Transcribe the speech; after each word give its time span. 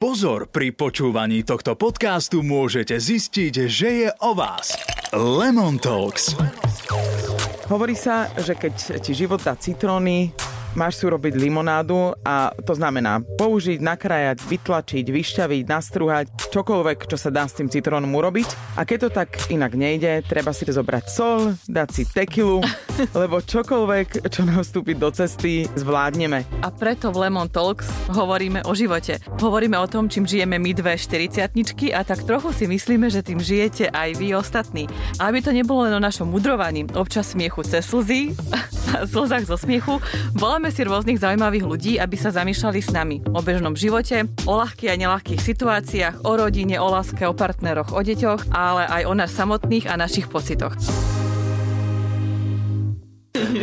Pozor, 0.00 0.48
pri 0.48 0.72
počúvaní 0.72 1.44
tohto 1.44 1.76
podcastu 1.76 2.40
môžete 2.40 2.96
zistiť, 2.96 3.68
že 3.68 3.88
je 4.00 4.08
o 4.24 4.32
vás. 4.32 4.72
Lemon 5.12 5.76
Talks. 5.76 6.40
Hovorí 7.68 7.92
sa, 7.92 8.32
že 8.40 8.56
keď 8.56 9.04
ti 9.04 9.12
život 9.12 9.44
dá 9.44 9.52
citróny, 9.60 10.32
máš 10.74 11.00
si 11.00 11.06
urobiť 11.06 11.34
limonádu 11.34 12.14
a 12.22 12.54
to 12.62 12.76
znamená 12.76 13.22
použiť, 13.38 13.82
nakrájať, 13.82 14.38
vytlačiť, 14.46 15.04
vyšťaviť, 15.06 15.62
nastruhať, 15.66 16.26
čokoľvek, 16.50 16.98
čo 17.08 17.16
sa 17.16 17.32
dá 17.32 17.46
s 17.46 17.56
tým 17.56 17.72
citrónom 17.72 18.10
urobiť. 18.10 18.76
A 18.76 18.84
keď 18.84 18.98
to 19.06 19.10
tak 19.22 19.30
inak 19.48 19.74
nejde, 19.74 20.22
treba 20.26 20.52
si 20.52 20.68
zobrať 20.68 21.04
sol, 21.08 21.54
dať 21.66 21.88
si 21.90 22.02
tekilu, 22.06 22.60
lebo 23.22 23.40
čokoľvek, 23.40 24.28
čo 24.28 24.44
nám 24.44 24.62
vstúpi 24.62 24.94
do 24.94 25.08
cesty, 25.10 25.66
zvládneme. 25.74 26.44
A 26.60 26.68
preto 26.68 27.10
v 27.10 27.26
Lemon 27.26 27.48
Talks 27.48 27.88
hovoríme 28.12 28.66
o 28.66 28.72
živote. 28.76 29.18
Hovoríme 29.40 29.80
o 29.80 29.86
tom, 29.88 30.06
čím 30.06 30.28
žijeme 30.28 30.60
my 30.60 30.70
dve 30.76 30.94
40 30.98 31.48
a 31.96 32.00
tak 32.04 32.22
trochu 32.28 32.52
si 32.52 32.64
myslíme, 32.68 33.08
že 33.08 33.24
tým 33.24 33.40
žijete 33.40 33.88
aj 33.88 34.20
vy 34.20 34.36
ostatní. 34.36 34.84
A 35.16 35.32
aby 35.32 35.40
to 35.40 35.54
nebolo 35.54 35.88
len 35.88 35.96
o 35.96 36.02
našom 36.02 36.28
mudrovaní, 36.28 36.84
občas 36.92 37.32
smiechu 37.32 37.64
cez 37.64 37.88
slzy, 37.88 38.36
slzách 39.12 39.48
zo 39.48 39.56
smiechu, 39.56 39.96
voláme 40.36 40.59
Voláme 40.60 40.76
si 40.76 40.84
rôznych 40.84 41.24
zaujímavých 41.24 41.64
ľudí, 41.64 41.92
aby 41.96 42.20
sa 42.20 42.36
zamýšľali 42.36 42.80
s 42.84 42.92
nami 42.92 43.24
o 43.32 43.40
bežnom 43.40 43.72
živote, 43.72 44.28
o 44.44 44.60
ľahkých 44.60 44.92
a 44.92 45.00
nelahkých 45.00 45.40
situáciách, 45.40 46.20
o 46.20 46.36
rodine, 46.36 46.76
o 46.76 46.84
láske, 46.92 47.24
o 47.24 47.32
partneroch, 47.32 47.96
o 47.96 48.00
deťoch, 48.04 48.52
ale 48.52 48.84
aj 48.84 49.02
o 49.08 49.16
nás 49.16 49.32
samotných 49.32 49.88
a 49.88 49.96
našich 49.96 50.28
pocitoch. 50.28 50.76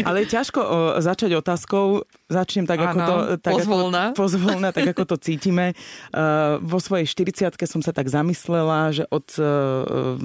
Ale 0.08 0.24
ťažko 0.24 0.60
o, 0.64 0.78
začať 1.04 1.36
otázkou. 1.44 2.08
Začnem 2.32 2.64
tak, 2.64 2.80
ako 2.80 2.98
to... 3.04 3.16
Tak 3.44 3.54
pozvolna. 3.60 4.04
Ako, 4.12 4.20
pozvolna, 4.24 4.70
tak 4.72 4.96
ako 4.96 5.04
to 5.04 5.16
cítime. 5.28 5.76
Uh, 6.16 6.60
vo 6.64 6.80
svojej 6.80 7.04
40 7.04 7.52
som 7.68 7.84
sa 7.84 7.92
tak 7.92 8.08
zamyslela, 8.08 8.96
že 8.96 9.04
od 9.12 9.28
uh, 9.40 10.16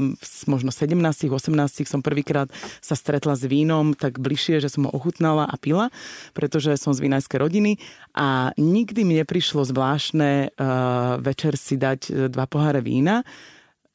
možno 0.46 0.70
17 0.70 0.94
18 0.94 1.90
som 1.90 2.00
prvýkrát 2.06 2.46
sa 2.78 2.94
stretla 2.94 3.34
s 3.34 3.42
vínom 3.42 3.98
tak 3.98 4.22
bližšie, 4.22 4.62
že 4.62 4.70
som 4.70 4.86
ho 4.86 4.90
ochutnala 4.94 5.46
a 5.50 5.54
pila, 5.58 5.90
pretože 6.34 6.78
som 6.78 6.94
z 6.94 7.02
vínajskej 7.02 7.38
rodiny 7.42 7.82
a 8.14 8.54
nikdy 8.54 9.02
mi 9.02 9.18
neprišlo 9.18 9.66
zvláštne 9.66 10.54
uh, 10.54 11.18
večer 11.18 11.58
si 11.58 11.74
dať 11.74 12.30
dva 12.30 12.46
poháre 12.46 12.78
vína 12.78 13.26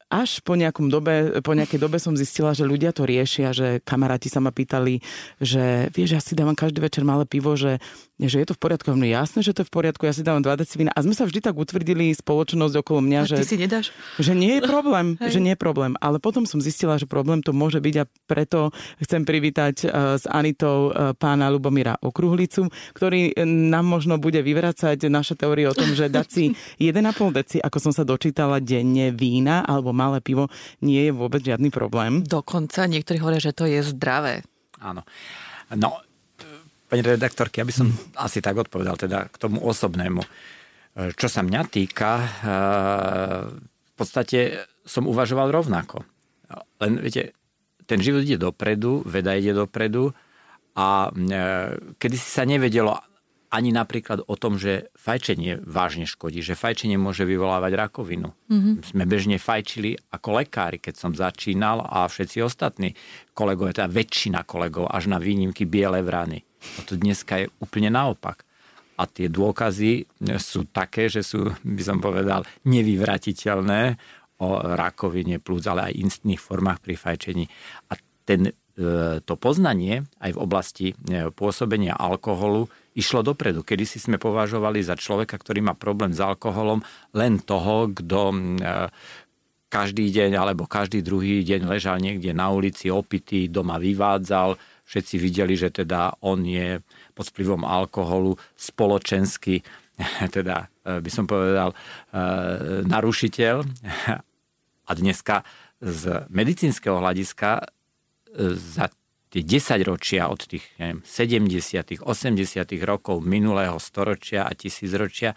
až 0.08 0.40
po, 0.40 0.56
nejakom 0.56 0.88
dobe, 0.88 1.44
po 1.44 1.52
nejakej 1.52 1.84
dobe 1.84 2.00
som 2.00 2.16
zistila, 2.16 2.56
že 2.56 2.64
ľudia 2.64 2.96
to 2.96 3.04
riešia, 3.04 3.52
že 3.52 3.84
kamaráti 3.84 4.32
sa 4.32 4.40
ma 4.40 4.56
pýtali, 4.56 5.04
že 5.44 5.92
vieš, 5.92 6.10
ja 6.16 6.22
si 6.24 6.32
dávam 6.32 6.56
každý 6.56 6.80
večer 6.80 7.04
malé 7.04 7.28
pivo, 7.28 7.60
že 7.60 7.84
že 8.18 8.42
je 8.42 8.48
to 8.50 8.58
v 8.58 8.62
poriadku. 8.66 8.90
Mne 8.98 9.14
jasné, 9.14 9.46
že 9.46 9.54
to 9.54 9.62
je 9.62 9.70
v 9.70 9.74
poriadku, 9.74 10.10
ja 10.10 10.14
si 10.14 10.26
dávam 10.26 10.42
2 10.42 10.50
decivina. 10.58 10.90
A 10.98 11.06
sme 11.06 11.14
sa 11.14 11.30
vždy 11.30 11.40
tak 11.46 11.54
utvrdili 11.54 12.10
spoločnosť 12.18 12.74
okolo 12.82 13.06
mňa, 13.06 13.20
a 13.22 13.26
že, 13.30 13.46
si 13.46 13.62
nedáš? 13.62 13.94
že 14.18 14.34
nie 14.34 14.58
je 14.58 14.62
problém, 14.66 15.22
že 15.34 15.38
nie 15.38 15.54
je 15.54 15.60
problém. 15.62 15.94
Ale 16.02 16.18
potom 16.18 16.50
som 16.50 16.58
zistila, 16.58 16.98
že 16.98 17.06
problém 17.06 17.46
to 17.46 17.54
môže 17.54 17.78
byť 17.78 17.96
a 18.02 18.10
preto 18.26 18.74
chcem 19.06 19.22
privítať 19.22 19.86
uh, 19.86 20.18
s 20.18 20.26
Anitou 20.26 20.90
uh, 20.90 21.14
pána 21.14 21.54
Lubomíra 21.54 22.02
Okruhlicu, 22.02 22.74
ktorý 22.98 23.38
nám 23.46 23.86
možno 23.86 24.18
bude 24.18 24.42
vyvracať 24.42 24.98
naše 25.14 25.38
teórie 25.38 25.70
o 25.70 25.78
tom, 25.78 25.94
že 25.94 26.10
dať 26.10 26.28
si 26.28 26.44
1,5 26.82 27.38
deci, 27.38 27.58
ako 27.62 27.78
som 27.78 27.94
sa 27.94 28.02
dočítala 28.02 28.58
denne 28.58 29.14
vína 29.14 29.62
alebo 29.62 29.94
malé 29.94 30.26
pivo, 30.26 30.50
nie 30.82 31.06
je 31.06 31.14
vôbec 31.14 31.46
žiadny 31.46 31.70
problém. 31.70 32.26
Dokonca 32.26 32.90
niektorí 32.90 33.22
hovoria, 33.22 33.42
že 33.44 33.54
to 33.54 33.70
je 33.70 33.86
zdravé. 33.86 34.42
Áno. 34.82 35.06
No, 35.76 36.00
Pani 36.88 37.04
redaktorky, 37.04 37.60
aby 37.60 37.74
som 37.76 37.92
mm. 37.92 38.16
asi 38.16 38.40
tak 38.40 38.56
odpovedal 38.56 38.96
teda 38.96 39.28
k 39.28 39.36
tomu 39.36 39.60
osobnému. 39.60 40.24
E, 40.24 40.28
čo 41.14 41.28
sa 41.28 41.44
mňa 41.44 41.62
týka, 41.68 42.12
e, 42.16 42.28
v 43.68 43.94
podstate 43.94 44.66
som 44.88 45.04
uvažoval 45.04 45.52
rovnako. 45.52 46.08
Len 46.80 47.04
viete, 47.04 47.36
ten 47.84 48.00
život 48.00 48.24
ide 48.24 48.40
dopredu, 48.40 49.04
veda 49.04 49.36
ide 49.36 49.52
dopredu 49.52 50.16
a 50.80 51.12
e, 51.12 51.36
kedy 52.00 52.16
si 52.16 52.30
sa 52.32 52.48
nevedelo 52.48 52.96
ani 53.48 53.72
napríklad 53.72 54.28
o 54.28 54.36
tom, 54.36 54.60
že 54.60 54.92
fajčenie 55.00 55.64
vážne 55.64 56.04
škodí, 56.04 56.44
že 56.44 56.56
fajčenie 56.56 57.00
môže 57.00 57.24
vyvolávať 57.24 57.80
rakovinu. 57.80 58.36
Mm-hmm. 58.52 58.74
Sme 58.84 59.04
bežne 59.08 59.40
fajčili 59.40 59.96
ako 60.12 60.44
lekári, 60.44 60.84
keď 60.84 60.96
som 61.00 61.12
začínal 61.16 61.80
a 61.80 62.04
všetci 62.12 62.44
ostatní 62.44 62.92
kolegovia, 63.32 63.84
teda 63.84 63.90
väčšina 63.92 64.44
kolegov, 64.44 64.92
až 64.92 65.08
na 65.08 65.18
výnimky 65.20 65.64
biele 65.64 66.04
vrany. 66.04 66.44
A 66.58 66.80
to 66.86 66.98
dneska 66.98 67.46
je 67.46 67.52
úplne 67.62 67.94
naopak. 67.94 68.44
A 68.98 69.06
tie 69.06 69.30
dôkazy 69.30 70.10
sú 70.42 70.66
také, 70.74 71.06
že 71.06 71.22
sú, 71.22 71.54
by 71.62 71.84
som 71.86 72.02
povedal, 72.02 72.42
nevyvratiteľné 72.66 73.94
o 74.42 74.50
rakovine 74.62 75.38
plus, 75.38 75.66
ale 75.70 75.94
aj 75.94 76.00
instných 76.02 76.42
formách 76.42 76.82
pri 76.82 76.98
fajčení. 76.98 77.46
A 77.90 77.98
ten, 78.26 78.50
e, 78.50 78.54
to 79.22 79.34
poznanie 79.38 80.06
aj 80.22 80.32
v 80.34 80.42
oblasti 80.42 80.88
e, 80.94 81.30
pôsobenia 81.30 81.94
alkoholu 81.98 82.70
išlo 82.98 83.22
dopredu. 83.22 83.62
Kedy 83.62 83.86
si 83.86 84.02
sme 84.02 84.18
považovali 84.18 84.82
za 84.82 84.98
človeka, 84.98 85.38
ktorý 85.38 85.62
má 85.62 85.74
problém 85.78 86.14
s 86.14 86.22
alkoholom, 86.22 86.82
len 87.14 87.38
toho, 87.42 87.94
kto 87.94 88.34
e, 88.34 88.38
každý 89.70 90.10
deň 90.10 90.32
alebo 90.38 90.66
každý 90.66 91.06
druhý 91.06 91.46
deň 91.46 91.70
ležal 91.70 92.02
niekde 92.02 92.34
na 92.34 92.50
ulici 92.50 92.90
opitý, 92.90 93.46
doma 93.52 93.78
vyvádzal, 93.78 94.58
všetci 94.88 95.16
videli, 95.20 95.54
že 95.60 95.70
teda 95.70 96.16
on 96.24 96.48
je 96.48 96.80
pod 97.12 97.28
vplyvom 97.36 97.68
alkoholu 97.68 98.40
spoločensky, 98.56 99.62
teda 100.36 100.72
e, 100.88 101.04
by 101.04 101.10
som 101.12 101.28
povedal, 101.28 101.76
e, 101.76 101.76
narušiteľ. 102.88 103.56
A 104.88 104.92
dneska 104.96 105.44
z 105.84 106.26
medicínskeho 106.32 107.04
hľadiska 107.04 107.60
e, 107.60 107.64
za 108.56 108.88
tie 109.28 109.44
10 109.44 109.84
ročia 109.84 110.32
od 110.32 110.48
tých 110.48 110.64
neviem, 110.80 111.04
70 111.04 112.00
80 112.00 112.08
rokov 112.88 113.20
minulého 113.20 113.76
storočia 113.76 114.48
a 114.48 114.56
tisícročia 114.56 115.36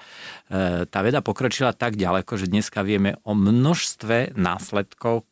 tá 0.86 0.98
veda 1.02 1.18
pokročila 1.26 1.74
tak 1.74 1.98
ďaleko, 1.98 2.38
že 2.38 2.46
dneska 2.46 2.86
vieme 2.86 3.18
o 3.26 3.34
množstve 3.34 4.38
následkov 4.38 5.26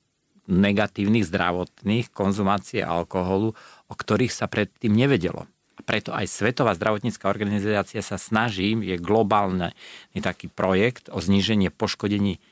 negatívnych 0.49 1.29
zdravotných 1.29 2.09
konzumácie 2.11 2.81
alkoholu, 2.81 3.53
o 3.89 3.95
ktorých 3.97 4.33
sa 4.33 4.47
predtým 4.47 4.93
nevedelo. 4.93 5.49
A 5.79 5.81
preto 5.83 6.13
aj 6.13 6.29
Svetová 6.29 6.77
zdravotnícká 6.77 7.27
organizácia 7.31 8.03
sa 8.05 8.21
snaží, 8.21 8.77
je 8.77 8.97
globálny 9.01 9.73
taký 10.21 10.51
projekt 10.51 11.09
o 11.09 11.23
zníženie 11.23 11.73
poškodení 11.73 12.43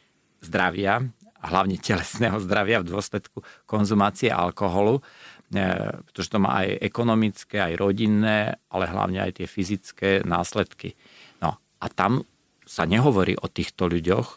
zdravia, 0.41 1.11
a 1.47 1.55
hlavne 1.55 1.79
telesného 1.79 2.43
zdravia 2.43 2.83
v 2.83 2.91
dôsledku 2.91 3.47
konzumácie 3.71 4.35
alkoholu, 4.35 4.99
e, 4.99 5.63
pretože 6.11 6.33
to 6.35 6.43
má 6.43 6.67
aj 6.67 6.83
ekonomické, 6.83 7.63
aj 7.63 7.79
rodinné, 7.79 8.59
ale 8.67 8.91
hlavne 8.91 9.23
aj 9.23 9.39
tie 9.39 9.47
fyzické 9.47 10.27
následky. 10.27 10.99
No 11.39 11.55
a 11.55 11.87
tam 11.87 12.27
sa 12.67 12.83
nehovorí 12.83 13.39
o 13.39 13.47
týchto 13.47 13.87
ľuďoch, 13.87 14.29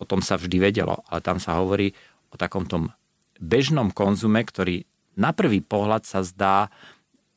o 0.00 0.04
tom 0.08 0.24
sa 0.24 0.40
vždy 0.40 0.56
vedelo, 0.72 1.04
ale 1.12 1.20
tam 1.20 1.36
sa 1.36 1.60
hovorí 1.60 1.92
o 2.32 2.40
takom 2.40 2.64
tom 2.64 2.96
bežnom 3.36 3.92
konzume, 3.92 4.40
ktorý 4.40 4.87
na 5.18 5.34
prvý 5.34 5.58
pohľad 5.58 6.06
sa 6.06 6.22
zdá, 6.22 6.70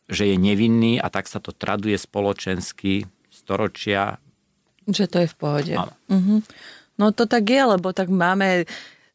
že 0.05 0.29
je 0.29 0.37
nevinný 0.37 1.01
a 1.01 1.09
tak 1.09 1.25
sa 1.25 1.41
to 1.41 1.49
traduje 1.49 1.97
spoločensky 1.97 3.09
storočia. 3.33 4.21
Že 4.85 5.05
to 5.09 5.17
je 5.23 5.27
v 5.27 5.35
pohode. 5.35 5.73
Uh-huh. 5.73 6.39
No 7.01 7.09
to 7.09 7.25
tak 7.25 7.49
je, 7.49 7.61
lebo 7.65 7.89
tak 7.91 8.13
máme 8.13 8.69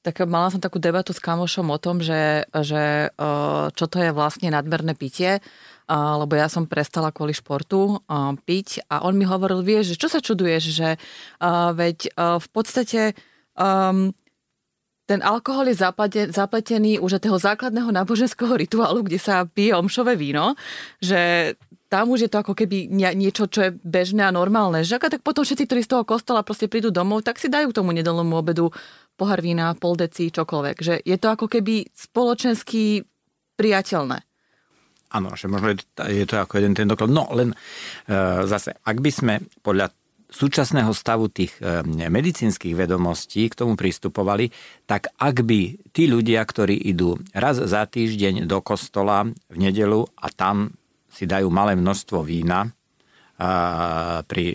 tak 0.07 0.23
mala 0.23 0.55
som 0.55 0.63
takú 0.63 0.79
debatu 0.79 1.11
s 1.11 1.19
kamošom 1.19 1.67
o 1.67 1.83
tom, 1.83 1.99
že, 1.99 2.47
že 2.55 3.11
čo 3.75 3.85
to 3.91 3.99
je 3.99 4.15
vlastne 4.15 4.55
nadmerné 4.55 4.95
pitie, 4.95 5.43
lebo 5.91 6.31
ja 6.39 6.47
som 6.47 6.71
prestala 6.71 7.11
kvôli 7.11 7.35
športu 7.35 7.99
piť 8.47 8.87
a 8.87 9.03
on 9.03 9.19
mi 9.19 9.27
hovoril, 9.27 9.67
vieš, 9.67 9.99
že 9.99 10.07
čo 10.07 10.07
sa 10.07 10.23
čuduješ, 10.23 10.63
že 10.71 10.89
veď 11.75 12.15
v 12.39 12.49
podstate 12.55 13.19
um, 13.59 14.15
ten 15.07 15.23
alkohol 15.23 15.71
je 15.71 15.79
zapletený 16.35 16.99
už 16.99 17.19
od 17.19 17.23
toho 17.23 17.39
základného 17.39 17.95
náboženského 17.95 18.59
rituálu, 18.59 19.07
kde 19.07 19.23
sa 19.23 19.47
pije 19.47 19.71
omšové 19.79 20.19
víno, 20.19 20.59
že 20.99 21.55
tam 21.87 22.11
už 22.11 22.27
je 22.27 22.31
to 22.31 22.43
ako 22.43 22.59
keby 22.59 22.91
niečo, 22.91 23.47
čo 23.47 23.71
je 23.71 23.71
bežné 23.71 24.27
a 24.27 24.35
normálne. 24.35 24.83
Že 24.83 25.07
tak 25.07 25.23
potom 25.23 25.47
všetci, 25.47 25.65
ktorí 25.71 25.81
z 25.87 25.91
toho 25.95 26.03
kostola 26.03 26.43
proste 26.43 26.67
prídu 26.67 26.91
domov, 26.91 27.23
tak 27.23 27.39
si 27.39 27.47
dajú 27.47 27.71
tomu 27.71 27.95
nedolnú 27.95 28.35
obedu 28.35 28.75
pohár 29.15 29.39
vína, 29.39 29.79
pol 29.79 29.95
deci, 29.95 30.35
čokoľvek. 30.35 30.77
Že 30.83 30.95
je 31.07 31.17
to 31.17 31.29
ako 31.31 31.47
keby 31.47 31.87
spoločensky 31.95 33.07
priateľné. 33.55 34.19
Áno, 35.15 35.39
že 35.39 35.47
možno 35.47 35.71
je 35.71 35.79
je 36.11 36.27
to 36.27 36.43
ako 36.43 36.59
jeden 36.59 36.75
ten 36.75 36.91
doklad. 36.91 37.15
No 37.15 37.31
len 37.31 37.55
e, 37.55 37.57
zase, 38.51 38.75
ak 38.83 38.99
by 38.99 39.11
sme 39.15 39.35
podľa 39.63 39.95
súčasného 40.37 40.93
stavu 40.93 41.33
tých 41.33 41.57
medicínskych 41.89 42.77
vedomostí 42.77 43.49
k 43.49 43.57
tomu 43.57 43.73
pristupovali, 43.73 44.53
tak 44.85 45.09
ak 45.17 45.41
by 45.41 45.89
tí 45.97 46.05
ľudia, 46.05 46.45
ktorí 46.45 46.77
idú 46.77 47.17
raz 47.33 47.57
za 47.57 47.89
týždeň 47.89 48.45
do 48.45 48.61
kostola 48.61 49.25
v 49.25 49.57
nedelu 49.57 50.05
a 50.21 50.29
tam 50.29 50.77
si 51.09 51.25
dajú 51.25 51.49
malé 51.49 51.73
množstvo 51.73 52.21
vína 52.21 52.69
pri 54.29 54.47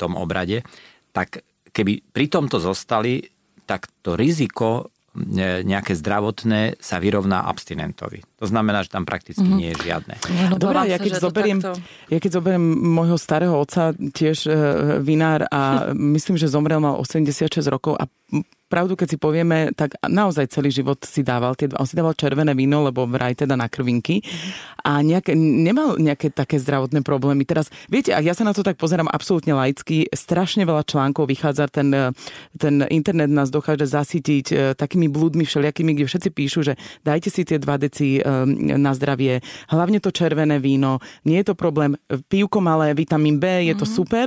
tom 0.00 0.16
obrade, 0.16 0.64
tak 1.12 1.44
keby 1.68 2.00
pri 2.08 2.32
tomto 2.32 2.56
zostali, 2.56 3.20
tak 3.68 3.92
to 4.00 4.16
riziko 4.16 4.95
nejaké 5.64 5.96
zdravotné 5.96 6.76
sa 6.76 7.00
vyrovná 7.00 7.48
abstinentovi. 7.48 8.20
To 8.36 8.46
znamená, 8.46 8.84
že 8.84 8.92
tam 8.92 9.08
prakticky 9.08 9.40
mm-hmm. 9.40 9.58
nie 9.58 9.68
je 9.72 9.78
žiadne. 9.80 10.14
No, 10.52 10.60
Dobre, 10.60 10.92
ja 10.92 11.00
keď, 11.00 11.12
zoberiem, 11.16 11.58
takto... 11.64 11.80
ja 12.12 12.18
keď 12.20 12.30
zoberiem 12.36 12.64
môjho 12.84 13.16
starého 13.16 13.56
otca, 13.56 13.96
tiež 13.96 14.44
e, 14.44 14.52
vinár 15.00 15.48
a 15.48 15.90
myslím, 16.16 16.36
že 16.36 16.52
zomrel 16.52 16.78
mal 16.78 17.00
86 17.00 17.48
rokov 17.72 17.96
a 17.96 18.04
pravdu, 18.66 18.98
keď 18.98 19.08
si 19.14 19.18
povieme, 19.18 19.70
tak 19.72 19.94
naozaj 20.02 20.50
celý 20.50 20.74
život 20.74 20.98
si 21.06 21.22
dával 21.22 21.54
tie 21.54 21.70
On 21.78 21.86
si 21.86 21.94
dával 21.94 22.18
červené 22.18 22.52
víno, 22.52 22.82
lebo 22.82 23.06
vraj 23.06 23.38
teda 23.38 23.54
na 23.54 23.70
krvinky. 23.70 24.22
A 24.82 25.02
nejaké, 25.02 25.34
nemal 25.38 25.98
nejaké 25.98 26.30
také 26.30 26.58
zdravotné 26.58 27.02
problémy. 27.02 27.46
Teraz, 27.46 27.70
viete, 27.90 28.14
ak 28.14 28.22
ja 28.26 28.34
sa 28.34 28.46
na 28.46 28.54
to 28.54 28.62
tak 28.62 28.78
pozerám 28.78 29.10
absolútne 29.10 29.54
laicky, 29.54 30.06
strašne 30.10 30.66
veľa 30.66 30.86
článkov 30.86 31.26
vychádza, 31.30 31.70
ten, 31.70 31.90
ten 32.54 32.74
internet 32.90 33.30
nás 33.30 33.50
dokáže 33.50 33.86
zasytiť 33.86 34.46
e, 34.50 34.54
takými 34.78 35.10
blúdmi 35.10 35.42
všelijakými, 35.42 35.94
kde 35.98 36.06
všetci 36.06 36.30
píšu, 36.30 36.60
že 36.62 36.78
dajte 37.02 37.34
si 37.34 37.42
tie 37.42 37.58
2 37.58 37.66
deci 37.82 38.18
e, 38.18 38.22
na 38.78 38.94
zdravie, 38.94 39.42
hlavne 39.74 39.98
to 39.98 40.14
červené 40.14 40.62
víno, 40.62 41.02
nie 41.26 41.42
je 41.42 41.50
to 41.50 41.58
problém, 41.58 41.98
pívko 42.30 42.62
malé, 42.62 42.94
vitamín 42.94 43.42
B, 43.42 43.66
je 43.66 43.74
to 43.74 43.86
mm-hmm. 43.86 43.98
super. 43.98 44.26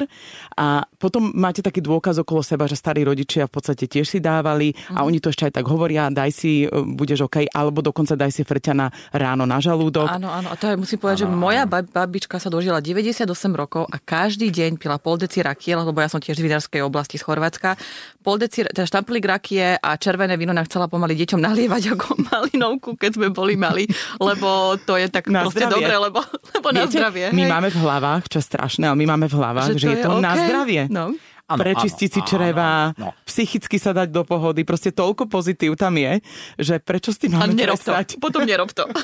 A 0.60 0.84
potom 1.00 1.31
máte 1.31 1.63
taký 1.63 1.80
dôkaz 1.80 2.19
okolo 2.19 2.44
seba, 2.44 2.68
že 2.68 2.75
starí 2.75 3.07
rodičia 3.07 3.48
v 3.48 3.54
podstate 3.56 3.88
tiež 3.89 4.06
si 4.06 4.19
dávali 4.21 4.77
a 4.94 5.01
mhm. 5.01 5.06
oni 5.09 5.18
to 5.18 5.33
ešte 5.33 5.50
aj 5.50 5.53
tak 5.57 5.65
hovoria, 5.65 6.13
daj 6.13 6.30
si, 6.30 6.63
e, 6.63 6.69
budeš 6.69 7.25
OK, 7.25 7.50
alebo 7.50 7.81
dokonca 7.81 8.13
daj 8.13 8.30
si 8.30 8.45
frťana 8.45 8.94
ráno 9.18 9.50
na 9.50 9.57
žalúdok. 9.57 10.06
Áno, 10.06 10.30
áno, 10.30 10.53
a 10.53 10.56
to 10.56 10.69
aj 10.69 10.77
musím 10.77 11.01
povedať, 11.01 11.25
ano, 11.25 11.33
že 11.33 11.41
moja 11.41 11.63
babička 11.68 12.38
sa 12.38 12.53
dožila 12.53 12.77
98 12.80 13.25
rokov 13.57 13.89
a 13.89 13.97
každý 13.97 14.53
deň 14.53 14.77
pila 14.77 15.01
pol 15.01 15.18
deci 15.18 15.41
rakie, 15.41 15.74
lebo 15.74 15.97
ja 15.97 16.07
som 16.07 16.21
tiež 16.21 16.38
z 16.38 16.45
vinárskej 16.45 16.86
oblasti 16.86 17.18
z 17.18 17.25
Chorvátska. 17.25 17.75
Pol 18.21 18.38
deci, 18.38 18.62
teda 18.62 18.86
štamplík 18.86 19.25
rakie 19.25 19.75
a 19.80 19.89
červené 19.97 20.38
víno 20.38 20.53
nám 20.53 20.69
chcela 20.69 20.85
pomaly 20.85 21.18
deťom 21.18 21.42
nalievať 21.50 21.97
ako 21.97 22.07
malinovku, 22.30 22.89
keď 23.00 23.12
sme 23.18 23.27
boli 23.33 23.57
mali, 23.57 23.89
lebo 24.21 24.77
to 24.85 25.00
je 25.00 25.09
tak 25.09 25.31
na 25.31 25.47
proste 25.47 25.65
dobre, 25.65 25.95
lebo, 25.97 26.21
lebo 26.53 26.68
Viete, 26.69 26.77
na 26.77 26.85
zdravie. 26.88 27.25
My 27.33 27.44
hej. 27.47 27.51
máme 27.51 27.69
v 27.74 27.77
hlavách, 27.80 28.24
čo 28.30 28.38
je 28.38 28.45
strašné, 28.45 28.85
ale 28.85 28.97
my 29.00 29.06
máme 29.18 29.25
v 29.31 29.35
hlavách, 29.35 29.69
že, 29.75 29.88
že 29.88 29.88
je 29.95 29.97
to, 29.97 30.00
je 30.00 30.06
to 30.06 30.12
okay. 30.19 30.25
na 30.25 30.33
zdravie. 30.35 30.81
No. 30.92 31.06
Ano, 31.50 31.66
prečistiť 31.66 32.10
ano, 32.13 32.16
si 32.16 32.22
čreva, 32.30 32.94
ano, 32.94 33.10
ano. 33.10 33.25
psychicky 33.25 33.81
sa 33.81 33.90
dať 33.90 34.13
do 34.13 34.22
pohody. 34.22 34.62
Proste 34.62 34.94
toľko 34.94 35.25
pozitív 35.25 35.74
tam 35.81 35.98
je, 35.98 36.22
že 36.62 36.78
prečo 36.78 37.10
s 37.10 37.18
tým 37.18 37.34
máme 37.34 37.57
nerob 37.57 37.81
to. 37.81 37.90
Potom 38.22 38.46
nerob 38.46 38.69
to. 38.69 38.86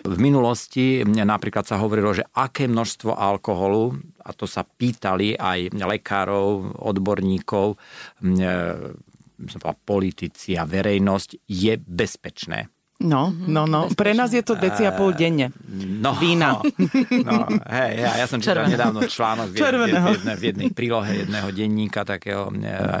V 0.00 0.16
minulosti 0.16 1.04
mne 1.04 1.28
napríklad 1.28 1.68
sa 1.68 1.76
hovorilo, 1.78 2.16
že 2.16 2.24
aké 2.34 2.64
množstvo 2.66 3.14
alkoholu, 3.14 3.94
a 4.24 4.32
to 4.32 4.48
sa 4.48 4.64
pýtali 4.64 5.36
aj 5.36 5.76
lekárov, 5.76 6.80
odborníkov, 6.82 7.76
politici 9.84 10.56
a 10.56 10.64
verejnosť, 10.64 11.30
je 11.46 11.74
bezpečné. 11.76 12.79
No, 13.00 13.32
mhm. 13.32 13.48
no, 13.48 13.64
no. 13.64 13.88
Pre 13.96 14.12
nás 14.12 14.28
je 14.28 14.44
to 14.44 14.60
deci 14.60 14.84
a 14.84 14.92
pol 14.92 15.16
denne. 15.16 15.48
No, 16.04 16.12
Vína. 16.20 16.60
No, 17.30 17.48
hej, 17.68 18.00
ja, 18.00 18.10
ja 18.20 18.26
som 18.28 18.40
čítal 18.40 18.68
nedávno 18.68 19.04
článok 19.04 19.52
v, 19.52 19.56
v, 19.56 19.62
jednej, 19.62 20.36
v 20.36 20.42
jednej 20.52 20.70
prílohe 20.72 21.24
jedného 21.24 21.48
denníka, 21.52 22.04
takého 22.04 22.52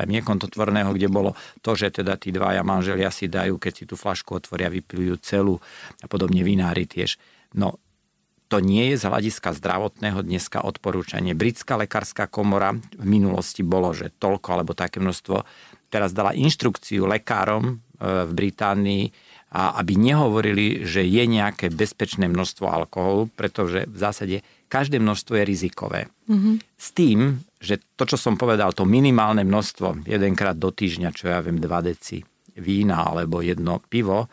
miekontotvorného, 0.08 0.92
kde 0.96 1.08
bolo 1.08 1.36
to, 1.64 1.76
že 1.76 1.92
teda 2.00 2.16
tí 2.16 2.32
dvaja 2.32 2.64
manželia 2.64 3.12
si 3.12 3.28
dajú, 3.28 3.60
keď 3.60 3.72
si 3.72 3.84
tú 3.84 3.96
flašku 3.96 4.36
otvoria, 4.36 4.72
vypilujú 4.72 5.14
celú 5.20 5.56
a 6.00 6.06
podobne 6.08 6.40
vinári 6.44 6.88
tiež. 6.88 7.16
No, 7.56 7.80
to 8.50 8.58
nie 8.58 8.90
je 8.92 8.96
z 8.98 9.04
hľadiska 9.06 9.54
zdravotného 9.54 10.26
dneska 10.26 10.66
odporúčanie. 10.66 11.38
Britská 11.38 11.78
lekárska 11.78 12.26
komora 12.26 12.74
v 12.74 13.06
minulosti 13.06 13.62
bolo, 13.62 13.94
že 13.94 14.10
toľko 14.10 14.48
alebo 14.58 14.72
také 14.74 14.98
množstvo, 14.98 15.46
teraz 15.86 16.10
dala 16.10 16.34
inštrukciu 16.34 17.06
lekárom 17.06 17.64
e, 17.70 17.74
v 18.26 18.30
Británii, 18.34 19.04
a 19.50 19.74
aby 19.82 19.98
nehovorili, 19.98 20.86
že 20.86 21.02
je 21.02 21.26
nejaké 21.26 21.74
bezpečné 21.74 22.30
množstvo 22.30 22.70
alkoholu, 22.70 23.26
pretože 23.34 23.90
v 23.90 23.96
zásade 23.98 24.36
každé 24.70 25.02
množstvo 25.02 25.42
je 25.42 25.44
rizikové. 25.44 26.00
Mm-hmm. 26.30 26.54
S 26.78 26.88
tým, 26.94 27.42
že 27.58 27.82
to, 27.98 28.06
čo 28.06 28.14
som 28.14 28.38
povedal, 28.38 28.70
to 28.70 28.86
minimálne 28.86 29.42
množstvo, 29.42 30.06
jedenkrát 30.06 30.54
do 30.54 30.70
týždňa, 30.70 31.10
čo 31.10 31.34
ja 31.34 31.42
viem, 31.42 31.58
2 31.58 31.66
deci 31.90 32.22
vína 32.54 33.02
alebo 33.02 33.42
jedno 33.42 33.82
pivo, 33.90 34.30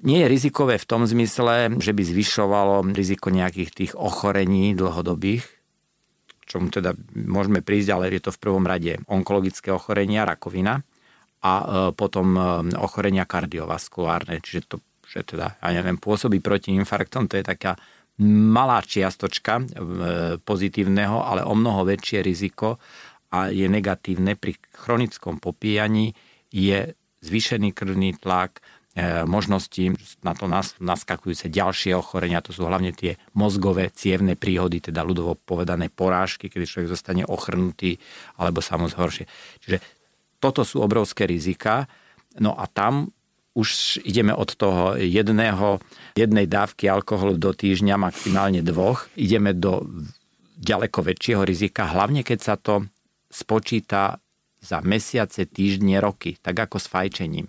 nie 0.00 0.24
je 0.24 0.30
rizikové 0.30 0.80
v 0.80 0.88
tom 0.88 1.02
zmysle, 1.04 1.76
že 1.76 1.92
by 1.92 2.02
zvyšovalo 2.06 2.86
riziko 2.94 3.28
nejakých 3.28 3.70
tých 3.74 3.92
ochorení 3.98 4.72
dlhodobých, 4.72 5.44
čomu 6.48 6.72
teda 6.72 6.96
môžeme 7.12 7.60
prísť, 7.60 7.88
ale 7.92 8.08
je 8.08 8.24
to 8.24 8.32
v 8.32 8.40
prvom 8.40 8.64
rade 8.64 8.96
onkologické 9.04 9.68
ochorenia, 9.68 10.24
rakovina 10.24 10.80
a 11.42 11.52
e, 11.54 11.64
potom 11.94 12.34
e, 12.34 12.40
ochorenia 12.78 13.24
kardiovaskulárne, 13.28 14.42
čiže 14.42 14.62
to 14.66 14.76
že 15.08 15.24
teda, 15.24 15.56
ja 15.56 15.72
neviem, 15.72 15.96
pôsobí 15.96 16.44
proti 16.44 16.76
infarktom, 16.76 17.32
to 17.32 17.40
je 17.40 17.44
taká 17.44 17.80
malá 18.28 18.84
čiastočka 18.84 19.56
e, 19.56 19.64
pozitívneho, 20.36 21.24
ale 21.24 21.48
o 21.48 21.56
mnoho 21.56 21.88
väčšie 21.88 22.20
riziko 22.20 22.76
a 23.32 23.48
je 23.48 23.64
negatívne 23.72 24.36
pri 24.36 24.60
chronickom 24.68 25.40
popíjaní 25.40 26.12
je 26.52 26.92
zvýšený 27.24 27.72
krvný 27.72 28.20
tlak, 28.20 28.60
možnosti 29.30 29.94
na 30.26 30.34
to 30.34 30.50
naskakujúce 30.82 31.46
ďalšie 31.46 31.94
ochorenia, 31.94 32.42
to 32.42 32.50
sú 32.50 32.66
hlavne 32.66 32.90
tie 32.90 33.14
mozgové 33.38 33.94
cievne 33.94 34.34
príhody, 34.34 34.82
teda 34.82 35.06
ľudovo 35.06 35.38
povedané 35.38 35.86
porážky, 35.86 36.50
kedy 36.50 36.66
človek 36.66 36.90
zostane 36.90 37.22
ochrnutý 37.22 37.94
alebo 38.42 38.58
sa 38.58 38.74
mu 38.74 38.90
zhoršie. 38.90 39.30
Čiže 39.62 39.78
toto 40.38 40.62
sú 40.62 40.82
obrovské 40.82 41.26
rizika. 41.26 41.90
No 42.38 42.54
a 42.54 42.66
tam 42.70 43.10
už 43.58 43.98
ideme 44.06 44.30
od 44.30 44.54
toho 44.54 44.94
jedného, 44.94 45.82
jednej 46.14 46.46
dávky 46.46 46.86
alkoholu 46.86 47.34
do 47.34 47.50
týždňa, 47.50 47.98
maximálne 47.98 48.62
dvoch. 48.62 49.10
Ideme 49.18 49.50
do 49.50 49.82
ďaleko 50.58 51.02
väčšieho 51.02 51.42
rizika, 51.42 51.90
hlavne 51.90 52.22
keď 52.22 52.38
sa 52.38 52.54
to 52.54 52.86
spočíta 53.30 54.22
za 54.58 54.78
mesiace, 54.82 55.46
týždne, 55.46 56.02
roky, 56.02 56.38
tak 56.38 56.58
ako 56.58 56.82
s 56.82 56.86
fajčením. 56.90 57.46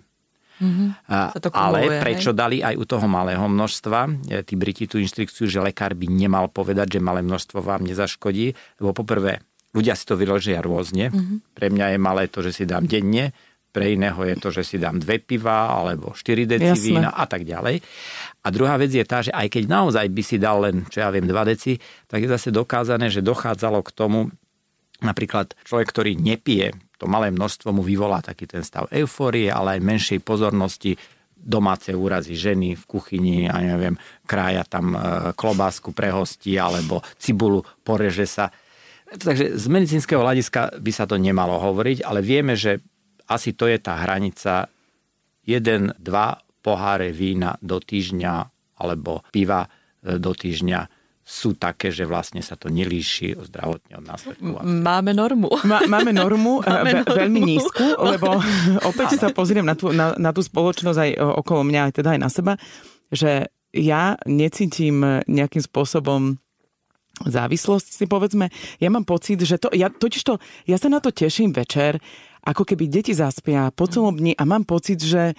Mm-hmm. 0.60 0.88
A, 1.08 1.32
ale 1.56 2.04
prečo 2.04 2.30
hej? 2.30 2.38
dali 2.38 2.56
aj 2.60 2.76
u 2.76 2.84
toho 2.84 3.08
malého 3.08 3.48
množstva? 3.48 4.28
Tí 4.44 4.54
Briti 4.60 4.84
tú 4.84 5.00
inštrikciu, 5.00 5.48
že 5.48 5.58
lekár 5.58 5.96
by 5.96 6.06
nemal 6.06 6.52
povedať, 6.52 6.98
že 6.98 7.00
malé 7.00 7.24
množstvo 7.24 7.64
vám 7.64 7.88
nezaškodí, 7.88 8.52
lebo 8.78 8.92
poprvé 8.92 9.40
Ľudia 9.70 9.94
si 9.94 10.04
to 10.04 10.18
vyložia 10.18 10.58
rôzne. 10.58 11.14
Mm-hmm. 11.14 11.54
Pre 11.54 11.66
mňa 11.70 11.86
je 11.94 11.98
malé 11.98 12.24
to, 12.26 12.42
že 12.42 12.50
si 12.50 12.64
dám 12.66 12.90
denne, 12.90 13.30
pre 13.70 13.94
iného 13.94 14.18
je 14.26 14.34
to, 14.34 14.50
že 14.50 14.66
si 14.66 14.76
dám 14.82 14.98
dve 14.98 15.22
piva 15.22 15.70
alebo 15.70 16.10
4 16.10 16.42
deci 16.42 16.74
Jasne. 16.74 16.86
vína 16.90 17.14
a 17.14 17.24
tak 17.30 17.46
ďalej. 17.46 17.78
A 18.42 18.46
druhá 18.50 18.74
vec 18.74 18.90
je 18.90 19.06
tá, 19.06 19.22
že 19.22 19.30
aj 19.30 19.46
keď 19.46 19.64
naozaj 19.70 20.06
by 20.10 20.22
si 20.26 20.36
dal 20.42 20.58
len, 20.66 20.82
čo 20.90 21.06
ja 21.06 21.08
viem, 21.14 21.22
2 21.22 21.52
deci, 21.54 21.78
tak 22.10 22.26
je 22.26 22.28
zase 22.34 22.50
dokázané, 22.50 23.14
že 23.14 23.22
dochádzalo 23.22 23.78
k 23.86 23.90
tomu, 23.94 24.26
napríklad 25.06 25.54
človek, 25.62 25.86
ktorý 25.86 26.12
nepije, 26.18 26.74
to 26.98 27.06
malé 27.06 27.30
množstvo 27.30 27.70
mu 27.70 27.80
vyvolá 27.80 28.20
taký 28.20 28.44
ten 28.50 28.66
stav 28.66 28.90
eufórie, 28.90 29.48
ale 29.48 29.78
aj 29.78 29.86
menšej 29.86 30.20
pozornosti, 30.20 30.98
domáce 31.40 31.96
úrazy 31.96 32.36
ženy 32.36 32.76
v 32.76 32.84
kuchyni, 32.84 33.48
a 33.48 33.64
neviem, 33.64 33.96
krája 34.28 34.60
tam 34.68 34.92
e, 34.92 34.98
klobásku 35.32 35.96
pre 35.96 36.12
hosti 36.12 36.60
alebo 36.60 37.00
cibulu 37.16 37.64
poreže 37.80 38.28
sa 38.28 38.52
Takže 39.10 39.58
z 39.58 39.66
medicínskeho 39.66 40.22
hľadiska 40.22 40.78
by 40.78 40.92
sa 40.94 41.04
to 41.10 41.18
nemalo 41.18 41.58
hovoriť, 41.58 42.06
ale 42.06 42.22
vieme, 42.22 42.54
že 42.54 42.78
asi 43.26 43.54
to 43.58 43.66
je 43.66 43.78
tá 43.82 43.98
hranica 43.98 44.70
1-2 45.46 45.98
poháre 46.62 47.10
vína 47.10 47.58
do 47.58 47.82
týždňa 47.82 48.34
alebo 48.80 49.26
piva 49.34 49.66
e, 49.66 50.18
do 50.18 50.32
týždňa 50.32 51.00
sú 51.30 51.54
také, 51.54 51.94
že 51.94 52.10
vlastne 52.10 52.42
sa 52.42 52.58
to 52.58 52.66
nelíši 52.72 53.38
zdravotne 53.38 54.02
od 54.02 54.04
následku. 54.04 54.50
Máme 54.66 55.14
normu. 55.14 55.46
Má, 55.62 55.86
máme 55.86 56.10
normu, 56.10 56.58
e, 56.64 56.70
máme 56.74 56.92
normu. 57.06 57.14
veľmi 57.14 57.40
nízku, 57.40 57.86
lebo 58.14 58.38
opäť 58.90 59.20
sa 59.20 59.30
pozriem 59.30 59.66
na 59.66 59.78
tú, 59.78 59.94
na, 59.94 60.18
na 60.18 60.34
tú 60.34 60.42
spoločnosť 60.42 60.98
aj 60.98 61.10
okolo 61.42 61.62
mňa, 61.66 61.80
aj 61.90 61.92
teda 62.02 62.08
aj 62.18 62.20
na 62.20 62.30
seba, 62.30 62.52
že 63.14 63.50
ja 63.70 64.18
necítim 64.26 65.22
nejakým 65.30 65.62
spôsobom 65.62 66.42
závislosť 67.24 67.88
si 67.92 68.04
povedzme. 68.08 68.48
Ja 68.80 68.88
mám 68.88 69.04
pocit, 69.04 69.40
že 69.44 69.60
to, 69.60 69.68
ja 69.72 69.92
totiž 69.92 70.22
to, 70.24 70.40
ja 70.64 70.76
sa 70.80 70.88
na 70.88 71.02
to 71.02 71.12
teším 71.12 71.52
večer, 71.52 72.00
ako 72.40 72.64
keby 72.64 72.88
deti 72.88 73.12
zaspia 73.12 73.68
po 73.68 73.84
celom 73.84 74.16
dni 74.16 74.32
a 74.32 74.48
mám 74.48 74.64
pocit, 74.64 74.96
že 75.04 75.36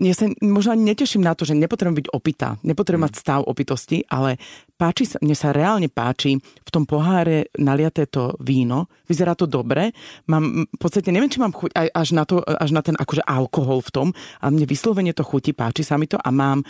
ja 0.00 0.14
sa 0.16 0.24
možno 0.40 0.72
ani 0.72 0.88
neteším 0.88 1.20
na 1.20 1.36
to, 1.36 1.44
že 1.44 1.52
nepotrebujem 1.52 2.00
byť 2.00 2.08
opitá, 2.16 2.56
nepotrebujem 2.64 3.04
mať 3.04 3.14
stav 3.20 3.40
opitosti, 3.44 4.00
ale 4.08 4.40
páči 4.80 5.04
sa, 5.04 5.20
mne 5.20 5.36
sa 5.36 5.52
reálne 5.52 5.92
páči 5.92 6.40
v 6.40 6.70
tom 6.72 6.88
poháre 6.88 7.52
naliaté 7.60 8.08
to 8.08 8.32
víno, 8.40 8.88
vyzerá 9.04 9.36
to 9.36 9.44
dobre, 9.44 9.92
mám, 10.32 10.64
v 10.64 10.78
podstate 10.80 11.12
neviem, 11.12 11.28
či 11.28 11.44
mám 11.44 11.52
chuť 11.52 11.76
až 11.76 12.08
na, 12.16 12.24
to, 12.24 12.40
až 12.40 12.72
na 12.72 12.80
ten 12.80 12.96
akože 12.96 13.20
alkohol 13.28 13.84
v 13.84 13.92
tom, 13.92 14.08
ale 14.40 14.56
mne 14.56 14.64
vyslovene 14.64 15.12
to 15.12 15.24
chutí, 15.26 15.52
páči 15.52 15.84
sa 15.84 16.00
mi 16.00 16.08
to 16.08 16.16
a 16.16 16.28
mám 16.32 16.64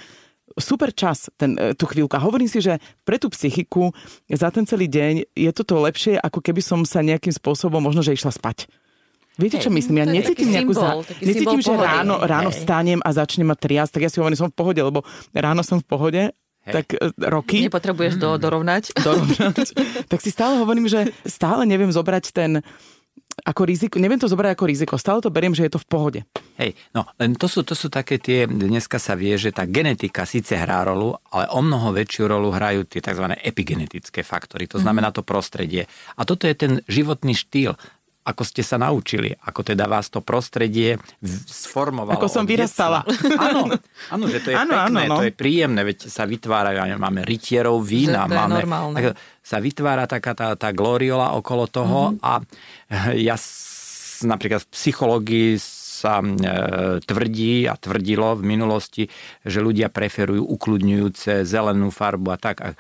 super 0.59 0.91
čas 0.91 1.31
ten, 1.39 1.55
e, 1.55 1.77
tú 1.79 1.87
chvíľku. 1.87 2.17
A 2.17 2.25
hovorím 2.25 2.51
si, 2.51 2.59
že 2.59 2.83
pre 3.07 3.21
tú 3.21 3.31
psychiku 3.31 3.95
za 4.27 4.51
ten 4.51 4.67
celý 4.67 4.91
deň 4.91 5.35
je 5.37 5.51
toto 5.55 5.79
lepšie, 5.79 6.19
ako 6.19 6.43
keby 6.43 6.63
som 6.65 6.83
sa 6.83 7.05
nejakým 7.05 7.31
spôsobom 7.31 7.79
možno, 7.79 8.03
že 8.03 8.17
išla 8.17 8.35
spať. 8.35 8.67
Viete, 9.41 9.57
čo 9.63 9.73
myslím? 9.73 10.05
Ja 10.05 10.07
necítim 10.07 10.53
nejakú 10.53 10.75
symbol, 10.77 11.01
za... 11.07 11.17
Necítim, 11.25 11.61
že 11.65 11.73
ráno, 11.73 12.21
ráno 12.21 12.53
vstanem 12.53 13.01
a 13.01 13.11
začnem 13.15 13.49
ma 13.49 13.57
triasť, 13.57 13.97
tak 13.97 14.03
ja 14.05 14.11
si 14.13 14.21
hovorím, 14.21 14.37
som 14.37 14.53
v 14.53 14.59
pohode, 14.59 14.81
lebo 14.85 15.01
ráno 15.33 15.65
som 15.65 15.81
v 15.81 15.87
pohode, 15.87 16.23
Hej. 16.67 16.73
tak 16.75 16.87
e, 16.93 17.09
roky... 17.25 17.65
Nepotrebuješ 17.65 18.21
do, 18.21 18.37
dorovnať. 18.37 18.93
dorovnať. 19.07 19.73
tak 20.13 20.19
si 20.21 20.29
stále 20.29 20.61
hovorím, 20.61 20.91
že 20.91 21.09
stále 21.25 21.65
neviem 21.65 21.89
zobrať 21.89 22.25
ten 22.37 22.61
ako 23.45 23.63
riziko, 23.67 23.97
neviem 23.97 24.21
to 24.21 24.29
zobrať 24.29 24.53
ako 24.57 24.65
riziko, 24.69 24.95
stále 25.01 25.25
to 25.25 25.33
beriem, 25.33 25.57
že 25.57 25.67
je 25.67 25.73
to 25.77 25.81
v 25.81 25.89
pohode. 25.89 26.21
Hej, 26.61 26.77
no 26.93 27.09
len 27.17 27.37
to 27.37 27.49
sú, 27.49 27.65
to 27.65 27.73
sú 27.73 27.89
také 27.89 28.21
tie, 28.21 28.45
dneska 28.45 29.01
sa 29.01 29.17
vie, 29.17 29.37
že 29.41 29.55
tá 29.55 29.65
genetika 29.65 30.29
síce 30.29 30.57
hrá 30.57 30.85
rolu, 30.85 31.17
ale 31.33 31.49
o 31.53 31.61
mnoho 31.65 31.97
väčšiu 31.97 32.25
rolu 32.29 32.53
hrajú 32.53 32.85
tie 32.85 33.01
tzv. 33.01 33.33
epigenetické 33.41 34.21
faktory, 34.21 34.69
to 34.69 34.77
znamená 34.81 35.11
to 35.11 35.25
prostredie. 35.25 35.89
A 36.17 36.29
toto 36.29 36.45
je 36.45 36.55
ten 36.57 36.73
životný 36.87 37.33
štýl 37.33 37.77
ako 38.31 38.43
ste 38.47 38.63
sa 38.63 38.79
naučili, 38.79 39.35
ako 39.35 39.67
teda 39.67 39.91
vás 39.91 40.07
to 40.07 40.23
prostredie 40.23 40.97
sformovalo. 41.51 42.15
Ako 42.15 42.31
som 42.31 42.47
vyrastala. 42.47 43.03
Áno, 43.37 43.75
áno, 44.15 44.25
že 44.31 44.39
to 44.39 44.55
je 44.55 44.57
ano, 44.63 44.79
pekné, 44.79 45.03
ano, 45.03 45.11
no. 45.11 45.17
to 45.19 45.25
je 45.27 45.35
príjemné, 45.35 45.81
veď 45.83 46.07
sa 46.07 46.25
vytvárajú, 46.25 46.95
máme 46.95 47.27
rytierov 47.27 47.83
vína, 47.83 48.31
že 48.31 48.39
máme, 48.39 48.63
tak, 48.95 49.19
sa 49.43 49.59
vytvára 49.59 50.07
taká 50.07 50.33
tá, 50.39 50.55
tá 50.55 50.71
gloriola 50.71 51.35
okolo 51.35 51.67
toho 51.67 52.15
mm-hmm. 52.15 52.23
a 52.23 52.33
ja 53.19 53.35
napríklad 54.23 54.63
v 54.63 54.71
psychológii 54.71 55.51
sa 56.01 56.25
e, 56.25 56.33
tvrdí 57.05 57.69
a 57.69 57.77
tvrdilo 57.77 58.41
v 58.41 58.43
minulosti, 58.49 59.05
že 59.45 59.61
ľudia 59.61 59.93
preferujú 59.93 60.49
ukludňujúce 60.49 61.45
zelenú 61.45 61.93
farbu 61.93 62.29
a 62.33 62.39
tak. 62.41 62.57
A, 62.65 62.69
e, 62.73 62.77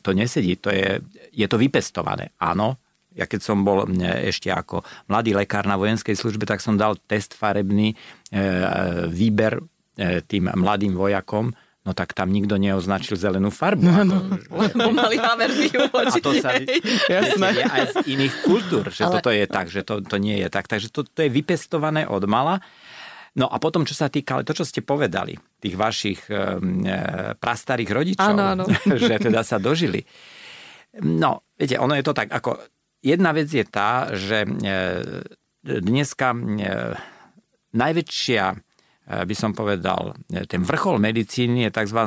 to 0.00 0.16
nesedí, 0.16 0.56
to 0.56 0.72
je, 0.72 1.04
je 1.36 1.44
to 1.44 1.60
vypestované. 1.60 2.32
Áno, 2.40 2.80
ja 3.18 3.26
keď 3.26 3.40
som 3.42 3.66
bol 3.66 3.82
ešte 4.22 4.48
ako 4.54 4.86
mladý 5.10 5.34
lekár 5.34 5.66
na 5.66 5.74
vojenskej 5.74 6.14
službe, 6.14 6.46
tak 6.46 6.62
som 6.62 6.78
dal 6.78 6.94
test 7.10 7.34
farebný, 7.34 7.92
e, 7.92 7.96
výber 9.10 9.58
e, 9.98 10.22
tým 10.22 10.54
mladým 10.54 10.94
vojakom, 10.94 11.50
no 11.82 11.90
tak 11.96 12.14
tam 12.14 12.30
nikto 12.30 12.54
neoznačil 12.54 13.18
zelenú 13.18 13.50
farbu. 13.50 13.82
No, 13.82 14.06
no. 14.06 14.18
Lebo 14.54 14.94
mali 14.94 15.18
averziu 15.18 15.90
A 15.90 16.14
to 16.22 16.30
sa 16.38 16.54
Jasné. 17.10 17.66
aj 17.66 17.82
z 17.90 17.96
iných 18.14 18.34
kultúr, 18.46 18.92
že 18.94 19.08
Ale... 19.08 19.18
toto 19.18 19.34
je 19.34 19.44
tak, 19.50 19.66
že 19.66 19.82
to, 19.82 19.98
to 20.04 20.16
nie 20.22 20.38
je 20.38 20.48
tak. 20.52 20.70
Takže 20.70 20.94
to, 20.94 21.02
to 21.02 21.26
je 21.26 21.30
vypestované 21.32 22.06
od 22.06 22.22
mala. 22.30 22.62
No 23.34 23.50
a 23.50 23.56
potom, 23.62 23.86
čo 23.86 23.94
sa 23.94 24.06
týka, 24.10 24.42
to, 24.46 24.54
čo 24.54 24.66
ste 24.66 24.82
povedali, 24.82 25.34
tých 25.58 25.74
vašich 25.74 26.26
e, 26.30 26.38
prastarých 27.38 27.90
rodičov, 27.90 28.34
áno, 28.34 28.44
áno. 28.52 28.64
že 29.08 29.18
teda 29.18 29.42
sa 29.42 29.58
dožili. 29.58 30.02
No, 30.98 31.46
viete, 31.54 31.78
ono 31.78 31.94
je 31.94 32.04
to 32.04 32.16
tak, 32.16 32.32
ako 32.32 32.77
Jedna 32.98 33.30
vec 33.30 33.46
je 33.46 33.62
tá, 33.62 34.10
že 34.10 34.42
e, 34.42 34.50
dneska 35.62 36.34
e, 36.34 36.38
najväčšia, 37.70 38.44
e, 38.50 38.56
by 39.22 39.34
som 39.38 39.54
povedal, 39.54 40.18
ten 40.50 40.66
vrchol 40.66 40.98
medicíny 40.98 41.68
je 41.68 41.70
tzv. 41.70 42.00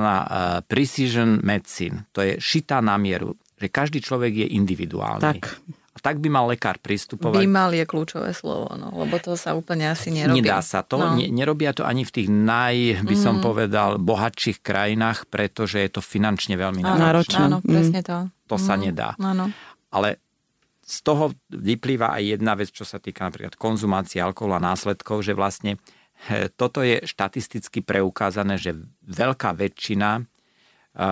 precision 0.67 1.39
medicine. 1.39 2.12
To 2.12 2.19
je 2.19 2.36
šitá 2.43 2.83
na 2.83 3.00
mieru, 3.00 3.39
že 3.55 3.71
každý 3.71 4.03
človek 4.03 4.43
je 4.43 4.48
individuálny. 4.51 5.24
Tak. 5.24 5.43
A 5.91 5.98
tak 6.00 6.24
by 6.24 6.31
mal 6.31 6.48
lekár 6.48 6.79
pristupovať. 6.79 7.39
By 7.43 7.51
mal 7.51 7.71
je 7.75 7.83
kľúčové 7.83 8.31
slovo, 8.31 8.71
no, 8.79 8.95
lebo 8.95 9.19
to 9.19 9.36
sa 9.36 9.51
úplne 9.51 9.91
asi 9.91 10.07
nerobí. 10.07 10.39
Nedá 10.39 10.63
sa 10.63 10.88
to. 10.88 10.95
No. 10.95 11.19
nerobia 11.19 11.75
to 11.75 11.83
ani 11.83 12.07
v 12.07 12.12
tých 12.15 12.31
naj, 12.31 13.03
by 13.03 13.15
som 13.19 13.39
mm. 13.39 13.43
povedal, 13.43 14.00
bohatších 14.00 14.63
krajinách, 14.63 15.27
pretože 15.27 15.83
je 15.83 15.91
to 15.91 16.00
finančne 16.00 16.55
veľmi 16.55 16.79
náročné. 16.79 17.43
Áno, 17.43 17.60
presne 17.60 18.00
to. 18.07 18.24
To 18.48 18.55
mm. 18.55 18.63
sa 18.63 18.75
nedá. 18.79 19.10
Áno. 19.19 19.51
Ale 19.91 20.30
z 20.91 20.98
toho 21.07 21.31
vyplýva 21.48 22.12
aj 22.19 22.24
jedna 22.36 22.53
vec, 22.60 22.75
čo 22.75 22.83
sa 22.83 23.00
týka 23.00 23.24
napríklad 23.24 23.55
konzumácie 23.55 24.19
alkoholu 24.19 24.60
a 24.60 24.67
následkov, 24.75 25.24
že 25.24 25.31
vlastne 25.31 25.79
toto 26.60 26.83
je 26.83 27.01
štatisticky 27.07 27.81
preukázané, 27.81 28.60
že 28.60 28.75
veľká 29.07 29.55
väčšina 29.55 30.10
eh, 30.19 30.24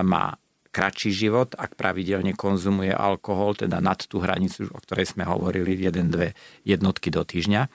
má 0.04 0.36
kratší 0.70 1.10
život, 1.10 1.58
ak 1.58 1.74
pravidelne 1.74 2.36
konzumuje 2.38 2.94
alkohol, 2.94 3.58
teda 3.58 3.82
nad 3.82 3.98
tú 4.06 4.22
hranicu, 4.22 4.70
o 4.70 4.78
ktorej 4.78 5.10
sme 5.10 5.26
hovorili, 5.26 5.74
1-2 5.74 6.30
jednotky 6.62 7.10
do 7.10 7.26
týždňa, 7.26 7.66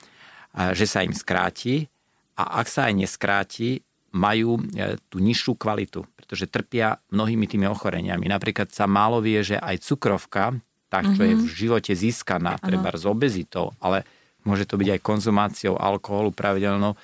že 0.71 0.87
sa 0.87 1.03
im 1.03 1.11
skráti 1.11 1.91
a 2.39 2.63
ak 2.63 2.67
sa 2.71 2.87
aj 2.87 2.93
neskráti, 2.95 3.83
majú 4.15 4.63
eh, 4.79 4.95
tú 5.11 5.19
nižšiu 5.19 5.59
kvalitu, 5.59 6.07
pretože 6.15 6.47
trpia 6.47 6.95
mnohými 7.11 7.45
tými 7.51 7.67
ochoreniami. 7.67 8.31
Napríklad 8.31 8.71
sa 8.71 8.87
málo 8.87 9.19
vie, 9.19 9.43
že 9.43 9.59
aj 9.59 9.83
cukrovka, 9.83 10.55
tak, 10.95 11.11
čo 11.11 11.27
mm-hmm. 11.27 11.27
je 11.27 11.35
v 11.35 11.43
mhm. 11.43 11.55
živote 11.59 11.91
získaná, 11.91 12.55
treba 12.63 12.95
s 12.95 13.03
obezitou, 13.03 13.75
ale 13.83 14.07
môže 14.47 14.63
to 14.63 14.79
byť 14.79 14.95
aj 14.95 14.99
konzumáciou 15.03 15.75
alkoholu 15.75 16.31
pravidelnou, 16.31 16.95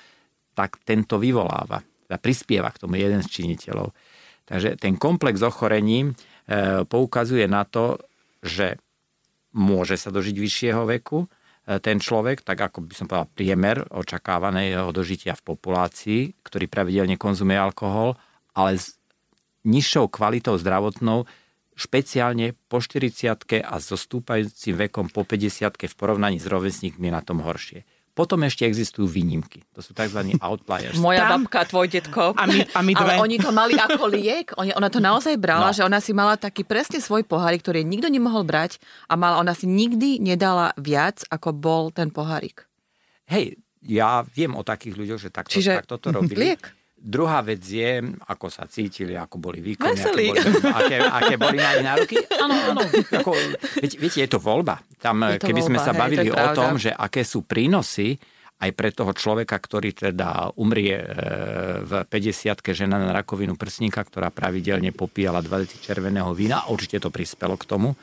tak 0.56 0.80
tento 0.80 1.20
vyvoláva. 1.20 1.84
Teda 2.08 2.16
prispieva 2.16 2.72
k 2.72 2.80
tomu 2.80 2.96
jeden 2.96 3.20
z 3.20 3.28
činiteľov. 3.28 3.92
Takže 4.48 4.80
ten 4.80 4.96
komplex 4.96 5.44
ochorení 5.44 6.08
e, 6.08 6.10
poukazuje 6.88 7.44
na 7.44 7.68
to, 7.68 8.00
že 8.40 8.80
môže 9.52 10.00
sa 10.00 10.08
dožiť 10.08 10.36
vyššieho 10.36 10.82
veku 10.88 11.24
e, 11.24 11.26
ten 11.80 12.00
človek, 12.00 12.44
tak 12.44 12.72
ako 12.72 12.84
by 12.84 12.94
som 12.96 13.06
povedal 13.08 13.28
priemer 13.32 13.84
očakávaného 13.92 14.88
dožitia 14.92 15.36
v 15.36 15.46
populácii, 15.52 16.20
ktorý 16.44 16.68
pravidelne 16.68 17.16
konzumuje 17.20 17.58
alkohol, 17.60 18.16
ale 18.56 18.76
s 18.76 18.96
nižšou 19.64 20.10
kvalitou 20.10 20.58
zdravotnou 20.58 21.24
špeciálne 21.72 22.52
po 22.68 22.78
40 22.80 23.64
a 23.64 23.74
so 23.80 23.96
stúpajúcim 23.96 24.76
vekom 24.76 25.08
po 25.08 25.24
50 25.24 25.72
v 25.76 25.94
porovnaní 25.96 26.36
s 26.36 26.46
rovesníkmi 26.46 27.08
na 27.08 27.24
tom 27.24 27.40
horšie. 27.40 27.84
Potom 28.12 28.44
ešte 28.44 28.68
existujú 28.68 29.08
výnimky. 29.08 29.64
To 29.72 29.80
sú 29.80 29.96
tzv. 29.96 30.36
outliers. 30.44 31.00
Moja 31.00 31.24
Tam... 31.24 31.48
babka, 31.48 31.64
tvoj 31.64 31.88
detko. 31.88 32.36
A 32.36 32.44
my, 32.44 32.60
a 32.68 32.80
my 32.84 32.92
dve. 32.92 33.08
Ale 33.08 33.24
oni 33.24 33.36
to 33.40 33.48
mali 33.56 33.72
ako 33.80 34.04
liek. 34.12 34.52
Ona 34.52 34.88
to 34.92 35.00
naozaj 35.00 35.40
brala, 35.40 35.72
no. 35.72 35.76
že 35.76 35.80
ona 35.80 35.96
si 35.96 36.12
mala 36.12 36.36
taký 36.36 36.60
presne 36.60 37.00
svoj 37.00 37.24
pohárik, 37.24 37.64
ktorý 37.64 37.80
nikto 37.80 38.12
nemohol 38.12 38.44
brať 38.44 38.76
a 39.08 39.16
mala, 39.16 39.40
ona 39.40 39.56
si 39.56 39.64
nikdy 39.64 40.20
nedala 40.20 40.76
viac, 40.76 41.24
ako 41.32 41.56
bol 41.56 41.88
ten 41.88 42.12
pohárik. 42.12 42.68
Hej, 43.32 43.56
ja 43.80 44.20
viem 44.28 44.52
o 44.52 44.60
takých 44.60 44.92
ľuďoch, 44.92 45.20
že 45.24 45.28
takto, 45.32 45.56
Čiže 45.56 45.80
takto 45.80 45.96
to 45.96 46.12
robili. 46.12 46.52
Liek. 46.52 46.81
Druhá 47.02 47.42
vec 47.42 47.66
je, 47.66 47.98
ako 48.30 48.46
sa 48.46 48.70
cítili, 48.70 49.18
ako 49.18 49.42
boli 49.42 49.58
výkonní, 49.58 49.98
aké 49.98 50.14
boli, 50.14 50.26
aké, 50.70 50.96
aké 51.02 51.34
boli 51.34 51.58
na 51.58 51.70
ich 51.74 51.82
nároky. 51.82 52.16
Áno, 52.38 52.54
áno. 52.54 52.80
Ako, 53.10 53.34
viete, 53.82 53.98
viete, 53.98 54.18
je 54.22 54.30
to 54.30 54.38
voľba. 54.38 54.78
Tam, 55.02 55.18
to 55.18 55.42
keby 55.42 55.66
voľba, 55.66 55.70
sme 55.74 55.78
sa 55.82 55.92
bavili 55.98 56.30
hej, 56.30 56.30
to 56.30 56.38
o 56.38 56.48
tom, 56.54 56.78
že 56.78 56.94
aké 56.94 57.26
sú 57.26 57.42
prínosy 57.42 58.14
aj 58.62 58.70
pre 58.78 58.94
toho 58.94 59.10
človeka, 59.10 59.58
ktorý 59.58 59.90
teda 59.90 60.54
umrie 60.54 60.94
e, 60.94 61.06
v 61.82 62.06
50 62.06 62.62
žena 62.70 63.02
na 63.02 63.10
rakovinu 63.10 63.58
prsníka, 63.58 64.06
ktorá 64.06 64.30
pravidelne 64.30 64.94
popíjala 64.94 65.42
20 65.42 65.82
červeného 65.82 66.30
vína, 66.30 66.70
určite 66.70 67.02
to 67.02 67.10
prispelo 67.10 67.58
k 67.58 67.66
tomu, 67.66 67.98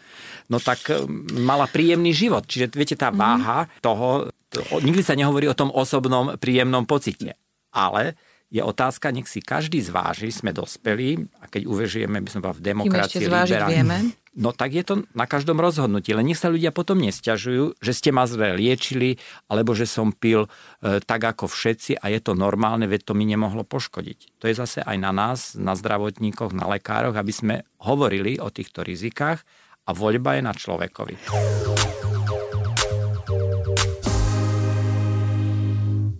no 0.51 0.57
tak 0.59 0.83
e, 0.91 1.07
mala 1.39 1.71
príjemný 1.71 2.11
život. 2.11 2.43
Čiže 2.43 2.75
viete, 2.75 2.99
tá 2.99 3.07
mhm. 3.07 3.15
váha 3.15 3.59
toho, 3.79 4.27
to, 4.51 4.59
nikdy 4.83 4.99
sa 4.99 5.15
nehovorí 5.15 5.47
o 5.47 5.55
tom 5.55 5.71
osobnom 5.71 6.35
príjemnom 6.35 6.83
pocite. 6.83 7.39
Ale 7.71 8.19
je 8.49 8.61
otázka, 8.65 9.13
nech 9.13 9.29
si 9.29 9.45
každý 9.45 9.77
zváži, 9.77 10.33
sme 10.33 10.49
dospelí 10.49 11.29
a 11.37 11.45
keď 11.45 11.69
uvežujeme, 11.69 12.17
by 12.17 12.29
sme 12.29 12.41
v 12.49 12.61
demokracii, 12.65 13.29
vieme. 13.69 13.97
no 14.33 14.49
tak 14.49 14.73
je 14.73 14.81
to 14.81 15.05
na 15.13 15.29
každom 15.29 15.61
rozhodnutí. 15.61 16.17
Len 16.17 16.25
nech 16.25 16.41
sa 16.41 16.49
ľudia 16.49 16.73
potom 16.73 16.97
nesťažujú, 16.97 17.77
že 17.77 17.91
ste 17.93 18.09
ma 18.09 18.25
zle 18.25 18.57
liečili, 18.57 19.21
alebo 19.45 19.77
že 19.77 19.85
som 19.85 20.09
pil 20.09 20.49
e, 20.81 20.97
tak 20.97 21.29
ako 21.29 21.45
všetci 21.45 22.01
a 22.01 22.09
je 22.09 22.19
to 22.25 22.33
normálne, 22.33 22.89
veď 22.89 23.05
to 23.05 23.13
mi 23.13 23.29
nemohlo 23.29 23.61
poškodiť. 23.61 24.41
To 24.41 24.49
je 24.49 24.55
zase 24.57 24.81
aj 24.81 24.97
na 24.97 25.13
nás, 25.13 25.53
na 25.53 25.77
zdravotníkoch, 25.77 26.49
na 26.49 26.65
lekároch, 26.73 27.13
aby 27.13 27.33
sme 27.33 27.55
hovorili 27.85 28.41
o 28.41 28.49
týchto 28.49 28.81
rizikách 28.81 29.45
a 29.85 29.93
voľba 29.93 30.37
je 30.37 30.41
na 30.41 30.53
človekovi. 30.57 31.15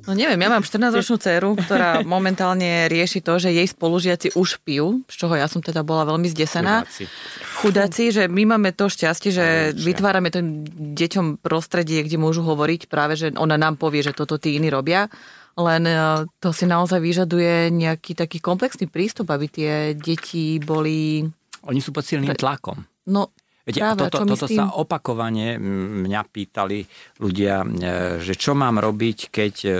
No 0.09 0.17
neviem, 0.17 0.41
ja 0.41 0.49
mám 0.49 0.65
14-ročnú 0.65 1.21
dceru, 1.21 1.53
ktorá 1.53 2.01
momentálne 2.01 2.89
rieši 2.89 3.21
to, 3.21 3.37
že 3.37 3.53
jej 3.53 3.69
spolužiaci 3.69 4.33
už 4.33 4.57
pijú, 4.65 5.05
z 5.05 5.13
čoho 5.21 5.37
ja 5.37 5.45
som 5.45 5.61
teda 5.61 5.85
bola 5.85 6.01
veľmi 6.09 6.25
zdesená. 6.33 6.81
Chudáci. 6.81 7.05
Chudáci, 7.61 8.03
že 8.09 8.23
my 8.25 8.57
máme 8.57 8.73
to 8.73 8.89
šťastie, 8.89 9.29
že 9.29 9.45
vytvárame 9.77 10.33
tým 10.33 10.65
deťom 10.97 11.45
prostredie, 11.45 12.01
kde 12.01 12.17
môžu 12.17 12.41
hovoriť 12.41 12.89
práve, 12.89 13.21
že 13.21 13.37
ona 13.37 13.53
nám 13.53 13.77
povie, 13.77 14.01
že 14.01 14.17
toto 14.17 14.41
tí 14.41 14.57
iní 14.57 14.73
robia. 14.73 15.13
Len 15.53 15.85
e, 15.85 16.25
to 16.41 16.49
si 16.57 16.65
naozaj 16.65 16.97
vyžaduje 16.97 17.69
nejaký 17.69 18.17
taký 18.17 18.41
komplexný 18.41 18.89
prístup, 18.89 19.29
aby 19.29 19.45
tie 19.45 19.93
deti 19.93 20.57
boli... 20.57 21.21
Oni 21.69 21.85
sú 21.85 21.93
pod 21.93 22.01
silným 22.01 22.33
tlakom. 22.33 22.81
No 23.13 23.29
Viete, 23.69 23.85
Práve, 23.85 24.09
toto, 24.09 24.25
toto 24.25 24.49
sa 24.49 24.73
opakovane 24.73 25.61
mňa 26.01 26.21
pýtali 26.25 26.81
ľudia, 27.21 27.61
e, 27.61 27.67
že 28.17 28.33
čo 28.33 28.57
mám 28.57 28.81
robiť, 28.81 29.29
keď 29.29 29.53
e, 29.61 29.71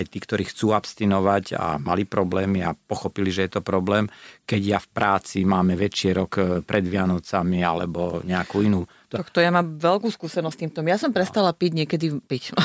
aj 0.00 0.04
tí, 0.08 0.16
ktorí 0.16 0.48
chcú 0.48 0.72
abstinovať 0.72 1.52
a 1.52 1.76
mali 1.76 2.08
problémy 2.08 2.64
a 2.64 2.72
pochopili, 2.72 3.28
že 3.28 3.44
je 3.44 3.60
to 3.60 3.62
problém, 3.62 4.08
keď 4.48 4.60
ja 4.64 4.78
v 4.80 4.88
práci 4.96 5.44
máme 5.44 5.76
večierok 5.76 6.32
e, 6.40 6.42
pred 6.64 6.88
Vianocami 6.88 7.60
alebo 7.60 8.24
nejakú 8.24 8.64
inú 8.64 8.88
Tak 9.08 9.28
to 9.28 9.38
ja 9.38 9.48
mám 9.48 9.74
veľkú 9.74 10.06
skúsenosť 10.06 10.52
s 10.52 10.58
týmto. 10.58 10.78
Ja 10.82 10.94
som 10.94 11.10
prestala 11.10 11.50
piť 11.50 11.72
niekedy 11.74 12.06
piť. 12.20 12.52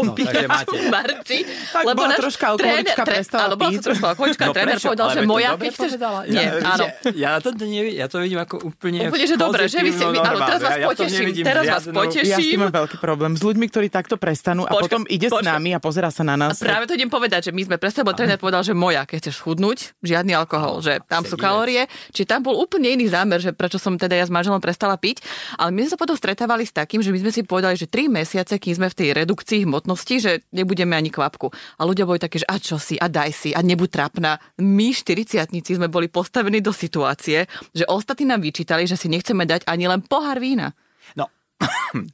No, 0.00 0.16
takže 0.16 0.48
máte. 0.48 0.72
v 0.72 0.88
marci. 0.88 1.38
Tak 1.44 1.84
lebo 1.84 2.00
bola 2.00 2.16
troška 2.16 2.44
alkoholička, 2.48 3.02
tréner- 3.02 3.20
prestala 3.20 3.44
áno, 3.44 3.54
bola 3.54 3.68
piť. 3.68 3.76
som 3.76 3.84
troška 3.84 4.06
alkoholička, 4.08 4.42
No 4.42 4.52
tréner 4.52 4.72
prečo? 4.72 4.86
povedal, 4.86 5.08
že 5.10 5.20
moja, 5.22 5.50
keď 5.52 5.70
chceš... 5.70 5.90
Nie, 6.26 6.40
ja, 6.40 6.50
áno. 6.64 6.84
Ja, 7.04 7.10
ja, 7.12 7.30
to 7.36 7.48
nevie, 7.52 7.92
ja 7.92 8.06
to 8.06 8.16
vidím 8.16 8.40
ako 8.40 8.54
úplne 8.64 8.98
Úplne, 9.04 9.26
že 9.26 9.36
dobre, 9.36 9.62
že 9.66 9.78
vy 9.78 9.90
ste... 9.90 10.04
pozitívnu 10.08 10.24
Áno, 10.24 10.38
teraz 10.40 10.60
vás. 10.62 10.70
Ja- 10.70 10.80
ja 10.80 10.86
poteším. 10.88 11.20
nevidím 11.20 11.44
Teraz 11.44 11.62
vás 11.62 11.82
žiadnu- 11.82 12.00
Ja 12.00 12.00
s 12.00 12.16
tým 12.16 12.24
poteším. 12.32 12.58
mám 12.58 12.72
veľký 12.74 12.96
problém. 12.96 13.32
S 13.34 13.42
ľuďmi, 13.42 13.66
ktorí 13.66 13.86
takto 13.90 14.14
prestanú 14.16 14.62
a 14.64 14.72
potom 14.72 15.04
ide 15.04 15.28
s 15.28 15.36
nami 15.36 15.70
a 15.70 15.78
pozera 15.78 16.08
sa 16.08 16.22
na 16.22 16.34
nás. 16.34 16.56
A 16.56 16.64
práve 16.64 16.88
to 16.88 16.96
idem 16.96 17.08
povedať, 17.08 17.40
že 17.42 17.52
my 17.52 17.62
sme 17.62 17.76
presne, 17.76 18.00
lebo 18.00 18.14
tréner 18.14 18.38
povedal, 18.38 18.62
že 18.62 18.72
moja, 18.72 19.04
keď 19.04 19.16
chceš 19.20 19.36
schudnúť, 19.36 19.78
žiadny 20.00 20.32
alkohol, 20.32 20.80
že 20.80 21.02
tam 21.04 21.22
sú 21.22 21.36
kalórie. 21.36 21.84
Čiže 22.10 22.26
tam 22.26 22.40
bol 22.42 22.56
úplne 22.56 22.88
iný 22.90 23.04
zámer, 23.06 23.36
že 23.38 23.52
prečo 23.52 23.76
som 23.76 23.94
teda 23.94 24.14
ja 24.14 24.24
s 24.24 24.32
manželom 24.32 24.58
prestala 24.58 24.96
piť. 24.96 25.20
Ale 25.54 25.76
my 25.80 25.88
sme 25.88 25.96
sa 25.96 26.02
potom 26.04 26.12
stretávali 26.12 26.68
s 26.68 26.76
takým, 26.76 27.00
že 27.00 27.08
my 27.08 27.24
sme 27.24 27.32
si 27.32 27.40
povedali, 27.40 27.72
že 27.72 27.88
3 27.88 28.12
mesiace, 28.12 28.60
kým 28.60 28.76
sme 28.76 28.92
v 28.92 28.98
tej 29.00 29.08
redukcii 29.16 29.64
hmotnosti, 29.64 30.14
že 30.20 30.32
nebudeme 30.52 30.92
ani 30.92 31.08
kvapku. 31.08 31.48
A 31.80 31.88
ľudia 31.88 32.04
boli 32.04 32.20
také, 32.20 32.36
že 32.36 32.44
a 32.44 32.60
čo 32.60 32.76
si, 32.76 33.00
a 33.00 33.08
daj 33.08 33.32
si, 33.32 33.50
a 33.56 33.64
nebuď 33.64 33.88
trápna. 33.88 34.36
My, 34.60 34.92
40 34.92 35.40
sme 35.48 35.88
boli 35.88 36.12
postavení 36.12 36.60
do 36.60 36.76
situácie, 36.76 37.48
že 37.72 37.88
ostatní 37.88 38.28
nám 38.28 38.44
vyčítali, 38.44 38.84
že 38.84 39.00
si 39.00 39.08
nechceme 39.08 39.48
dať 39.48 39.64
ani 39.64 39.88
len 39.88 40.04
pohár 40.04 40.36
vína. 40.36 40.76
No, 41.16 41.32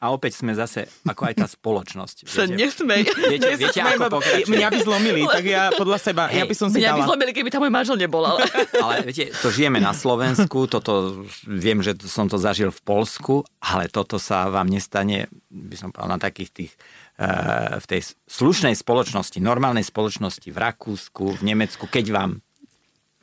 a 0.02 0.06
opäť 0.10 0.42
sme 0.42 0.56
zase, 0.58 0.90
ako 1.06 1.22
aj 1.30 1.34
tá 1.38 1.46
spoločnosť. 1.46 2.26
Sa 2.26 2.48
Viete, 2.48 2.58
nesmej. 2.58 3.02
viete, 3.30 3.50
viete 3.54 3.80
ako 3.80 4.18
pokračuje. 4.18 4.50
Mňa 4.50 4.68
by 4.72 4.78
zlomili, 4.82 5.22
tak 5.28 5.44
ja 5.46 5.70
podľa 5.70 5.98
seba, 6.02 6.22
ja 6.32 6.42
Hej, 6.42 6.50
by 6.50 6.56
som 6.56 6.68
si 6.72 6.82
Mňa 6.82 6.90
by 6.90 7.00
dala. 7.00 7.08
zlomili, 7.12 7.30
keby 7.30 7.48
tam 7.54 7.60
môj 7.62 7.72
manžel 7.72 7.96
nebol, 8.00 8.24
ale... 8.26 8.42
Ale 8.84 8.94
viete, 9.06 9.30
to 9.38 9.48
žijeme 9.54 9.78
na 9.78 9.94
Slovensku, 9.94 10.66
toto 10.66 11.22
viem, 11.46 11.78
že 11.84 11.94
som 12.10 12.26
to 12.26 12.36
zažil 12.40 12.74
v 12.74 12.80
Polsku, 12.82 13.46
ale 13.62 13.86
toto 13.86 14.18
sa 14.18 14.50
vám 14.50 14.66
nestane, 14.66 15.30
by 15.50 15.76
som 15.78 15.88
povedal, 15.94 16.10
na 16.10 16.20
takých 16.20 16.50
tých 16.52 16.72
eh, 17.22 17.78
v 17.78 17.86
tej 17.86 18.00
slušnej 18.26 18.74
spoločnosti, 18.74 19.38
normálnej 19.38 19.86
spoločnosti 19.86 20.48
v 20.50 20.58
Rakúsku, 20.58 21.38
v 21.38 21.42
Nemecku, 21.42 21.86
keď 21.86 22.06
vám 22.10 22.30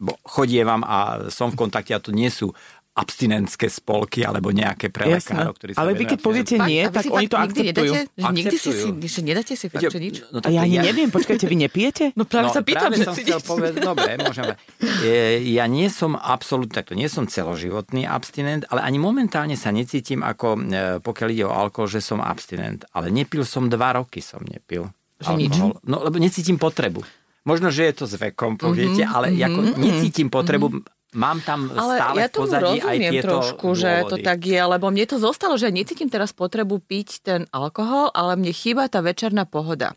bo 0.03 0.19
chodie 0.27 0.59
vám 0.67 0.83
a 0.83 1.29
som 1.31 1.53
v 1.53 1.59
kontakte 1.63 1.95
a 1.95 2.03
to 2.03 2.11
nie 2.11 2.27
sú 2.27 2.51
abstinentské 2.93 3.73
spolky 3.73 4.21
alebo 4.21 4.53
nejaké 4.53 4.93
pre 4.93 5.09
lekárov, 5.09 5.57
ktorí 5.57 5.73
sa 5.73 5.81
Ale 5.81 5.97
vy 5.97 6.05
keď 6.05 6.19
poviete 6.21 6.55
nie, 6.61 6.85
tak 6.85 7.09
oni 7.09 7.25
to 7.25 7.37
nikdy 7.41 7.73
akceptujú. 7.73 7.89
Nedáte, 7.89 8.13
že 8.13 8.29
nikdy 8.29 8.55
si, 8.55 8.69
že 9.09 9.19
nedáte 9.25 9.53
si 9.57 9.65
fakt, 9.65 9.81
Viete, 9.81 9.97
že 9.97 9.99
nič? 9.99 10.15
No, 10.29 10.37
A 10.45 10.49
ja 10.53 10.61
ani 10.61 10.77
neviem, 10.77 11.09
počkajte, 11.09 11.49
vy 11.49 11.57
nepijete? 11.57 12.13
No 12.13 12.29
práve 12.29 12.53
sa 12.53 12.61
pýtam, 12.61 12.93
práve 12.93 13.01
že 13.01 13.09
som 13.09 13.17
si 13.17 13.25
chcel 13.25 13.41
povedať, 13.41 13.81
dobre, 13.81 14.09
môžeme. 14.21 14.53
E, 15.03 15.41
Ja 15.41 15.65
nie 15.65 15.89
som 15.89 16.13
absolútne, 16.13 16.77
takto 16.77 16.93
nie 16.93 17.09
som 17.09 17.25
celoživotný 17.25 18.05
abstinent, 18.05 18.69
ale 18.69 18.85
ani 18.85 19.01
momentálne 19.01 19.57
sa 19.57 19.73
necítim 19.73 20.21
ako, 20.21 20.47
e, 20.53 20.61
pokiaľ 21.01 21.27
ide 21.33 21.45
o 21.49 21.53
alkohol, 21.53 21.89
že 21.89 21.97
som 21.97 22.21
abstinent. 22.21 22.85
Ale 22.93 23.09
nepil 23.09 23.41
som 23.41 23.73
dva 23.73 23.97
roky, 23.97 24.21
som 24.21 24.45
nepil. 24.45 24.93
Že 25.17 25.33
nič? 25.33 25.55
No, 25.81 25.97
lebo 25.97 26.21
necítim 26.21 26.61
potrebu. 26.61 27.01
Možno, 27.43 27.73
že 27.73 27.89
je 27.91 27.93
to 27.99 28.05
s 28.07 28.15
vekom, 28.15 28.55
poviete, 28.55 29.03
Mhm, 29.03 29.11
ale 29.11 29.25
ako 29.35 29.59
necítim 29.75 30.31
potrebu, 30.31 30.79
mám 31.13 31.39
tam 31.41 31.69
Ale 31.71 31.93
stále 31.97 32.17
ja 32.19 32.27
v 32.27 32.33
pozadí 32.33 32.77
aj 32.81 32.97
rozumiem 32.97 33.13
tieto 33.13 33.27
trošku, 33.29 33.67
že 33.77 33.91
to 34.05 34.17
dôvody. 34.17 34.25
tak 34.25 34.39
je, 34.43 34.61
lebo 34.61 34.85
mne 34.89 35.05
to 35.07 35.17
zostalo, 35.21 35.55
že 35.55 35.73
necítim 35.73 36.09
teraz 36.09 36.33
potrebu 36.33 36.81
piť 36.81 37.09
ten 37.23 37.41
alkohol, 37.53 38.09
ale 38.11 38.37
mne 38.37 38.51
chýba 38.51 38.89
tá 38.89 38.99
večerná 38.99 39.45
pohoda. 39.45 39.93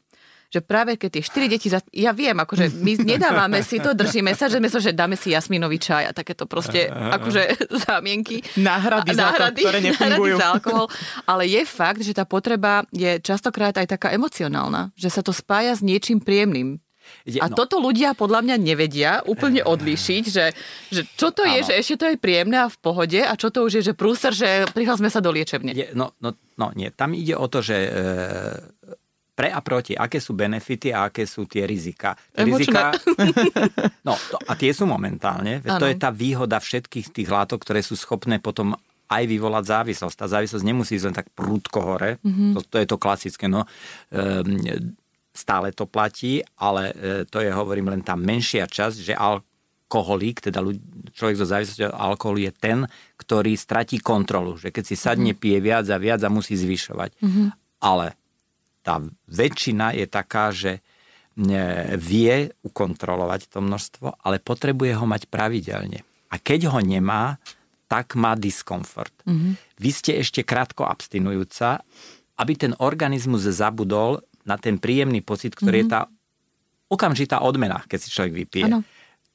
Že 0.47 0.63
práve 0.63 0.95
keď 0.95 1.19
tie 1.19 1.23
štyri 1.27 1.47
deti, 1.51 1.67
zas... 1.67 1.83
ja 1.91 2.15
viem, 2.15 2.39
akože 2.39 2.71
my 2.79 2.93
nedávame 3.19 3.61
si 3.67 3.83
to, 3.83 3.93
držíme 3.93 4.31
sa, 4.39 4.47
že, 4.47 4.63
my 4.63 4.69
so, 4.71 4.79
že 4.79 4.95
dáme 4.95 5.19
si 5.19 5.35
jasminový 5.35 5.83
čaj 5.83 6.07
a 6.07 6.13
takéto 6.15 6.47
proste 6.47 6.87
akože 6.87 7.43
zámienky. 7.91 8.47
Náhrady 8.55 9.11
za 9.13 9.35
to, 9.35 9.45
ktoré 9.59 9.83
náhrady 9.83 10.31
za 10.39 10.47
alkohol. 10.55 10.87
Ale 11.27 11.51
je 11.51 11.63
fakt, 11.67 12.01
že 12.07 12.15
tá 12.15 12.23
potreba 12.23 12.87
je 12.95 13.19
častokrát 13.19 13.75
aj 13.75 13.91
taká 13.99 14.15
emocionálna, 14.15 14.95
že 14.95 15.11
sa 15.11 15.21
to 15.21 15.35
spája 15.35 15.75
s 15.75 15.83
niečím 15.83 16.23
príjemným. 16.23 16.79
Ide- 17.27 17.43
A 17.43 17.51
no. 17.51 17.57
toto 17.59 17.83
ľudia 17.83 18.15
podľa 18.15 18.41
mňa 18.47 18.57
nevedia 18.61 19.21
úplne 19.27 19.63
odlíšiť, 19.67 20.25
že, 20.27 20.47
že 20.93 21.03
čo 21.19 21.35
to 21.35 21.43
je, 21.43 21.61
Áno. 21.63 21.69
že 21.69 21.73
ešte 21.75 21.95
to 21.99 22.07
je 22.13 22.17
príjemné 22.17 22.63
a 22.63 22.69
v 22.71 22.79
pohode 22.79 23.21
a 23.21 23.33
čo 23.35 23.51
to 23.51 23.67
už 23.67 23.81
je, 23.81 23.83
že 23.91 23.95
prúser, 23.99 24.33
že 24.35 24.69
prihlásme 24.71 25.11
sa 25.11 25.19
do 25.19 25.35
liečebne. 25.35 25.75
Je, 25.75 25.91
no, 25.93 26.15
no, 26.23 26.35
no 26.57 26.67
nie, 26.75 26.91
tam 26.95 27.13
ide 27.13 27.35
o 27.35 27.47
to, 27.51 27.61
že 27.61 27.77
e, 27.77 27.91
pre 29.37 29.53
a 29.53 29.61
proti, 29.61 29.93
aké 29.93 30.17
sú 30.17 30.33
benefity 30.33 30.97
a 30.97 31.13
aké 31.13 31.29
sú 31.29 31.45
tie 31.45 31.69
rizika. 31.69 32.17
Emočné. 32.33 32.73
rizika 32.73 32.83
no, 34.09 34.17
to, 34.17 34.41
a 34.41 34.53
tie 34.57 34.73
sú 34.73 34.89
momentálne, 34.89 35.61
veď 35.61 35.73
to 35.77 35.87
je 35.93 35.97
tá 36.01 36.09
výhoda 36.09 36.57
všetkých 36.57 37.13
tých 37.13 37.29
látok, 37.29 37.61
ktoré 37.61 37.85
sú 37.85 37.99
schopné 37.99 38.41
potom 38.41 38.73
aj 39.07 39.23
vyvolať 39.27 39.65
závislosť. 39.71 40.17
Tá 40.19 40.27
závislosť 40.27 40.65
nemusí 40.67 40.99
ísť 40.99 41.07
len 41.07 41.17
tak 41.17 41.31
prúdko 41.31 41.79
hore, 41.79 42.19
mm-hmm. 42.19 42.59
to, 42.59 42.61
to 42.67 42.77
je 42.83 42.87
to 42.91 42.97
klasické, 42.99 43.47
no. 43.47 43.63
Ehm, 44.11 44.59
stále 45.37 45.71
to 45.71 45.85
platí, 45.85 46.41
ale 46.57 46.93
e, 46.93 47.25
to 47.29 47.45
je, 47.45 47.53
hovorím, 47.53 47.93
len 47.93 48.03
tá 48.03 48.17
menšia 48.17 48.67
časť, 48.67 48.97
že 48.99 49.15
alkoholík, 49.15 50.43
teda 50.43 50.65
človek 51.15 51.37
so 51.39 51.47
závislosťou 51.47 51.93
od 51.93 51.97
alkoholu 51.97 52.39
je 52.49 52.53
ten, 52.53 52.79
ktorý 53.21 53.55
stratí 53.55 54.03
kontrolu, 54.03 54.59
že 54.59 54.75
keď 54.75 54.85
si 54.85 54.97
sadne, 54.99 55.37
pije 55.37 55.63
viac 55.63 55.87
a 55.93 56.01
viac 56.01 56.21
a 56.25 56.33
musí 56.33 56.59
zvyšovať. 56.59 57.11
Mm-hmm. 57.23 57.47
Ale 57.85 58.17
tá 58.83 59.03
väčšina 59.31 59.95
je 59.95 60.07
taká, 60.09 60.51
že 60.51 60.81
ne, 61.37 61.95
vie 62.01 62.51
ukontrolovať 62.65 63.53
to 63.53 63.61
množstvo, 63.61 64.25
ale 64.25 64.43
potrebuje 64.43 64.97
ho 64.97 65.07
mať 65.07 65.29
pravidelne. 65.29 66.03
A 66.33 66.41
keď 66.43 66.73
ho 66.75 66.81
nemá, 66.83 67.39
tak 67.87 68.19
má 68.19 68.35
diskomfort. 68.35 69.15
Mm-hmm. 69.27 69.53
Vy 69.79 69.91
ste 69.95 70.13
ešte 70.19 70.43
krátko 70.43 70.83
abstinujúca, 70.83 71.87
aby 72.37 72.53
ten 72.59 72.73
organizmus 72.83 73.47
zabudol 73.47 74.21
na 74.47 74.57
ten 74.57 74.79
príjemný 74.79 75.21
pocit, 75.21 75.53
ktorý 75.53 75.85
mm-hmm. 75.85 75.91
je 75.91 75.95
tá 75.95 76.01
okamžitá 76.87 77.43
odmena, 77.43 77.83
keď 77.91 77.99
si 77.99 78.09
človek 78.15 78.33
vypije. 78.47 78.67
Áno. 78.71 78.81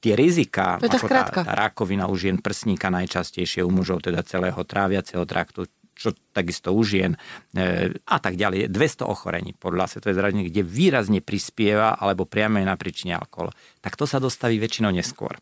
Tie 0.02 0.18
rizika, 0.18 0.82
To 0.82 0.90
je 0.90 0.98
tá 0.98 0.98
ako 0.98 1.08
tá, 1.14 1.24
tá 1.30 1.54
rakovina 1.54 2.10
u 2.10 2.16
žien 2.18 2.42
prsníka 2.42 2.90
najčastejšie, 2.90 3.62
u 3.62 3.70
mužov 3.70 4.02
teda 4.02 4.26
celého 4.26 4.58
tráviaceho 4.66 5.22
traktu, 5.30 5.70
čo 5.94 6.18
takisto 6.34 6.74
u 6.74 6.82
žien 6.82 7.14
e, 7.54 7.94
a 7.94 8.18
tak 8.18 8.34
ďalej. 8.34 8.74
200 8.74 9.06
ochorení 9.06 9.54
podľa 9.54 9.86
Svetovej 9.86 10.18
zdravotník, 10.18 10.50
kde 10.50 10.66
výrazne 10.66 11.22
prispieva 11.22 11.94
alebo 11.94 12.26
priamo 12.26 12.58
je 12.58 12.66
na 12.66 12.74
príčine 12.74 13.14
alkohol. 13.14 13.54
Tak 13.86 13.94
to 13.94 14.10
sa 14.10 14.18
dostaví 14.18 14.58
väčšinou 14.58 14.90
neskôr. 14.90 15.38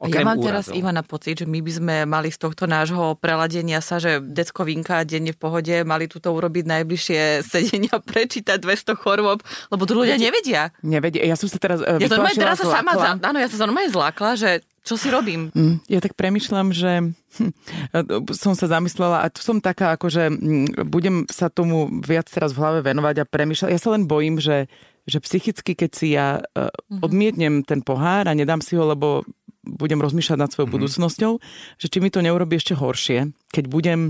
A 0.00 0.08
ja 0.08 0.20
Okrem 0.20 0.26
mám 0.26 0.38
teraz, 0.40 0.68
úrazov. 0.68 0.78
Ivana, 0.80 1.02
pocit, 1.04 1.34
že 1.42 1.46
my 1.48 1.60
by 1.60 1.72
sme 1.72 1.94
mali 2.08 2.28
z 2.32 2.38
tohto 2.40 2.64
nášho 2.64 3.16
preladenia 3.20 3.84
sa, 3.84 4.00
že 4.00 4.20
decko 4.20 4.64
vinka 4.64 5.04
denne 5.04 5.32
v 5.32 5.40
pohode, 5.40 5.74
mali 5.84 6.08
túto 6.08 6.32
urobiť 6.32 6.64
najbližšie 6.64 7.20
sedenia, 7.52 7.96
prečítať 8.00 8.60
200 8.60 8.96
chorôb, 8.96 9.44
lebo 9.72 9.82
to 9.84 9.92
ľudia 9.96 10.16
nevedia. 10.16 10.72
Nevedie, 10.80 11.24
ja 11.24 11.36
som 11.36 11.48
sa 11.48 11.60
teraz 11.60 11.84
uh, 11.84 12.00
Ja 12.00 12.08
to 12.08 12.16
normálne 12.16 12.38
teraz 12.38 12.58
sa 12.60 12.68
sama, 12.68 12.92
za, 12.96 13.16
áno, 13.20 13.38
ja 13.40 13.48
sa 13.48 13.66
normálne 13.66 13.92
zlákla, 13.92 14.36
že 14.36 14.50
čo 14.80 14.96
si 14.96 15.12
robím. 15.12 15.52
Mm, 15.52 15.84
Ja 15.92 16.00
tak 16.00 16.16
premyšľam, 16.16 16.72
že 16.72 17.12
hm, 17.36 17.52
som 18.42 18.56
sa 18.56 18.66
zamyslela 18.66 19.22
a 19.24 19.26
tu 19.28 19.44
som 19.44 19.60
taká, 19.60 19.94
akože 19.96 20.32
hm, 20.32 20.88
budem 20.88 21.28
sa 21.28 21.52
tomu 21.52 22.00
viac 22.00 22.26
teraz 22.32 22.56
v 22.56 22.60
hlave 22.64 22.80
venovať 22.80 23.22
a 23.22 23.28
premyšľať. 23.28 23.70
Ja 23.70 23.80
sa 23.80 23.92
len 23.92 24.08
bojím, 24.08 24.40
že, 24.40 24.72
že 25.04 25.20
psychicky, 25.20 25.76
keď 25.76 25.90
si 25.92 26.16
ja 26.16 26.40
uh, 26.40 26.72
odmietnem 27.04 27.60
ten 27.60 27.84
pohár 27.84 28.24
a 28.24 28.32
nedám 28.32 28.64
si 28.64 28.74
ho, 28.74 28.88
lebo 28.88 29.28
budem 29.64 30.00
rozmýšľať 30.00 30.38
nad 30.40 30.50
svojou 30.50 30.72
budúcnosťou, 30.72 31.32
že 31.76 31.86
či 31.86 31.98
mi 32.00 32.08
to 32.08 32.24
neurobi 32.24 32.56
ešte 32.56 32.76
horšie, 32.76 33.32
keď 33.52 33.64
budem 33.68 34.00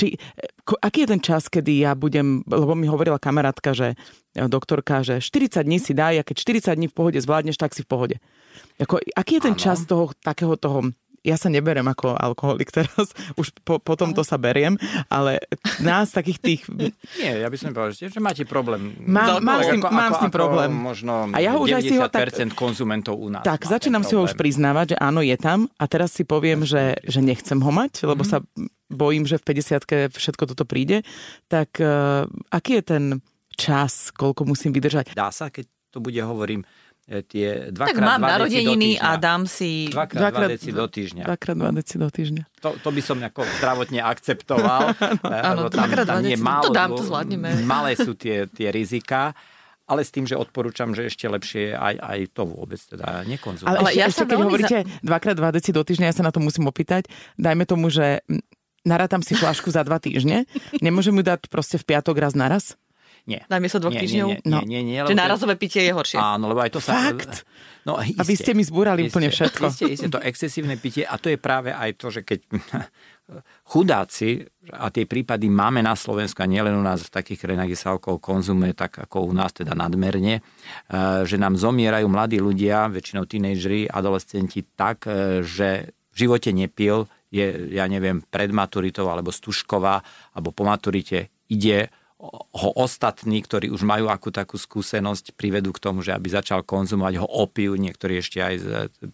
či, 0.00 0.16
ko, 0.64 0.80
aký 0.80 1.04
je 1.04 1.10
ten 1.12 1.20
čas, 1.20 1.52
kedy 1.52 1.84
ja 1.84 1.92
budem, 1.92 2.40
lebo 2.48 2.72
mi 2.72 2.88
hovorila 2.88 3.20
kamarátka, 3.20 3.76
že 3.76 3.98
e, 4.32 4.46
doktorka, 4.48 5.04
že 5.04 5.20
40 5.20 5.66
dní 5.66 5.76
si 5.76 5.92
daj 5.92 6.22
a 6.22 6.26
keď 6.26 6.36
40 6.72 6.78
dní 6.78 6.86
v 6.88 6.96
pohode 6.96 7.18
zvládneš, 7.20 7.60
tak 7.60 7.76
si 7.76 7.84
v 7.84 7.90
pohode. 7.90 8.16
Ako, 8.80 9.02
aký 9.12 9.38
je 9.38 9.44
ten 9.50 9.56
Áno. 9.56 9.60
čas 9.60 9.84
toho, 9.84 10.14
takého 10.24 10.56
toho, 10.56 10.88
ja 11.20 11.36
sa 11.36 11.52
neberem 11.52 11.84
ako 11.84 12.16
alkoholik 12.16 12.72
teraz, 12.72 13.12
už 13.40 13.52
po, 13.60 13.76
potom 13.76 14.16
to 14.16 14.24
sa 14.24 14.40
beriem, 14.40 14.80
ale 15.12 15.40
nás 15.84 16.12
takých 16.16 16.38
tých... 16.40 16.60
Nie, 17.20 17.44
ja 17.44 17.48
by 17.52 17.56
som 17.60 17.76
povedal, 17.76 17.92
že, 17.92 18.20
máte 18.20 18.44
problém. 18.48 18.96
Mám- 19.04 19.44
mám 19.44 19.60
s 19.60 19.68
tým- 19.68 19.84
mám 19.84 20.12
s 20.16 20.20
tým 20.24 20.32
problém. 20.32 20.70
Možno 20.72 21.28
A 21.32 21.38
ja 21.44 21.60
už 21.60 21.76
aj 21.76 21.82
si 21.84 21.94
ho 22.00 22.08
90% 22.08 22.08
tak- 22.08 22.56
konzumentov 22.56 23.20
u 23.20 23.28
nás. 23.28 23.44
Tak, 23.44 23.68
má 23.68 23.70
začínam 23.76 24.02
si 24.04 24.16
ho 24.16 24.24
už 24.24 24.32
priznávať, 24.36 24.94
že 24.94 24.96
áno, 24.96 25.20
je 25.20 25.36
tam 25.36 25.68
a 25.76 25.84
teraz 25.84 26.16
si 26.16 26.24
poviem, 26.24 26.64
že, 26.64 26.96
že 27.04 27.20
nechcem 27.20 27.60
ho 27.60 27.70
mať, 27.70 28.08
lebo 28.08 28.24
sa 28.24 28.40
bojím, 28.90 29.28
že 29.28 29.38
v 29.38 29.44
50 29.54 30.16
všetko 30.16 30.42
toto 30.50 30.64
príde. 30.64 31.06
Tak 31.46 31.78
uh, 31.78 32.26
aký 32.50 32.80
je 32.80 32.84
ten 32.84 33.04
čas, 33.54 34.08
koľko 34.16 34.48
musím 34.48 34.72
vydržať? 34.72 35.12
Dá 35.12 35.28
sa, 35.30 35.52
keď 35.52 35.68
to 35.90 35.98
bude, 35.98 36.18
hovorím, 36.22 36.62
e, 37.10 37.26
tie 37.26 37.48
Tak 37.68 37.74
dvakrát 37.74 38.06
mám 38.06 38.20
dva 38.22 38.28
deci 38.46 38.62
do 38.62 38.70
narodeniny 38.70 38.90
a 39.02 39.08
dám 39.18 39.42
si... 39.50 39.90
Dvakrát, 39.90 40.20
Dvakrát- 40.30 40.46
dva 40.46 40.54
deci 40.54 40.70
do 40.70 40.86
týždňa. 40.86 41.22
Dvakrát 41.26 41.56
dva 41.58 41.70
deci 41.74 41.94
do 41.98 42.08
týždňa. 42.08 42.42
To, 42.62 42.68
to 42.78 42.88
by 42.94 43.02
som 43.02 43.18
ako 43.18 43.42
zdravotne 43.58 44.00
akceptoval. 44.00 44.94
áno, 45.50 45.66
lebo 45.66 45.68
tam, 45.74 45.90
dvakrát 45.90 46.06
tam 46.06 46.22
dva 46.22 46.26
nie 46.30 46.38
deci. 46.38 46.46
málo, 46.46 46.64
To 46.64 46.70
dám, 46.70 46.90
to 46.94 47.02
zvládneme. 47.02 47.48
Malé 47.66 47.98
sú 47.98 48.14
tie, 48.14 48.46
tie 48.46 48.70
rizika, 48.70 49.34
ale 49.90 50.06
s 50.06 50.14
tým, 50.14 50.22
že 50.22 50.38
odporúčam, 50.38 50.94
že 50.94 51.10
ešte 51.10 51.26
lepšie 51.26 51.74
aj, 51.74 51.98
aj 51.98 52.18
to 52.30 52.46
vôbec 52.46 52.78
teda 52.78 53.26
nekonzumovať. 53.26 53.74
Ale, 53.74 53.78
Ale 53.82 53.90
ešte, 53.90 53.98
ja 53.98 54.06
ešte 54.06 54.22
keď 54.22 54.30
veľmi 54.30 54.46
hovoríte 54.46 54.78
dvakrát 55.02 55.34
dva 55.34 55.50
deci 55.50 55.70
do 55.74 55.82
týždňa, 55.82 56.06
ja 56.06 56.14
sa 56.14 56.22
na 56.22 56.30
to 56.30 56.38
musím 56.38 56.70
opýtať. 56.70 57.10
Dajme 57.34 57.66
tomu, 57.66 57.90
že 57.90 58.22
narátam 58.86 59.20
si 59.20 59.36
flašku 59.36 59.68
za 59.68 59.84
dva 59.84 60.00
týždne, 60.00 60.48
nemôžem 60.80 61.12
ju 61.12 61.24
dať 61.26 61.52
proste 61.52 61.76
v 61.76 61.84
piatok 61.84 62.16
raz 62.16 62.32
naraz? 62.38 62.79
Nie. 63.28 63.44
Namiesto 63.52 63.82
dvoch 63.82 63.96
nie, 63.96 64.02
týždňov? 64.04 64.28
Nie, 64.28 64.38
nie, 64.40 64.50
no. 64.50 64.60
nie, 64.64 64.80
nie, 64.84 65.00
nie 65.00 65.08
Že 65.08 65.16
nárazové 65.16 65.54
pitie 65.60 65.84
je 65.84 65.92
horšie. 65.92 66.16
Áno, 66.16 66.48
lebo 66.48 66.60
aj 66.64 66.70
to 66.72 66.80
sa... 66.80 67.12
Fakt? 67.12 67.44
No, 67.88 67.96
iste, 68.00 68.20
a 68.20 68.22
vy 68.28 68.34
ste 68.36 68.52
mi 68.52 68.64
zbúrali 68.64 69.08
iste, 69.08 69.16
úplne 69.16 69.28
všetko. 69.32 69.62
Isté, 69.72 69.84
isté, 69.88 70.06
to 70.12 70.20
excesívne 70.20 70.76
pitie 70.76 71.08
a 71.08 71.16
to 71.16 71.32
je 71.32 71.38
práve 71.40 71.72
aj 71.72 71.96
to, 71.96 72.12
že 72.12 72.20
keď 72.28 72.40
chudáci, 73.72 74.42
a 74.74 74.90
tie 74.90 75.06
prípady 75.06 75.46
máme 75.46 75.80
na 75.80 75.94
Slovensku 75.94 76.42
a 76.42 76.50
nielen 76.50 76.74
u 76.74 76.82
nás 76.82 77.06
v 77.06 77.14
takých 77.14 77.46
krajinách, 77.46 77.70
kde 77.70 77.78
sa 77.78 77.94
alkohol 77.94 78.18
konzumuje, 78.18 78.74
tak 78.74 79.00
ako 79.06 79.30
u 79.30 79.32
nás 79.34 79.54
teda 79.54 79.72
nadmerne, 79.74 80.38
e, 80.38 80.42
že 81.24 81.38
nám 81.38 81.54
zomierajú 81.54 82.06
mladí 82.10 82.42
ľudia, 82.42 82.90
väčšinou 82.90 83.24
tínejdžeri, 83.26 83.90
adolescenti, 83.90 84.66
tak, 84.74 85.06
e, 85.06 85.42
že 85.46 85.94
v 86.10 86.16
živote 86.26 86.50
nepil, 86.50 87.06
je, 87.30 87.70
ja 87.70 87.86
neviem, 87.86 88.18
pred 88.26 88.50
maturitou 88.50 89.06
alebo 89.06 89.30
stužková, 89.30 90.02
alebo 90.34 90.50
po 90.50 90.66
maturite 90.66 91.30
ide 91.46 91.94
ho 92.52 92.70
ostatní, 92.76 93.40
ktorí 93.40 93.72
už 93.72 93.80
majú 93.80 94.12
akú 94.12 94.28
takú 94.28 94.60
skúsenosť, 94.60 95.32
privedú 95.40 95.72
k 95.72 95.80
tomu, 95.80 96.04
že 96.04 96.12
aby 96.12 96.28
začal 96.28 96.60
konzumovať, 96.68 97.16
ho 97.16 97.24
opijú, 97.24 97.80
niektorí 97.80 98.20
ešte 98.20 98.44
aj 98.44 98.54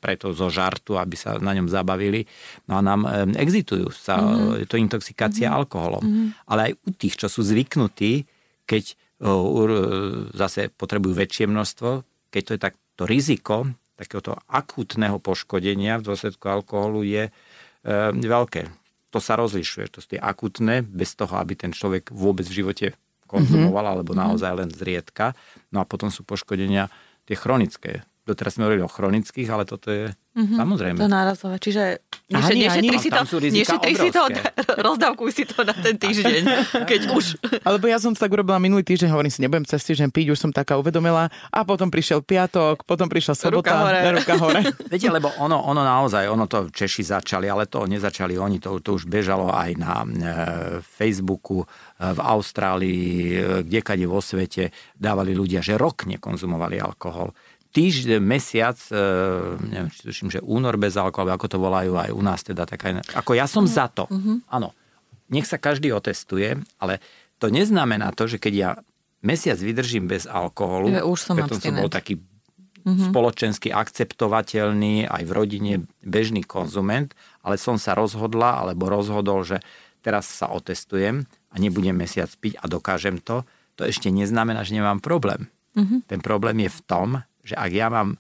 preto 0.03 0.35
zo 0.35 0.51
žartu, 0.51 0.99
aby 0.99 1.14
sa 1.14 1.38
na 1.38 1.55
ňom 1.55 1.71
zabavili. 1.71 2.27
No 2.66 2.79
a 2.79 2.81
nám 2.83 3.07
exitujú 3.38 3.95
sa, 3.95 4.19
mm-hmm. 4.19 4.59
je 4.62 4.66
to 4.66 4.77
intoxikácia 4.83 5.47
mm-hmm. 5.47 5.61
alkoholom. 5.62 6.03
Mm-hmm. 6.03 6.29
Ale 6.51 6.61
aj 6.66 6.73
u 6.83 6.90
tých, 6.99 7.14
čo 7.14 7.31
sú 7.31 7.47
zvyknutí, 7.47 8.27
keď 8.66 8.99
zase 10.37 10.69
potrebujú 10.75 11.16
väčšie 11.16 11.49
množstvo, 11.49 12.05
keď 12.29 12.42
to 12.42 12.53
je 12.53 12.61
tak 12.61 12.75
to 12.99 13.09
riziko 13.09 13.64
takéhoto 13.97 14.37
akútneho 14.53 15.16
poškodenia 15.16 15.97
v 15.97 16.07
dôsledku 16.12 16.45
alkoholu 16.53 17.01
je 17.01 17.25
e, 17.29 17.33
veľké 18.12 18.69
to 19.11 19.19
sa 19.23 19.38
rozlišuje. 19.38 19.87
To 19.95 19.99
sú 20.03 20.16
tie 20.16 20.21
akutné, 20.21 20.83
bez 20.83 21.14
toho, 21.14 21.37
aby 21.38 21.55
ten 21.55 21.71
človek 21.71 22.11
vôbec 22.11 22.45
v 22.47 22.64
živote 22.64 22.87
konzumoval, 23.27 23.83
mm-hmm. 23.83 23.95
alebo 23.99 24.12
naozaj 24.14 24.53
len 24.55 24.71
zriedka. 24.71 25.35
No 25.75 25.83
a 25.83 25.88
potom 25.88 26.11
sú 26.11 26.23
poškodenia 26.23 26.90
tie 27.27 27.35
chronické. 27.35 28.07
Doteraz 28.26 28.58
sme 28.58 28.66
hovorili 28.66 28.82
o 28.82 28.90
chronických, 28.90 29.46
ale 29.54 29.62
toto 29.62 29.86
je 29.94 30.10
mm-hmm. 30.10 30.58
samozrejme. 30.58 30.98
To 30.98 31.06
nárazové. 31.06 31.62
Čiže 31.62 32.02
nešetri 32.26 32.98
si 32.98 33.06
to, 33.06 33.22
nešetri 33.38 33.94
si 33.94 34.10
to, 34.10 34.22
rozdávkuj 34.82 35.30
si 35.30 35.46
to 35.46 35.62
na 35.62 35.70
ten 35.70 35.94
týždeň, 35.94 36.42
keď 36.90 37.00
už. 37.14 37.38
Alebo 37.70 37.86
ja 37.86 38.02
som 38.02 38.18
to 38.18 38.26
tak 38.26 38.34
urobila 38.34 38.58
minulý 38.58 38.82
týždeň, 38.82 39.14
hovorím 39.14 39.30
si, 39.30 39.46
nebudem 39.46 39.62
cez 39.62 39.78
týždeň 39.86 40.10
piť, 40.10 40.34
už 40.34 40.42
som 40.42 40.50
taká 40.50 40.74
uvedomila. 40.74 41.30
A 41.54 41.62
potom 41.62 41.86
prišiel 41.86 42.18
piatok, 42.26 42.82
potom 42.82 43.06
prišla 43.06 43.38
sobota, 43.38 43.62
ruka 43.62 43.74
hore. 43.78 44.00
ruka 44.10 44.34
hore. 44.42 44.60
Viete, 44.90 45.06
lebo 45.06 45.30
ono, 45.38 45.62
ono 45.62 45.86
naozaj, 45.86 46.26
ono 46.26 46.50
to 46.50 46.66
Češi 46.66 47.14
začali, 47.14 47.46
ale 47.46 47.70
to 47.70 47.86
nezačali 47.86 48.34
oni, 48.34 48.58
to, 48.58 48.82
to 48.82 48.98
už 48.98 49.06
bežalo 49.06 49.54
aj 49.54 49.70
na 49.78 50.02
e, 50.02 50.08
Facebooku, 50.82 51.62
e, 51.62 51.66
v 52.10 52.18
Austrálii, 52.18 53.06
e, 53.06 53.34
kdekade 53.62 54.02
vo 54.10 54.18
svete 54.18 54.74
dávali 54.98 55.30
ľudia, 55.30 55.62
že 55.62 55.78
rok 55.78 56.10
nekonzumovali 56.10 56.82
alkohol 56.82 57.30
týždeň, 57.76 58.24
mesiac, 58.24 58.80
e, 58.88 58.96
neviem, 59.60 59.92
či 59.92 60.00
tuším, 60.08 60.32
že 60.32 60.40
únor 60.40 60.80
bez 60.80 60.96
alkoholu, 60.96 61.36
ako 61.36 61.46
to 61.52 61.58
volajú 61.60 61.92
aj 62.00 62.08
u 62.08 62.22
nás 62.24 62.40
teda 62.40 62.64
taká, 62.64 63.04
ako 63.12 63.36
ja 63.36 63.44
som 63.44 63.68
za 63.68 63.92
to. 63.92 64.08
Mhm. 64.08 64.48
Áno, 64.48 64.72
nech 65.28 65.44
sa 65.44 65.60
každý 65.60 65.92
otestuje, 65.92 66.56
ale 66.80 67.04
to 67.36 67.52
neznamená 67.52 68.16
to, 68.16 68.24
že 68.24 68.40
keď 68.40 68.54
ja 68.56 68.70
mesiac 69.20 69.60
vydržím 69.60 70.08
bez 70.08 70.24
alkoholu, 70.24 70.88
ja 70.88 71.04
už 71.04 71.20
som 71.20 71.36
preto 71.36 71.60
som 71.60 71.76
bol 71.76 71.92
taký 71.92 72.16
mm-hmm. 72.86 73.10
spoločensky 73.10 73.68
akceptovateľný, 73.74 75.10
aj 75.10 75.22
v 75.26 75.32
rodine 75.34 75.74
bežný 76.00 76.46
konzument, 76.46 77.10
ale 77.42 77.58
som 77.58 77.76
sa 77.76 77.98
rozhodla, 77.98 78.62
alebo 78.62 78.86
rozhodol, 78.86 79.42
že 79.42 79.58
teraz 80.00 80.30
sa 80.30 80.48
otestujem 80.54 81.26
a 81.50 81.54
nebudem 81.58 81.98
mesiac 81.98 82.30
piť 82.38 82.62
a 82.62 82.70
dokážem 82.70 83.18
to, 83.18 83.42
to 83.74 83.84
ešte 83.84 84.08
neznamená, 84.08 84.62
že 84.62 84.78
nemám 84.78 85.02
problém. 85.02 85.50
Mm-hmm. 85.76 86.08
Ten 86.08 86.20
problém 86.24 86.56
je 86.64 86.70
v 86.72 86.80
tom, 86.86 87.08
že 87.46 87.54
ak 87.54 87.70
ja 87.70 87.87
mám 87.87 88.18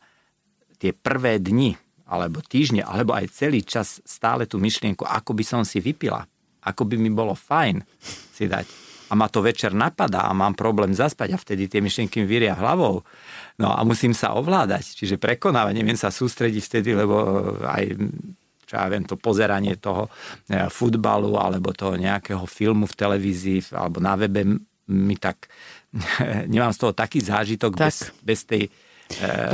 tie 0.78 0.94
prvé 0.94 1.42
dni, 1.42 1.74
alebo 2.06 2.38
týždne, 2.38 2.86
alebo 2.86 3.18
aj 3.18 3.34
celý 3.34 3.66
čas 3.66 3.98
stále 4.06 4.46
tú 4.46 4.62
myšlienku, 4.62 5.02
ako 5.02 5.34
by 5.34 5.42
som 5.42 5.62
si 5.66 5.82
vypila, 5.82 6.22
ako 6.62 6.86
by 6.86 6.94
mi 6.94 7.10
bolo 7.10 7.34
fajn 7.34 7.82
si 8.30 8.46
dať. 8.46 8.86
A 9.06 9.14
ma 9.14 9.30
to 9.30 9.38
večer 9.38 9.70
napadá 9.70 10.26
a 10.26 10.34
mám 10.34 10.58
problém 10.58 10.90
zaspať 10.90 11.34
a 11.34 11.38
vtedy 11.38 11.70
tie 11.70 11.78
myšlienky 11.78 12.22
mi 12.22 12.26
vyria 12.26 12.58
hlavou. 12.58 13.06
No 13.58 13.70
a 13.70 13.82
musím 13.86 14.10
sa 14.10 14.34
ovládať, 14.34 14.98
čiže 14.98 15.18
prekonávať, 15.18 15.74
neviem 15.78 15.98
sa 15.98 16.10
sústrediť 16.10 16.62
vtedy, 16.62 16.90
lebo 16.94 17.14
aj 17.62 17.94
čo 18.66 18.74
ja 18.74 18.90
viem, 18.90 19.06
to 19.06 19.14
pozeranie 19.14 19.78
toho 19.78 20.10
e, 20.50 20.66
futbalu 20.66 21.38
alebo 21.38 21.70
toho 21.70 21.94
nejakého 21.94 22.42
filmu 22.50 22.90
v 22.90 22.98
televízii 22.98 23.62
alebo 23.70 24.02
na 24.02 24.18
webe 24.18 24.42
mi 24.90 25.16
tak, 25.18 25.46
nemám 26.50 26.74
z 26.74 26.78
toho 26.82 26.92
taký 26.92 27.22
zážitok 27.22 27.78
tak. 27.78 27.86
bez, 27.86 27.96
bez 28.26 28.40
tej 28.42 28.66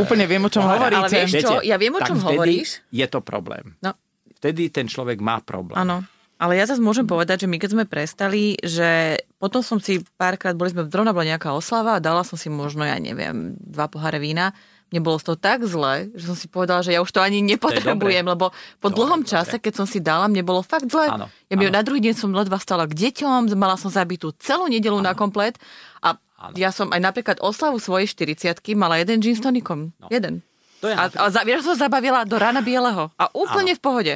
Úplne 0.01 0.25
viem, 0.25 0.43
o 0.43 0.51
čom 0.51 0.65
ale, 0.65 0.73
hovoríte. 0.81 1.17
Ale 1.17 1.29
vieš 1.29 1.45
čo, 1.45 1.59
ja 1.61 1.77
viem, 1.77 1.93
o 1.93 2.01
čom 2.01 2.19
hovoríš. 2.19 2.81
je 2.89 3.07
to 3.09 3.21
problém. 3.21 3.77
No. 3.85 3.93
Vtedy 4.41 4.73
ten 4.73 4.89
človek 4.91 5.21
má 5.23 5.39
problém. 5.45 5.79
Áno. 5.79 6.03
Ale 6.43 6.59
ja 6.59 6.67
zase 6.67 6.83
môžem 6.83 7.07
povedať, 7.07 7.47
že 7.47 7.51
my 7.51 7.55
keď 7.55 7.71
sme 7.71 7.85
prestali, 7.87 8.59
že 8.59 9.23
potom 9.39 9.63
som 9.63 9.79
si 9.79 10.03
párkrát, 10.19 10.59
boli 10.59 10.75
sme, 10.75 10.91
zrovna 10.91 11.15
bola 11.15 11.31
nejaká 11.31 11.55
oslava 11.55 11.95
a 11.95 12.03
dala 12.03 12.27
som 12.27 12.35
si 12.35 12.51
možno, 12.51 12.83
ja 12.83 12.99
neviem, 12.99 13.55
dva 13.63 13.87
poháre 13.87 14.19
vína. 14.19 14.51
Mne 14.91 15.07
bolo 15.07 15.23
toho 15.23 15.39
tak 15.39 15.63
zle, 15.65 16.11
že 16.13 16.27
som 16.27 16.35
si 16.35 16.51
povedala, 16.51 16.83
že 16.83 16.93
ja 16.93 17.01
už 17.01 17.15
to 17.15 17.23
ani 17.23 17.41
nepotrebujem, 17.47 18.27
to 18.27 18.33
lebo 18.35 18.51
po 18.83 18.91
dobre, 18.91 18.99
dlhom 18.99 19.23
dobre. 19.23 19.31
čase, 19.31 19.57
keď 19.63 19.73
som 19.79 19.87
si 19.87 20.03
dala, 20.03 20.27
mne 20.27 20.43
bolo 20.43 20.67
fakt 20.67 20.91
zle. 20.91 21.09
Áno, 21.09 21.31
ja 21.31 21.55
áno. 21.57 21.71
na 21.71 21.81
druhý 21.87 22.03
deň 22.03 22.15
som 22.19 22.35
ledva 22.35 22.59
stala 22.59 22.91
k 22.91 22.93
deťom, 22.93 23.55
mala 23.55 23.79
som 23.79 23.89
zabitú 23.89 24.35
celú 24.43 24.67
nedelu 24.67 24.99
áno. 24.99 25.07
na 25.09 25.13
komplet 25.15 25.57
a 26.03 26.19
Áno. 26.43 26.55
Ja 26.59 26.75
som 26.75 26.91
aj 26.91 26.99
napríklad 26.99 27.39
oslavu 27.39 27.79
svojej 27.79 28.11
40 28.11 28.59
mala 28.75 28.99
jeden 28.99 29.23
gin 29.23 29.39
s 29.39 29.43
tonikom. 29.43 29.95
No. 30.03 30.11
Jeden. 30.11 30.43
To 30.83 30.91
je 30.91 30.95
a, 30.99 31.07
a 31.07 31.25
za, 31.31 31.47
vieš, 31.47 31.71
som 31.71 31.79
zabavila 31.79 32.27
do 32.27 32.35
rána 32.35 32.59
bieleho. 32.59 33.15
A 33.15 33.31
úplne 33.31 33.71
Áno. 33.73 33.79
v 33.79 33.83
pohode. 33.83 34.15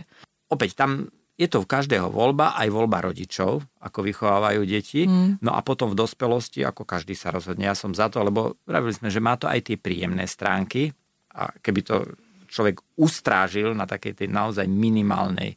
Opäť 0.51 0.75
tam 0.75 1.07
je 1.37 1.47
to 1.47 1.63
v 1.63 1.71
každého 1.71 2.09
voľba, 2.09 2.57
aj 2.57 2.69
voľba 2.73 3.07
rodičov, 3.07 3.63
ako 3.79 3.99
vychovávajú 4.03 4.67
deti. 4.67 5.05
Mm. 5.07 5.39
No 5.45 5.55
a 5.55 5.61
potom 5.61 5.93
v 5.93 6.01
dospelosti, 6.01 6.65
ako 6.65 6.83
každý 6.89 7.13
sa 7.13 7.31
rozhodne. 7.31 7.69
Ja 7.69 7.77
som 7.77 7.93
za 7.93 8.09
to, 8.09 8.25
lebo 8.25 8.57
pravili 8.65 8.97
sme, 8.97 9.13
že 9.13 9.23
má 9.23 9.37
to 9.39 9.47
aj 9.47 9.71
tie 9.71 9.77
príjemné 9.79 10.25
stránky. 10.27 10.91
A 11.37 11.53
keby 11.61 11.81
to 11.85 11.97
človek 12.49 12.81
ustrážil 12.97 13.77
na 13.77 13.85
takej 13.85 14.25
tej 14.25 14.29
naozaj 14.33 14.65
minimálnej 14.65 15.53
e, 15.53 15.57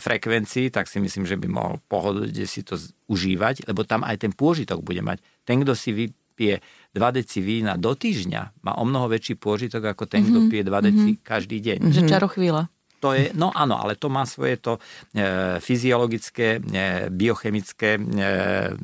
frekvencii, 0.00 0.72
tak 0.72 0.88
si 0.88 1.02
myslím, 1.02 1.28
že 1.28 1.36
by 1.36 1.46
mohol 1.50 1.76
pohodlne 1.84 2.32
si 2.48 2.64
to 2.64 2.78
užívať, 3.10 3.68
lebo 3.68 3.84
tam 3.84 4.06
aj 4.06 4.16
ten 4.16 4.32
pôžitok 4.32 4.80
bude 4.80 5.04
mať. 5.04 5.20
Ten, 5.42 5.62
kto 5.62 5.72
si 5.74 5.90
vypije 5.90 6.62
2 6.92 7.18
deci 7.18 7.40
vína 7.40 7.80
do 7.80 7.96
týždňa, 7.96 8.62
má 8.62 8.72
o 8.76 8.84
mnoho 8.84 9.08
väčší 9.08 9.40
pôžitok 9.40 9.96
ako 9.96 10.04
ten, 10.04 10.22
mm-hmm. 10.22 10.34
kto 10.36 10.50
pije 10.52 10.64
2 10.68 10.88
deci 10.88 11.10
mm-hmm. 11.16 11.26
každý 11.26 11.56
deň. 11.58 11.78
Že 11.88 12.02
chvíľa. 12.28 12.68
To 13.02 13.18
je, 13.18 13.34
no 13.34 13.50
áno, 13.50 13.82
ale 13.82 13.98
to 13.98 14.06
má 14.06 14.22
svoje 14.22 14.62
to 14.62 14.78
e, 15.10 15.58
fyziologické, 15.58 16.62
e, 16.62 17.10
biochemické 17.10 17.98
e, 17.98 18.00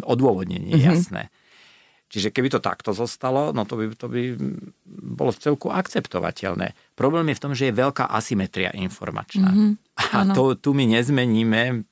odôvodnenie, 0.02 0.74
mm-hmm. 0.74 0.90
jasné. 0.90 1.30
Čiže 2.08 2.32
keby 2.32 2.48
to 2.50 2.58
takto 2.58 2.96
zostalo, 2.96 3.52
no 3.52 3.62
to 3.68 3.78
by, 3.78 3.84
to 3.94 4.08
by 4.10 4.34
bolo 4.88 5.30
v 5.30 5.38
celku 5.44 5.68
akceptovateľné. 5.68 6.72
Problém 6.96 7.30
je 7.30 7.36
v 7.36 7.42
tom, 7.44 7.52
že 7.52 7.68
je 7.68 7.78
veľká 7.78 8.10
asymetria 8.10 8.72
informačná. 8.74 9.52
Mm-hmm. 9.52 9.72
A 10.16 10.18
to, 10.32 10.56
tu 10.56 10.72
my 10.72 10.88
nezmeníme, 10.88 11.84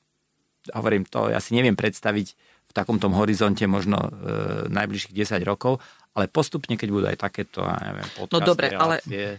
hovorím 0.73 1.05
to, 1.07 1.29
ja 1.31 1.39
si 1.39 1.55
neviem 1.55 1.77
predstaviť 1.77 2.33
v 2.77 2.85
takomto 2.85 3.09
horizonte 3.09 3.65
možno 3.65 3.97
e, 3.97 4.09
najbližších 4.69 5.09
10 5.09 5.41
rokov, 5.41 5.81
ale 6.17 6.25
postupne, 6.25 6.73
keď 6.73 6.89
budú 6.89 7.05
aj 7.05 7.17
takéto, 7.21 7.61
ja 7.61 7.77
neviem, 7.77 8.09
podcasty, 8.17 8.33
No 8.33 8.39
dobre, 8.41 8.67
ale... 8.73 8.95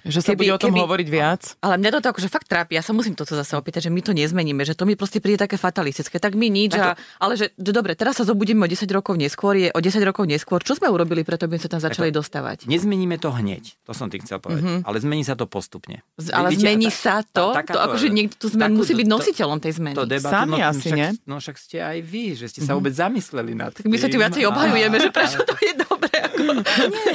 Že 0.07 0.21
sa 0.23 0.31
keby, 0.31 0.39
bude 0.47 0.53
o 0.55 0.61
tom 0.63 0.71
keby, 0.71 0.81
hovoriť 0.87 1.09
viac? 1.11 1.43
Ale 1.59 1.75
mňa 1.75 1.99
to 1.99 2.09
akože 2.15 2.31
fakt 2.31 2.47
trápi. 2.47 2.79
Ja 2.79 2.87
sa 2.87 2.95
musím 2.95 3.19
toto 3.19 3.35
zase 3.35 3.59
opýtať, 3.59 3.91
že 3.91 3.93
my 3.93 3.99
to 3.99 4.15
nezmeníme, 4.15 4.63
že 4.63 4.79
to 4.79 4.87
mi 4.87 4.95
proste 4.95 5.19
príde 5.19 5.43
také 5.43 5.59
fatalistické. 5.59 6.23
Tak 6.23 6.39
my 6.39 6.47
nič. 6.47 6.79
A, 6.79 6.95
ale 7.19 7.35
že, 7.35 7.51
že 7.59 7.75
dobre, 7.75 7.99
teraz 7.99 8.23
sa 8.23 8.25
zobudíme 8.25 8.63
o 8.63 8.71
10 8.71 8.87
rokov 8.95 9.19
neskôr, 9.19 9.59
je 9.59 9.75
o 9.75 9.81
10 9.83 9.99
rokov 10.07 10.31
neskôr. 10.31 10.63
Čo 10.63 10.79
sme 10.79 10.87
urobili 10.87 11.27
preto, 11.27 11.51
aby 11.51 11.59
sme 11.59 11.67
sa 11.67 11.71
tam 11.75 11.83
začali 11.83 12.15
to, 12.15 12.23
dostávať? 12.23 12.71
Nezmeníme 12.71 13.19
to 13.19 13.35
hneď, 13.35 13.75
to 13.83 13.91
som 13.91 14.07
tým 14.07 14.23
chcel 14.23 14.39
povedať. 14.39 14.63
Mm-hmm. 14.63 14.87
Ale 14.87 14.97
zmení 15.03 15.27
sa 15.27 15.35
to 15.35 15.51
postupne. 15.51 16.07
Z, 16.15 16.31
ale 16.31 16.55
Víte, 16.55 16.63
zmení 16.63 16.95
sa 16.95 17.27
to? 17.27 17.59
Tá, 17.59 17.67
to 17.67 17.79
akože 17.83 18.07
niekto 18.15 18.39
tu 18.39 18.47
sme, 18.47 18.71
musí 18.71 18.95
byť 18.95 19.09
nositeľom 19.11 19.59
tej 19.59 19.83
zmeny. 19.83 19.97
To 19.99 20.07
debatu, 20.07 20.31
Sami 20.31 20.63
no, 20.63 20.71
asi, 20.71 20.89
však, 20.95 20.95
nie? 20.95 21.09
No 21.27 21.35
však 21.43 21.57
ste 21.59 21.77
aj 21.83 21.99
vy, 22.07 22.39
že 22.39 22.47
ste 22.47 22.61
sa 22.63 22.73
mhm. 22.73 22.77
vôbec 22.79 22.95
zamysleli 22.95 23.53
nad 23.59 23.75
tým. 23.75 23.83
Tak 23.83 23.91
my 23.91 23.99
sa 23.99 24.07
tu 24.07 24.17
viacej 24.23 24.43
obhajujeme, 24.47 24.97
že 25.03 25.11
prečo 25.11 25.39
to 25.43 25.55
je 25.59 25.73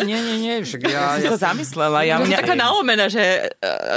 Nie, 0.03 0.19
nie, 0.19 0.38
nie 0.43 0.53
nie, 0.53 0.65
však 0.65 0.81
ja... 0.86 1.17
Ja 1.17 1.29
som 1.29 1.39
sa 1.39 1.51
zamyslela. 1.51 2.05
Ja, 2.05 2.21
mňa, 2.21 2.38
taká 2.43 2.55
nalomená, 2.55 3.09
že... 3.09 3.49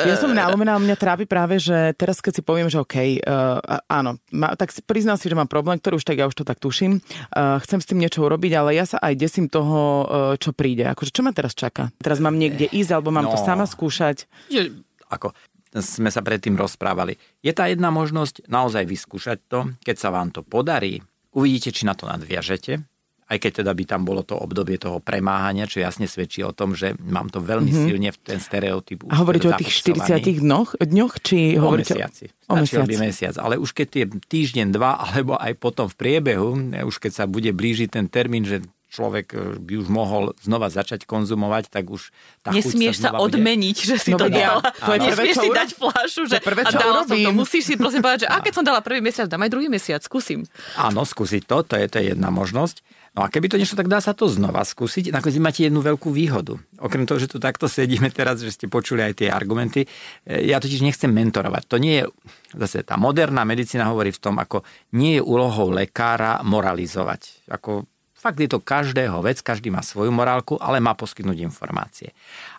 Ja 0.07 0.17
som 0.17 0.33
nalomená 0.33 0.79
a 0.79 0.81
mňa 0.81 0.97
trápi 0.97 1.25
práve, 1.29 1.61
že 1.61 1.93
teraz 1.99 2.25
keď 2.25 2.41
si 2.41 2.43
poviem, 2.43 2.69
že 2.73 2.81
OK, 2.81 2.97
uh, 2.97 3.61
áno, 3.91 4.17
ma, 4.33 4.55
tak 4.57 4.73
si 4.73 4.81
priznám 4.81 5.21
si, 5.21 5.29
že 5.29 5.37
mám 5.37 5.51
problém, 5.51 5.77
ktorý 5.77 6.01
už 6.01 6.07
tak 6.07 6.19
ja 6.19 6.27
už 6.31 6.37
to 6.37 6.45
tak 6.47 6.62
tuším. 6.62 7.03
Uh, 7.35 7.59
chcem 7.62 7.79
s 7.83 7.89
tým 7.89 8.01
niečo 8.01 8.25
urobiť, 8.25 8.53
ale 8.57 8.79
ja 8.79 8.89
sa 8.89 8.97
aj 9.03 9.15
desím 9.19 9.47
toho, 9.51 9.81
uh, 9.81 10.07
čo 10.41 10.57
príde. 10.57 10.89
Akože 10.89 11.12
čo 11.12 11.23
ma 11.27 11.35
teraz 11.37 11.53
čaká? 11.53 11.93
Teraz 12.01 12.23
mám 12.23 12.39
niekde 12.39 12.71
ísť, 12.71 12.91
alebo 12.97 13.12
mám 13.12 13.29
no. 13.29 13.33
to 13.35 13.39
sama 13.43 13.69
skúšať? 13.69 14.25
Je, 14.49 14.73
ako, 15.11 15.35
sme 15.77 16.09
sa 16.09 16.25
predtým 16.25 16.57
rozprávali. 16.57 17.19
Je 17.45 17.53
tá 17.53 17.69
jedna 17.69 17.93
možnosť 17.93 18.49
naozaj 18.49 18.89
vyskúšať 18.89 19.39
to, 19.51 19.59
keď 19.85 19.97
sa 19.99 20.09
vám 20.15 20.33
to 20.33 20.41
podarí, 20.41 21.03
uvidíte, 21.37 21.69
či 21.75 21.85
na 21.85 21.93
to 21.93 22.09
nadviažete, 22.09 22.81
aj 23.27 23.39
keď 23.43 23.53
teda 23.62 23.73
by 23.75 23.85
tam 23.85 24.07
bolo 24.07 24.23
to 24.23 24.39
obdobie 24.39 24.79
toho 24.79 25.03
premáhania, 25.03 25.67
čo 25.67 25.83
jasne 25.83 26.07
svedčí 26.07 26.47
o 26.47 26.55
tom, 26.55 26.79
že 26.79 26.95
mám 27.03 27.27
to 27.27 27.43
veľmi 27.43 27.75
mm-hmm. 27.75 27.87
silne 27.91 28.11
v 28.15 28.19
ten 28.23 28.39
stereotyp. 28.39 29.11
A 29.11 29.19
hovoríte 29.19 29.51
o 29.51 29.59
tých 29.59 29.83
40 29.83 30.47
dňoch, 30.47 30.79
dňoch 30.79 31.15
či 31.19 31.59
o 31.59 31.67
hovoríte 31.67 31.99
mesiaci. 31.99 32.31
O 32.47 32.55
mesiac. 32.55 32.87
by 32.87 32.97
mesiac. 33.03 33.35
Ale 33.43 33.59
už 33.59 33.75
keď 33.75 33.89
je 33.99 34.07
týždeň, 34.31 34.71
dva, 34.71 35.03
alebo 35.03 35.35
aj 35.35 35.59
potom 35.59 35.91
v 35.91 35.99
priebehu, 35.99 36.55
už 36.87 37.03
keď 37.03 37.12
sa 37.12 37.25
bude 37.27 37.51
blížiť 37.51 37.99
ten 37.99 38.07
termín, 38.07 38.47
že 38.47 38.62
človek 38.97 39.27
e, 39.35 39.39
by 39.61 39.75
už 39.83 39.89
mohol 39.93 40.33
znova 40.41 40.73
začať 40.73 41.05
konzumovať, 41.05 41.69
tak 41.69 41.93
už 41.93 42.15
tá 42.41 42.55
Nesmieš 42.55 43.03
sa, 43.03 43.12
sa 43.12 43.21
odmeniť, 43.21 43.77
že 43.77 43.97
si 44.01 44.17
no, 44.17 44.19
to 44.23 44.33
dala. 44.33 44.65
To 44.65 44.91
je 44.97 44.99
Nesmieš 45.05 45.37
si 45.37 45.49
dať 45.53 45.71
fľašu, 45.77 46.23
že 46.31 46.37
prvé, 46.41 46.65
a 46.65 46.71
dala 46.73 47.03
som 47.05 47.19
to. 47.19 47.31
Musíš 47.37 47.69
si 47.69 47.75
prosím 47.77 48.01
povedať, 48.01 48.25
že 48.25 48.29
a 48.35 48.41
keď 48.41 48.53
som 48.57 48.65
dala 48.65 48.81
prvý 48.81 49.05
mesiac, 49.05 49.29
dám 49.29 49.45
aj 49.45 49.51
druhý 49.53 49.69
mesiac, 49.69 50.01
skúsim. 50.01 50.49
Áno, 50.81 51.05
skúsiť 51.05 51.45
to, 51.45 51.67
to 51.67 51.75
je, 51.77 51.85
to 51.91 51.97
je 52.01 52.05
jedna 52.17 52.33
možnosť. 52.33 52.81
No 53.17 53.25
a 53.25 53.33
keby 53.33 53.49
to 53.49 53.57
nešlo, 53.57 53.81
tak 53.81 53.89
dá 53.89 53.97
sa 53.97 54.13
to 54.13 54.29
znova 54.29 54.61
skúsiť. 54.61 55.09
Nakoniec 55.09 55.41
máte 55.41 55.65
jednu 55.65 55.81
veľkú 55.81 56.13
výhodu. 56.13 56.61
Okrem 56.77 57.09
toho, 57.09 57.17
že 57.17 57.33
tu 57.33 57.41
takto 57.41 57.65
sedíme 57.65 58.13
teraz, 58.13 58.45
že 58.45 58.53
ste 58.53 58.69
počuli 58.69 59.01
aj 59.01 59.25
tie 59.25 59.33
argumenty, 59.33 59.89
e, 60.29 60.45
ja 60.45 60.61
totiž 60.61 60.85
nechcem 60.85 61.09
mentorovať. 61.09 61.63
To 61.65 61.81
nie 61.81 62.05
je, 62.05 62.13
zase 62.53 62.85
tá 62.85 63.01
moderná 63.01 63.49
medicína 63.49 63.89
hovorí 63.89 64.13
v 64.13 64.21
tom, 64.21 64.37
ako 64.37 64.69
nie 64.93 65.17
je 65.17 65.25
úlohou 65.25 65.73
lekára 65.73 66.45
moralizovať. 66.45 67.49
Ako 67.49 67.89
Fakt 68.17 68.41
je 68.41 68.49
to 68.49 68.65
každého 68.65 69.23
vec, 69.23 69.45
každý 69.45 69.69
má 69.69 69.85
svoju 69.85 70.09
morálku, 70.09 70.57
ale 70.57 70.81
má 70.81 70.97
poskytnúť 70.97 71.47
informácie. 71.47 72.17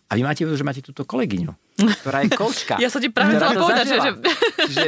A 0.07 0.15
vy 0.15 0.21
máte 0.23 0.45
že 0.45 0.63
máte 0.63 0.85
túto 0.85 1.03
kolegyňu, 1.03 1.49
ktorá 1.77 2.25
je 2.25 2.29
koučka. 2.33 2.81
Ja 2.81 2.89
som 2.89 2.97
ti 2.97 3.13
práve 3.13 3.37
chcela 3.37 3.53
povedať, 3.53 3.85
že... 3.85 4.09
že 4.73 4.85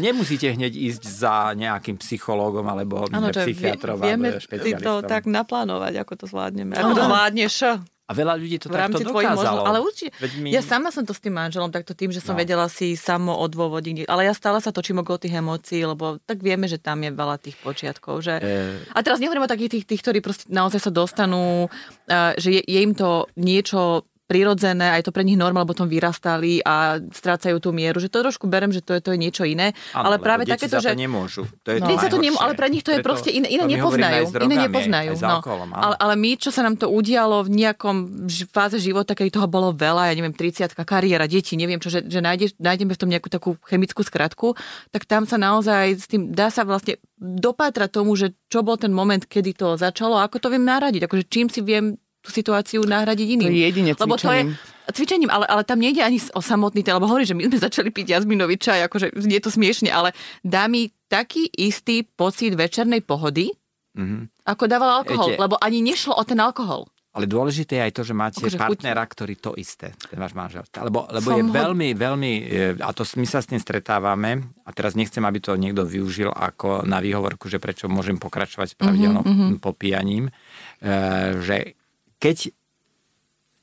nemusíte 0.00 0.48
hneď 0.56 0.72
ísť 0.72 1.02
za 1.04 1.52
nejakým 1.52 2.00
psychológom 2.00 2.64
alebo 2.64 3.04
ano, 3.12 3.28
psychiatrom 3.28 4.00
vieme 4.00 4.40
si 4.40 4.72
to 4.80 5.04
tak 5.04 5.28
naplánovať, 5.28 6.00
ako 6.00 6.12
to 6.16 6.24
zvládneme. 6.26 6.72
Ako 6.72 6.96
to 6.96 7.04
zvládneš. 7.04 7.54
A 8.06 8.14
veľa 8.14 8.38
ľudí 8.38 8.62
to 8.62 8.70
v 8.70 8.78
takto 8.78 9.02
dokázalo. 9.02 9.66
Možno, 9.66 9.66
ale 9.66 9.78
určite, 9.82 10.14
my... 10.38 10.54
ja 10.54 10.62
sama 10.62 10.94
som 10.94 11.02
to 11.02 11.10
s 11.10 11.18
tým 11.18 11.34
manželom 11.34 11.74
takto 11.74 11.90
tým, 11.90 12.14
že 12.14 12.22
som 12.22 12.38
no. 12.38 12.40
vedela 12.40 12.70
si 12.70 12.94
samo 12.94 13.34
odôvodiť. 13.34 14.06
Ale 14.06 14.30
ja 14.30 14.30
stále 14.30 14.62
sa 14.62 14.70
točím 14.70 15.02
okolo 15.02 15.18
tých 15.18 15.34
emócií, 15.34 15.82
lebo 15.82 16.22
tak 16.22 16.38
vieme, 16.38 16.70
že 16.70 16.78
tam 16.78 17.02
je 17.02 17.10
veľa 17.10 17.36
tých 17.42 17.58
počiatkov. 17.58 18.22
Že... 18.22 18.34
E... 18.38 18.78
A 18.94 19.02
teraz 19.02 19.18
nehovorím 19.18 19.50
o 19.50 19.50
takých 19.50 19.74
tých, 19.74 19.84
tých 19.90 20.00
ktorí 20.06 20.22
proste 20.22 20.46
naozaj 20.46 20.86
sa 20.86 20.94
dostanú, 20.94 21.66
že 22.38 22.54
je, 22.54 22.62
je 22.62 22.78
im 22.78 22.94
to 22.94 23.26
niečo 23.34 24.06
prirodzené, 24.26 24.90
aj 24.98 25.06
to 25.06 25.10
pre 25.14 25.22
nich 25.22 25.38
norma, 25.38 25.62
lebo 25.62 25.72
tom 25.72 25.86
vyrastali 25.86 26.58
a 26.66 26.98
strácajú 26.98 27.62
tú 27.62 27.70
mieru, 27.70 28.02
že 28.02 28.10
to 28.10 28.26
trošku 28.26 28.50
berem, 28.50 28.74
že 28.74 28.82
to 28.82 28.98
je, 28.98 29.00
to 29.00 29.10
je 29.14 29.18
niečo 29.18 29.46
iné. 29.46 29.70
Ano, 29.94 30.10
ale 30.12 30.16
práve 30.18 30.42
takéto, 30.44 30.82
že... 30.82 30.98
nemôžu. 30.98 31.46
To 31.62 31.70
je 31.70 31.78
no. 31.78 31.86
to, 31.94 32.10
to 32.10 32.18
nemôžu, 32.18 32.42
ale 32.42 32.52
pre 32.58 32.68
nich 32.68 32.82
to 32.82 32.90
je 32.90 33.00
Preto 33.00 33.08
proste 33.08 33.30
iné, 33.30 33.46
iné 33.48 33.64
nepoznajú. 33.64 34.22
Drogami, 34.34 34.46
iné 34.50 34.56
nepoznajú. 34.66 35.10
No. 35.22 35.38
Alkoholom, 35.40 35.70
ale, 35.72 35.94
ale 35.96 36.14
my, 36.18 36.30
čo 36.36 36.50
sa 36.50 36.66
nám 36.66 36.74
to 36.76 36.90
udialo 36.90 37.46
v 37.46 37.50
nejakom 37.54 37.96
fáze 38.50 38.82
života, 38.82 39.14
keď 39.14 39.40
toho 39.40 39.48
bolo 39.48 39.70
veľa, 39.70 40.10
ja 40.10 40.14
neviem, 40.18 40.34
30 40.34 40.74
kariéra, 40.82 41.30
deti, 41.30 41.54
neviem 41.54 41.78
čo, 41.78 41.88
že, 41.88 42.02
že 42.04 42.18
nájdeš, 42.18 42.58
nájdeme 42.58 42.92
v 42.92 43.00
tom 43.00 43.10
nejakú 43.10 43.28
takú 43.30 43.50
chemickú 43.64 44.02
skratku, 44.02 44.58
tak 44.90 45.06
tam 45.06 45.24
sa 45.24 45.40
naozaj 45.40 45.96
s 45.96 46.06
tým 46.10 46.34
dá 46.34 46.50
sa 46.50 46.66
vlastne 46.66 46.98
dopátrať 47.16 47.90
tomu, 47.96 48.12
že 48.18 48.36
čo 48.52 48.60
bol 48.60 48.76
ten 48.76 48.92
moment, 48.92 49.24
kedy 49.24 49.56
to 49.56 49.68
začalo 49.80 50.20
a 50.20 50.26
ako 50.28 50.36
to 50.42 50.48
viem 50.52 50.68
naradiť. 50.68 51.08
Akože 51.08 51.24
čím 51.30 51.48
si 51.48 51.64
viem 51.64 51.96
tú 52.26 52.34
situáciu 52.34 52.82
nahradiť 52.82 53.26
iným. 53.38 53.46
To 53.46 53.54
je 53.54 53.62
jedine 53.62 53.90
cvičením. 53.94 54.02
Lebo 54.02 54.14
to 54.18 54.30
je, 54.34 54.42
cvičením, 54.90 55.30
ale, 55.30 55.46
ale 55.46 55.62
tam 55.62 55.78
nejde 55.78 56.02
ani 56.02 56.18
o 56.34 56.42
samotný 56.42 56.82
ten, 56.82 56.94
lebo 56.94 57.06
hovorí, 57.10 57.26
že 57.26 57.34
my 57.34 57.46
sme 57.46 57.58
začali 57.58 57.90
piť 57.90 58.18
jazminový 58.18 58.58
čaj, 58.58 58.86
akože 58.86 59.14
je 59.14 59.40
to 59.42 59.50
smiešne, 59.50 59.90
ale 59.90 60.14
dá 60.42 60.70
mi 60.70 60.90
taký 61.06 61.50
istý 61.54 62.02
pocit 62.02 62.54
večernej 62.54 63.02
pohody, 63.02 63.50
mm-hmm. 63.94 64.46
ako 64.46 64.64
dával 64.66 65.02
alkohol, 65.02 65.34
Viete, 65.34 65.42
lebo 65.42 65.54
ani 65.58 65.82
nešlo 65.82 66.14
o 66.14 66.22
ten 66.26 66.38
alkohol. 66.38 66.90
Ale 67.16 67.24
dôležité 67.24 67.80
je 67.80 67.84
aj 67.88 67.92
to, 67.96 68.02
že 68.04 68.12
máte 68.12 68.44
akože 68.44 68.60
partnera, 68.60 69.08
chuť... 69.08 69.12
ktorý 69.16 69.34
to 69.40 69.50
isté, 69.56 69.96
ten 69.96 70.20
váš 70.20 70.36
manžel. 70.36 70.68
Lebo, 70.68 71.08
lebo 71.08 71.28
je 71.32 71.42
ho... 71.42 71.48
veľmi, 71.48 71.96
veľmi, 71.96 72.32
a 72.76 72.92
to 72.92 73.08
my 73.16 73.24
sa 73.24 73.40
s 73.40 73.48
tým 73.48 73.56
stretávame, 73.56 74.44
a 74.68 74.70
teraz 74.76 74.92
nechcem, 74.92 75.24
aby 75.24 75.40
to 75.40 75.56
niekto 75.56 75.88
využil 75.88 76.28
ako 76.28 76.84
na 76.84 77.00
výhovorku, 77.00 77.48
že 77.48 77.56
prečo 77.56 77.88
môžem 77.88 78.20
pokračovať 78.20 78.68
s 78.68 78.76
pravidelným 78.76 79.24
mm-hmm. 79.24 79.64
popíjaním, 79.64 80.28
e, 80.28 80.32
že 81.40 81.56
keď, 82.16 82.52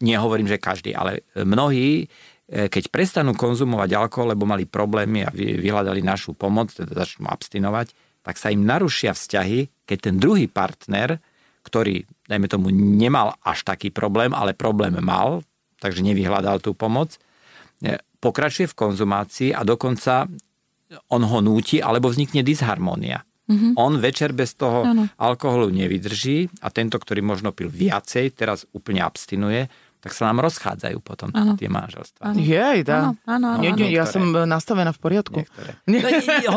nehovorím, 0.04 0.50
že 0.50 0.62
každý, 0.62 0.94
ale 0.94 1.26
mnohí, 1.38 2.06
e, 2.48 2.68
keď 2.70 2.90
prestanú 2.94 3.34
konzumovať 3.34 3.90
alkohol, 3.98 4.34
lebo 4.34 4.48
mali 4.48 4.70
problémy 4.70 5.26
a 5.26 5.34
vyhľadali 5.34 6.02
našu 6.06 6.38
pomoc, 6.38 6.74
teda 6.74 6.94
začnú 6.94 7.30
abstinovať, 7.30 7.94
tak 8.24 8.40
sa 8.40 8.54
im 8.54 8.64
narušia 8.64 9.12
vzťahy, 9.12 9.84
keď 9.84 9.98
ten 10.00 10.16
druhý 10.16 10.48
partner, 10.48 11.20
ktorý, 11.64 12.08
dajme 12.28 12.48
tomu, 12.48 12.72
nemal 12.72 13.36
až 13.44 13.68
taký 13.68 13.92
problém, 13.92 14.32
ale 14.32 14.56
problém 14.56 14.96
mal, 15.00 15.44
takže 15.80 16.04
nevyhľadal 16.04 16.64
tú 16.64 16.72
pomoc, 16.76 17.20
e, 17.84 18.00
pokračuje 18.24 18.72
v 18.72 18.78
konzumácii 18.80 19.50
a 19.52 19.68
dokonca 19.68 20.32
on 21.10 21.22
ho 21.26 21.40
núti, 21.42 21.82
alebo 21.82 22.08
vznikne 22.08 22.46
disharmónia. 22.46 23.26
Mm-hmm. 23.44 23.76
On 23.76 24.00
večer 24.00 24.32
bez 24.32 24.56
toho 24.56 24.88
ano. 24.88 25.04
alkoholu 25.20 25.68
nevydrží 25.68 26.48
a 26.64 26.72
tento, 26.72 26.96
ktorý 26.96 27.20
možno 27.20 27.52
pil 27.52 27.68
viacej, 27.68 28.32
teraz 28.40 28.64
úplne 28.72 29.04
abstinuje, 29.04 29.68
tak 30.04 30.12
sa 30.12 30.28
nám 30.28 30.44
rozchádzajú 30.44 31.00
potom 31.00 31.32
ano. 31.32 31.56
tie 31.56 31.72
manželstvá. 31.72 32.36
Jej, 32.36 32.84
dá. 32.84 33.16
Áno, 33.24 33.24
áno, 33.24 33.48
áno. 33.56 33.88
Ja 33.88 34.04
som 34.04 34.36
nastavená 34.44 34.92
v 34.92 35.00
poriadku. 35.00 35.40
No, 35.84 36.00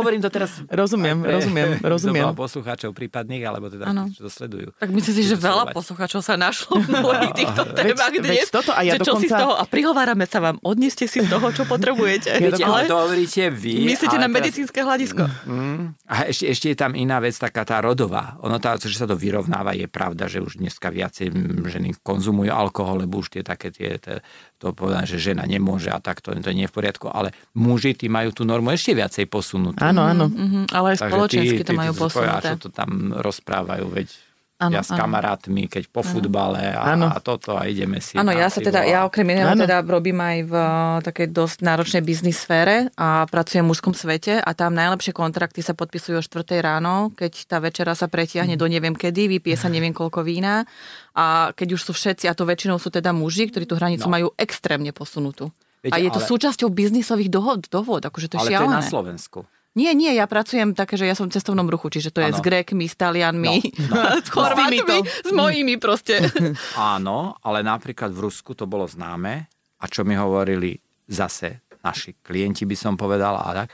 hovorím 0.02 0.18
to 0.18 0.30
teraz... 0.32 0.58
rozumiem, 0.80 1.22
rozumiem, 1.22 1.78
rozumiem. 1.94 2.34
poslucháčov 2.34 2.90
prípadných, 2.96 3.42
alebo 3.46 3.70
teda, 3.70 3.86
ano. 3.86 4.10
čo 4.10 4.26
to 4.26 4.30
sledujú. 4.32 4.74
Tak 4.74 4.90
myslím 4.90 5.14
si, 5.14 5.22
že 5.28 5.36
veľa 5.38 5.70
poslucháčov 5.70 6.24
sa 6.24 6.34
našlo 6.34 6.80
v 6.82 6.90
mnohých 6.90 7.34
týchto 7.36 7.62
témach 7.76 8.14
dnes. 8.14 8.50
Toto 8.50 8.74
a 8.74 8.82
ja 8.82 8.98
dokonca... 8.98 9.22
si 9.22 9.28
z 9.30 9.34
toho, 9.36 9.54
a 9.54 9.62
prihovárame 9.68 10.26
sa 10.26 10.42
vám, 10.42 10.58
odneste 10.64 11.06
si 11.06 11.22
z 11.22 11.28
toho, 11.28 11.52
čo 11.54 11.68
potrebujete. 11.68 12.34
Ja 12.34 12.50
Viete, 12.50 12.64
ale 12.66 12.90
to 12.90 12.96
hovoríte 12.98 13.46
vy. 13.52 13.86
Myslíte 13.86 14.16
na 14.18 14.26
medicínske 14.26 14.80
hľadisko. 14.82 15.22
Mm, 15.46 15.94
a 16.08 16.14
ešte, 16.26 16.44
ešte 16.50 16.66
je 16.72 16.76
tam 16.78 16.96
iná 16.96 17.22
vec, 17.22 17.36
taká 17.36 17.62
tá 17.62 17.78
rodová. 17.78 18.40
Ono 18.42 18.58
tá, 18.58 18.74
že 18.80 18.96
sa 18.96 19.06
to 19.06 19.14
vyrovnáva, 19.14 19.76
je 19.76 19.86
pravda, 19.86 20.26
že 20.26 20.42
už 20.42 20.58
dneska 20.58 20.90
viacej 20.90 21.30
ženy 21.68 21.94
konzumujú 22.02 22.50
alkohol, 22.50 23.04
lebo 23.04 23.20
už 23.20 23.35
tie 23.36 23.42
také 23.44 23.68
tie, 23.68 24.00
tie 24.00 24.24
to 24.56 24.72
povedané, 24.72 25.04
že 25.04 25.20
žena 25.20 25.44
nemôže 25.44 25.92
a 25.92 26.00
takto, 26.00 26.32
to 26.32 26.50
nie 26.56 26.64
je 26.64 26.70
v 26.72 26.76
poriadku, 26.76 27.06
ale 27.12 27.36
muži 27.52 27.92
tí 27.92 28.08
majú 28.08 28.32
tú 28.32 28.48
normu 28.48 28.72
ešte 28.72 28.96
viacej 28.96 29.28
posunutú. 29.28 29.80
Áno, 29.84 30.00
áno. 30.04 30.32
Mm-hmm, 30.32 30.64
ale 30.72 30.96
aj 30.96 30.98
spoločensky 31.04 31.62
tí, 31.62 31.68
to 31.68 31.72
majú 31.76 31.92
posunuté. 31.92 32.56
čo 32.56 32.56
to 32.56 32.68
tam 32.72 33.12
rozprávajú, 33.12 33.86
veď 33.92 34.08
Ano, 34.56 34.72
ja 34.72 34.80
s 34.80 34.88
ano. 34.88 35.04
kamarátmi, 35.04 35.68
keď 35.68 35.92
po 35.92 36.00
ano. 36.00 36.16
futbale 36.16 36.72
a, 36.72 36.96
a 36.96 37.20
toto 37.20 37.60
a 37.60 37.68
ideme 37.68 38.00
si. 38.00 38.16
Áno, 38.16 38.32
ja 38.32 38.48
sa 38.48 38.64
teda, 38.64 38.88
ja 38.88 39.04
okrem 39.04 39.36
iného 39.36 39.52
teda 39.52 39.84
robím 39.84 40.16
aj 40.16 40.38
v 40.48 40.54
uh, 40.56 40.96
takej 41.04 41.28
dosť 41.28 41.58
náročnej 41.60 42.00
biznis 42.00 42.40
sfére 42.40 42.88
a 42.96 43.28
pracujem 43.28 43.68
v 43.68 43.76
mužskom 43.76 43.92
svete 43.92 44.40
a 44.40 44.50
tam 44.56 44.72
najlepšie 44.72 45.12
kontrakty 45.12 45.60
sa 45.60 45.76
podpisujú 45.76 46.16
o 46.16 46.24
4 46.24 46.64
ráno, 46.64 47.12
keď 47.12 47.32
tá 47.44 47.60
večera 47.60 47.92
sa 47.92 48.08
pretiahne 48.08 48.56
mm. 48.56 48.60
do 48.60 48.66
neviem 48.72 48.96
kedy, 48.96 49.28
vypije 49.36 49.60
sa 49.60 49.68
neviem 49.68 49.92
koľko 49.92 50.24
vína 50.24 50.64
a 51.12 51.52
keď 51.52 51.76
už 51.76 51.80
sú 51.84 51.92
všetci, 51.92 52.24
a 52.24 52.32
to 52.32 52.48
väčšinou 52.48 52.80
sú 52.80 52.88
teda 52.88 53.12
muži, 53.12 53.52
ktorí 53.52 53.68
tú 53.68 53.76
hranicu 53.76 54.08
no. 54.08 54.12
majú 54.16 54.28
extrémne 54.40 54.88
posunutú. 54.96 55.52
Viete, 55.84 55.92
a 55.92 56.00
je 56.00 56.08
to 56.08 56.20
ale... 56.24 56.28
súčasťou 56.32 56.68
biznisových 56.72 57.28
dohod, 57.28 57.68
dohod, 57.68 58.00
akože 58.08 58.32
to 58.32 58.40
je 58.40 58.48
ale 58.48 58.50
šialené. 58.56 58.72
to 58.72 58.72
je 58.72 58.80
na 58.80 58.88
Slovensku. 58.88 59.38
Nie, 59.76 59.92
nie, 59.92 60.08
ja 60.16 60.24
pracujem 60.24 60.72
také, 60.72 60.96
že 60.96 61.04
ja 61.04 61.12
som 61.12 61.28
v 61.28 61.36
cestovnom 61.36 61.68
ruchu, 61.68 61.92
čiže 61.92 62.08
to 62.08 62.24
je 62.24 62.32
ano. 62.32 62.36
s 62.36 62.40
Grékmi, 62.40 62.88
s 62.88 62.96
Talianmi, 62.96 63.60
no, 63.92 63.92
no. 63.92 64.16
s 64.24 64.28
Chorvátmi, 64.32 65.04
s 65.04 65.30
mojimi 65.36 65.76
proste. 65.76 66.24
Áno, 66.96 67.36
ale 67.44 67.60
napríklad 67.60 68.08
v 68.08 68.24
Rusku 68.24 68.56
to 68.56 68.64
bolo 68.64 68.88
známe 68.88 69.52
a 69.76 69.84
čo 69.84 70.00
mi 70.08 70.16
hovorili 70.16 70.72
zase 71.04 71.68
naši 71.84 72.16
klienti, 72.24 72.64
by 72.64 72.72
som 72.72 72.96
povedal, 72.96 73.36
a 73.36 73.48
tak, 73.52 73.68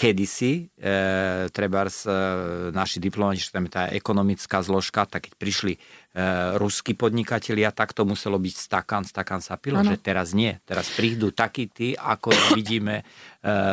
kedysi, 0.00 0.72
e, 0.80 0.94
treba 1.52 1.84
e, 1.84 1.92
naši 2.72 2.96
diplomati, 2.96 3.44
tam 3.52 3.68
je 3.68 3.72
tá 3.76 3.84
ekonomická 3.92 4.64
zložka, 4.64 5.04
tak 5.04 5.28
keď 5.28 5.32
prišli 5.36 5.76
e, 5.76 5.80
ruskí 6.56 6.96
podnikatelia, 6.96 7.68
tak 7.68 7.92
to 7.92 8.08
muselo 8.08 8.40
byť 8.40 8.54
stakan, 8.56 9.04
stakan 9.04 9.44
sa 9.44 9.60
pilo, 9.60 9.84
ano. 9.84 9.92
že 9.92 10.00
teraz 10.00 10.32
nie. 10.32 10.56
Teraz 10.64 10.88
prídu 10.96 11.36
takí 11.36 11.68
tí, 11.68 11.92
ako 11.92 12.32
vidíme 12.56 13.04
e, 13.04 13.04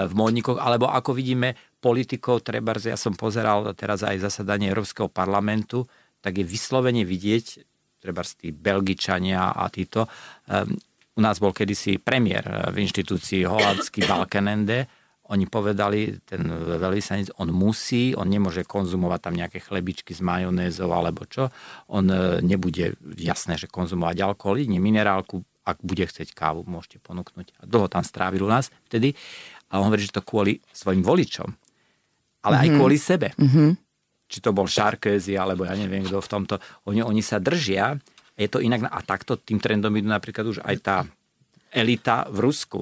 v 0.04 0.12
módnikoch, 0.12 0.60
alebo 0.60 0.92
ako 0.92 1.16
vidíme 1.16 1.56
politikov, 1.80 2.44
treba, 2.44 2.76
ja 2.76 3.00
som 3.00 3.16
pozeral 3.16 3.72
teraz 3.72 4.04
aj 4.04 4.20
zasadanie 4.20 4.68
Európskeho 4.68 5.08
parlamentu, 5.08 5.88
tak 6.20 6.36
je 6.36 6.44
vyslovene 6.44 7.08
vidieť, 7.08 7.64
treba 8.04 8.20
tí 8.28 8.52
Belgičania 8.52 9.56
a 9.56 9.64
títo, 9.72 10.12
e, 10.44 10.68
u 11.16 11.24
nás 11.24 11.40
bol 11.40 11.56
kedysi 11.56 12.04
premiér 12.04 12.76
v 12.76 12.84
inštitúcii 12.84 13.48
holandský 13.48 14.04
Balkenende, 14.06 14.97
oni 15.28 15.44
povedali, 15.44 16.24
ten 16.24 16.48
veľvyslanec, 16.48 17.36
on 17.36 17.52
musí, 17.52 18.16
on 18.16 18.32
nemôže 18.32 18.64
konzumovať 18.64 19.20
tam 19.20 19.36
nejaké 19.36 19.60
chlebičky 19.60 20.16
s 20.16 20.24
majonézou 20.24 20.88
alebo 20.96 21.28
čo. 21.28 21.52
On 21.92 22.08
e, 22.08 22.40
nebude, 22.40 22.96
jasné, 23.20 23.60
že 23.60 23.68
konzumovať 23.68 24.24
alkohol, 24.24 24.64
nie 24.64 24.80
minerálku, 24.80 25.44
ak 25.68 25.84
bude 25.84 26.08
chcieť 26.08 26.32
kávu, 26.32 26.64
môžete 26.64 27.04
ponúknuť. 27.04 27.60
A 27.60 27.68
dlho 27.68 27.92
tam 27.92 28.08
strávil 28.08 28.48
u 28.48 28.50
nás 28.50 28.72
vtedy. 28.88 29.20
A 29.68 29.84
on 29.84 29.92
hovorí, 29.92 30.08
že 30.08 30.16
to 30.16 30.24
kvôli 30.24 30.64
svojim 30.72 31.04
voličom, 31.04 31.52
ale 32.48 32.56
mm-hmm. 32.56 32.64
aj 32.64 32.70
mhm. 32.72 32.76
kvôli 32.80 32.98
sebe. 32.98 33.30
Mm-hmm. 33.36 33.70
Či 34.28 34.38
to 34.44 34.52
bol 34.56 34.68
Šarkézy, 34.68 35.36
alebo 35.36 35.68
ja 35.68 35.76
neviem 35.76 36.04
kto 36.04 36.24
v 36.24 36.32
tomto. 36.32 36.56
Oni, 36.88 37.04
oni 37.04 37.24
sa 37.24 37.40
držia. 37.40 37.96
Je 38.36 38.48
to 38.52 38.60
inak. 38.60 38.88
A 38.92 39.00
takto 39.04 39.40
tým 39.40 39.60
trendom 39.60 39.92
idú 39.96 40.12
napríklad 40.12 40.44
už 40.48 40.60
aj 40.64 40.76
tá 40.84 40.98
elita 41.72 42.28
v 42.28 42.48
Rusku. 42.48 42.80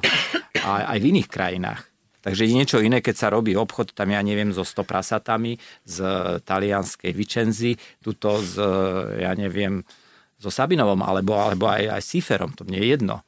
A 0.65 0.89
aj 0.89 0.97
v 1.01 1.09
iných 1.13 1.29
krajinách. 1.29 1.94
Takže 2.25 2.41
je 2.49 2.57
niečo 2.57 2.81
iné, 2.81 3.05
keď 3.05 3.15
sa 3.15 3.27
robí 3.29 3.53
obchod, 3.53 3.93
tam 3.93 4.09
ja 4.09 4.25
neviem, 4.25 4.49
so 4.49 4.65
100 4.65 4.81
prasatami 4.81 5.61
z 5.85 5.97
talianskej 6.41 7.13
Vicenzy, 7.13 7.77
tuto 8.01 8.41
z, 8.41 8.57
ja 9.21 9.37
neviem, 9.37 9.85
so 10.41 10.49
Sabinovom, 10.49 11.05
alebo, 11.05 11.37
alebo 11.37 11.69
aj, 11.69 11.85
aj 11.85 12.01
Siferom, 12.01 12.57
to 12.57 12.65
mne 12.65 12.81
je 12.81 12.87
jedno. 12.97 13.21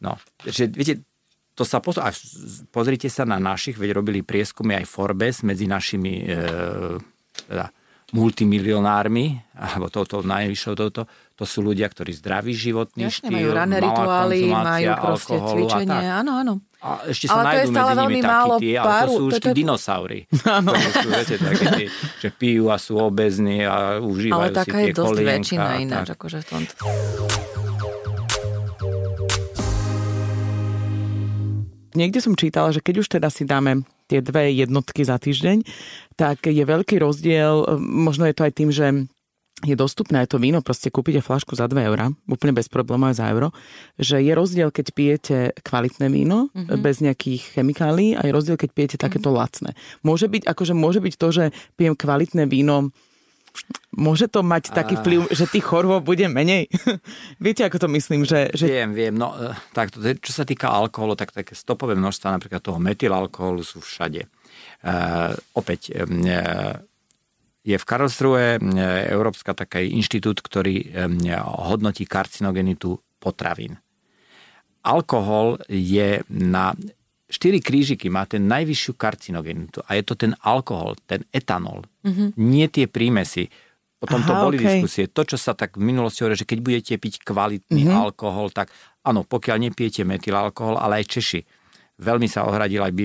No, 0.00 0.16
že, 0.48 0.72
viete, 0.72 1.04
to 1.52 1.68
sa 1.68 1.84
pozor, 1.84 2.08
a 2.08 2.10
pozrite 2.72 3.12
sa 3.12 3.28
na 3.28 3.36
našich, 3.36 3.76
veď 3.76 3.92
robili 3.92 4.24
prieskumy 4.24 4.80
aj 4.80 4.88
Forbes 4.88 5.44
medzi 5.44 5.68
našimi 5.68 6.24
e, 6.24 6.40
teda, 7.44 7.68
multimilionármi, 8.10 9.38
alebo 9.54 9.86
touto 9.92 10.22
najvyššou 10.26 10.74
touto, 10.74 11.06
to 11.38 11.44
sú 11.48 11.64
ľudia, 11.64 11.88
ktorí 11.88 12.12
zdraví 12.12 12.52
životný 12.52 13.08
Jasne, 13.08 13.30
štýl, 13.30 13.32
majú 13.32 13.50
rané 13.54 13.76
rituály, 13.80 14.38
majú 14.50 14.90
proste 14.98 15.36
cvičenie, 15.40 16.08
áno, 16.10 16.32
áno. 16.36 16.54
A 16.80 17.04
ešte 17.12 17.28
sa 17.28 17.44
ale 17.44 17.44
nájdú 17.44 17.70
medzi 17.76 17.92
nimi 18.00 18.20
takí 18.24 18.56
tie, 18.64 18.74
ale 18.80 18.92
to 19.04 19.12
sú 19.12 19.22
už 19.28 19.32
tí 19.36 19.50
dinosaury. 19.52 20.18
Áno. 20.48 20.72
To 20.72 20.90
sú, 20.96 21.08
viete, 21.12 21.36
také 21.36 21.64
tí, 21.76 21.84
že 22.24 22.28
pijú 22.32 22.72
a 22.72 22.80
sú 22.80 22.96
obezní 22.96 23.68
a 23.68 24.00
užívajú 24.00 24.40
ale 24.40 24.48
taká 24.48 24.80
si 24.80 24.88
tie 24.88 24.88
je 24.88 24.96
dosť 24.96 25.20
väčšina 25.20 25.70
ináč, 25.76 26.06
akože 26.16 26.38
v 26.40 26.46
tomto. 26.48 26.72
Niekde 31.90 32.18
som 32.24 32.32
čítala, 32.32 32.72
že 32.72 32.80
keď 32.80 33.04
už 33.04 33.08
teda 33.12 33.28
si 33.28 33.44
dáme 33.44 33.84
tie 34.10 34.18
dve 34.18 34.50
jednotky 34.50 35.06
za 35.06 35.22
týždeň, 35.22 35.62
tak 36.18 36.50
je 36.50 36.64
veľký 36.66 36.98
rozdiel, 36.98 37.78
možno 37.78 38.26
je 38.26 38.34
to 38.34 38.42
aj 38.42 38.52
tým, 38.58 38.70
že 38.74 39.06
je 39.60 39.76
dostupné 39.76 40.24
aj 40.24 40.32
to 40.32 40.38
víno, 40.40 40.64
proste 40.64 40.88
kúpite 40.88 41.20
flašku 41.20 41.52
za 41.52 41.68
2 41.68 41.84
eurá, 41.84 42.08
úplne 42.24 42.56
bez 42.56 42.72
problémov 42.72 43.12
aj 43.12 43.16
za 43.20 43.26
euro, 43.28 43.48
že 44.00 44.16
je 44.24 44.32
rozdiel, 44.32 44.72
keď 44.72 44.86
pijete 44.96 45.36
kvalitné 45.60 46.08
víno, 46.08 46.48
mm-hmm. 46.48 46.80
bez 46.80 47.04
nejakých 47.04 47.60
chemikálií 47.60 48.16
a 48.16 48.24
je 48.24 48.32
rozdiel, 48.32 48.56
keď 48.56 48.70
pijete 48.72 48.96
takéto 48.96 49.28
mm-hmm. 49.28 49.40
lacné. 49.44 49.70
Môže 50.00 50.32
byť, 50.32 50.48
akože 50.48 50.72
môže 50.72 51.04
byť 51.04 51.14
to, 51.20 51.28
že 51.28 51.44
pijem 51.76 51.92
kvalitné 51.92 52.48
víno, 52.48 52.88
Môže 53.90 54.30
to 54.30 54.46
mať 54.46 54.70
taký 54.70 54.94
vplyv, 55.02 55.34
že 55.34 55.50
tých 55.50 55.66
chorôb 55.66 56.06
bude 56.06 56.22
menej? 56.30 56.70
Viete, 57.42 57.66
ako 57.66 57.84
to 57.84 57.88
myslím? 57.90 58.22
Že, 58.22 58.54
že... 58.54 58.70
Viem, 58.70 58.94
viem. 58.94 59.14
No, 59.18 59.34
e, 59.34 59.50
tak, 59.74 59.90
čo 59.98 60.32
sa 60.32 60.46
týka 60.46 60.70
alkoholu, 60.70 61.18
tak 61.18 61.34
také 61.34 61.58
stopové 61.58 61.98
množstva 61.98 62.38
napríklad 62.38 62.62
toho 62.62 62.78
metylalkoholu 62.78 63.66
sú 63.66 63.82
všade. 63.82 64.30
Uh, 64.80 65.36
opäť, 65.58 65.92
uh, 65.92 66.78
je 67.60 67.76
v 67.76 67.84
Karlsruhe 67.84 68.56
Európska 69.12 69.52
taký 69.52 69.92
inštitút, 69.92 70.40
ktorý 70.40 70.96
hodnotí 71.68 72.08
karcinogenitu 72.08 72.96
potravín. 73.20 73.76
Alkohol 74.80 75.60
je 75.68 76.24
na 76.32 76.72
4 77.30 77.62
krížiky 77.62 78.10
má 78.10 78.26
ten 78.26 78.44
najvyššiu 78.50 78.92
karcinogenitu 78.98 79.86
a 79.86 79.94
je 79.94 80.02
to 80.02 80.18
ten 80.18 80.34
alkohol, 80.42 80.98
ten 81.06 81.22
etanol, 81.30 81.86
mm-hmm. 82.02 82.34
nie 82.36 82.66
tie 82.66 82.90
prímesy. 82.90 83.46
O 84.00 84.08
tom 84.08 84.24
to 84.24 84.32
boli 84.32 84.56
okay. 84.56 84.80
diskusie. 84.80 85.12
To, 85.12 85.22
čo 85.22 85.36
sa 85.36 85.52
tak 85.52 85.76
v 85.76 85.84
minulosti 85.84 86.24
hovorí, 86.24 86.32
že 86.32 86.48
keď 86.48 86.58
budete 86.64 86.94
piť 86.96 87.20
kvalitný 87.20 87.86
mm-hmm. 87.86 88.00
alkohol, 88.00 88.48
tak 88.50 88.72
áno, 89.04 89.22
pokiaľ 89.28 89.70
nepijete 89.70 90.02
metylalkohol, 90.08 90.80
ale 90.80 91.04
aj 91.04 91.20
Češi 91.20 91.40
veľmi 92.00 92.24
sa 92.26 92.48
ohradil 92.48 92.80
aj 92.80 92.96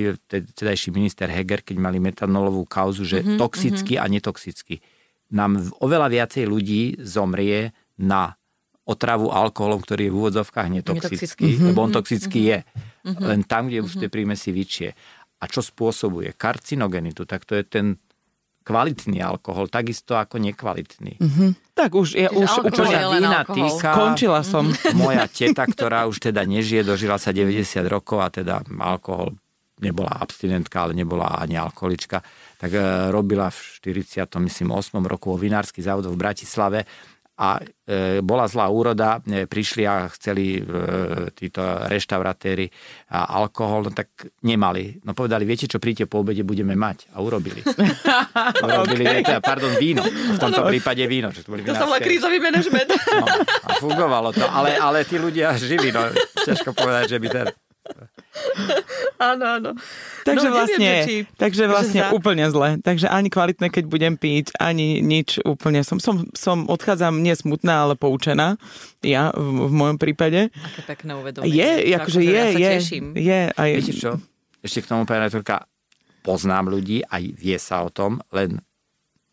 tedajší 0.56 0.96
minister 0.96 1.28
Heger, 1.28 1.68
keď 1.68 1.78
mali 1.78 2.00
metanolovú 2.00 2.64
kauzu, 2.64 3.04
že 3.04 3.20
mm-hmm, 3.22 3.38
toxický 3.38 4.00
mm-hmm. 4.00 4.08
a 4.08 4.14
netoxický. 4.16 4.76
Nám 5.36 5.76
oveľa 5.84 6.08
viacej 6.08 6.48
ľudí 6.48 6.82
zomrie 7.04 7.76
na 8.00 8.40
otravu 8.86 9.34
alkoholom, 9.34 9.82
ktorý 9.82 10.08
je 10.08 10.12
v 10.14 10.18
úvodzovkách 10.22 10.70
netoxický, 10.70 11.58
mm-hmm, 11.58 11.68
lebo 11.74 11.80
on 11.82 11.92
toxický 11.92 12.42
mm-hmm, 12.46 12.54
je. 12.54 13.10
Mm-hmm, 13.10 13.26
len 13.26 13.42
tam, 13.44 13.66
kde 13.66 13.82
mm-hmm. 13.82 13.90
už 13.90 14.02
tie 14.02 14.10
prímesy 14.14 14.50
vyčie. 14.54 14.90
A 15.42 15.50
čo 15.50 15.66
spôsobuje? 15.66 16.38
Karcinogenitu, 16.38 17.26
tak 17.26 17.50
to 17.50 17.58
je 17.58 17.66
ten 17.66 17.98
kvalitný 18.66 19.22
alkohol, 19.22 19.70
takisto 19.70 20.18
ako 20.18 20.42
nekvalitný. 20.42 21.22
Mm-hmm. 21.22 21.50
Tak 21.78 21.90
už, 21.94 22.18
ja 22.18 22.34
už 22.34 22.50
čo 22.74 22.86
sa 22.86 23.14
vína 23.14 23.46
týka, 23.46 23.94
Končila 23.94 24.42
som. 24.42 24.70
Moja 24.98 25.30
teta, 25.30 25.70
ktorá 25.70 26.10
už 26.10 26.18
teda 26.18 26.42
nežije, 26.46 26.82
dožila 26.82 27.22
sa 27.22 27.30
90 27.30 27.62
rokov 27.86 28.26
a 28.26 28.34
teda 28.34 28.66
alkohol 28.82 29.38
nebola 29.82 30.18
abstinentka, 30.18 30.88
ale 30.88 30.96
nebola 30.96 31.36
ani 31.36 31.60
alkoholička, 31.60 32.24
tak 32.56 32.72
e, 32.72 33.12
robila 33.12 33.52
v 33.52 33.60
40. 33.84 34.24
myslím 34.24 34.72
8. 34.72 35.04
roku 35.04 35.36
vo 35.36 35.38
vinársky 35.38 35.84
závod 35.84 36.08
v 36.08 36.16
Bratislave 36.16 36.88
a 37.36 37.60
e, 37.60 38.24
bola 38.24 38.48
zlá 38.48 38.72
úroda, 38.72 39.20
e, 39.28 39.44
prišli 39.44 39.84
a 39.84 40.08
chceli 40.08 40.56
e, 40.56 40.62
títo 41.36 41.60
reštaurátéry 41.92 42.72
a 43.12 43.28
alkohol, 43.36 43.88
no 43.88 43.92
tak 43.92 44.08
nemali. 44.48 45.04
No 45.04 45.12
povedali, 45.12 45.44
viete 45.44 45.68
čo, 45.68 45.76
príďte 45.76 46.08
po 46.08 46.24
obede, 46.24 46.48
budeme 46.48 46.80
mať. 46.80 47.12
A 47.12 47.20
urobili. 47.20 47.60
urobili, 48.66 49.04
okay. 49.20 49.44
pardon, 49.44 49.76
víno. 49.76 50.08
V 50.08 50.40
tomto 50.40 50.64
prípade 50.64 51.04
víno. 51.12 51.36
Že 51.36 51.44
to, 51.44 51.50
boli 51.52 51.62
to 51.68 51.76
sa 51.76 51.84
volá 51.84 52.00
krízový 52.00 52.40
manažment. 52.40 52.88
No, 52.96 53.28
a 53.68 53.70
fungovalo 53.84 54.32
to, 54.32 54.48
ale, 54.48 54.80
ale 54.80 55.04
tí 55.04 55.20
ľudia 55.20 55.60
živí, 55.60 55.92
no 55.92 56.08
ťažko 56.48 56.72
povedať, 56.72 57.16
že 57.16 57.18
by 57.20 57.28
ten... 57.28 57.46
áno, 59.32 59.46
áno. 59.60 59.70
Takže 60.28 60.48
no, 60.50 60.54
vlastne, 60.54 60.80
neviem, 60.82 61.06
či, 61.08 61.16
takže 61.40 61.64
vlastne 61.70 62.02
za... 62.06 62.10
úplne 62.12 62.46
zle. 62.52 62.80
Takže 62.82 63.08
ani 63.08 63.30
kvalitné, 63.32 63.68
keď 63.72 63.86
budem 63.88 64.14
piť, 64.20 64.56
ani 64.60 65.00
nič 65.00 65.40
úplne. 65.44 65.82
Som, 65.82 66.04
som, 66.04 66.28
som 66.36 66.68
odchádzam 66.68 67.24
nie 67.24 67.34
smutná, 67.34 67.88
ale 67.88 67.94
poučená. 67.96 68.60
Ja 69.06 69.32
v, 69.32 69.70
v 69.70 69.74
mojom 69.74 69.98
prípade. 70.02 70.52
Aké 70.52 70.82
pekné 70.84 71.16
uvedomenie. 71.16 71.54
Je, 71.54 71.94
akože 71.96 72.20
je, 72.22 72.32
ja 72.32 72.46
je, 72.52 72.74
je. 73.16 73.42
Aj... 73.54 73.70
Viete 73.72 73.96
čo? 73.96 74.12
Ešte 74.66 74.82
k 74.84 74.90
tomu, 74.92 75.06
pani 75.06 75.30
rektorka, 75.30 75.70
poznám 76.26 76.74
ľudí, 76.74 77.06
aj 77.06 77.24
vie 77.38 77.58
sa 77.62 77.86
o 77.86 77.94
tom, 77.94 78.18
len 78.34 78.60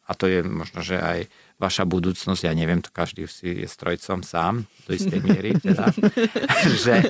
a 0.03 0.13
to 0.19 0.29
je 0.29 0.45
možno, 0.45 0.85
že 0.85 1.01
aj 1.01 1.31
vaša 1.57 1.87
budúcnosť, 1.87 2.43
ja 2.45 2.53
neviem, 2.53 2.83
to 2.83 2.91
každý 2.91 3.31
si 3.31 3.65
je 3.65 3.69
strojcom 3.71 4.21
sám, 4.27 4.67
do 4.85 4.91
istej 4.93 5.23
miery, 5.23 5.55
teda, 5.57 5.89
že 6.85 7.01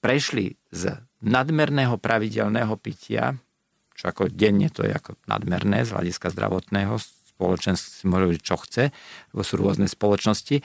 prešli 0.00 0.56
z 0.72 0.96
nadmerného 1.20 2.00
pravidelného 2.00 2.74
pitia, 2.80 3.36
čo 3.92 4.08
ako 4.08 4.32
denne 4.32 4.72
to 4.72 4.80
je 4.82 4.96
ako 4.96 5.20
nadmerné 5.28 5.84
z 5.84 5.92
hľadiska 5.92 6.32
zdravotného, 6.32 6.96
spoločenstvo 7.36 7.88
si 7.88 8.04
môže 8.08 8.26
byť 8.36 8.40
čo 8.44 8.56
chce, 8.60 8.84
lebo 9.32 9.40
sú 9.44 9.54
rôzne 9.60 9.88
spoločnosti, 9.88 10.60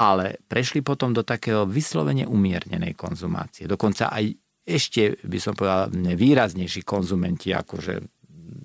ale 0.00 0.40
prešli 0.48 0.80
potom 0.80 1.12
do 1.12 1.20
takého 1.20 1.68
vyslovene 1.68 2.24
umiernenej 2.24 2.96
konzumácie. 2.96 3.68
Dokonca 3.68 4.08
aj 4.08 4.32
ešte, 4.62 5.20
by 5.24 5.38
som 5.40 5.52
povedal, 5.52 5.92
výraznejší 5.92 6.86
konzumenti, 6.86 7.52
akože 7.52 7.94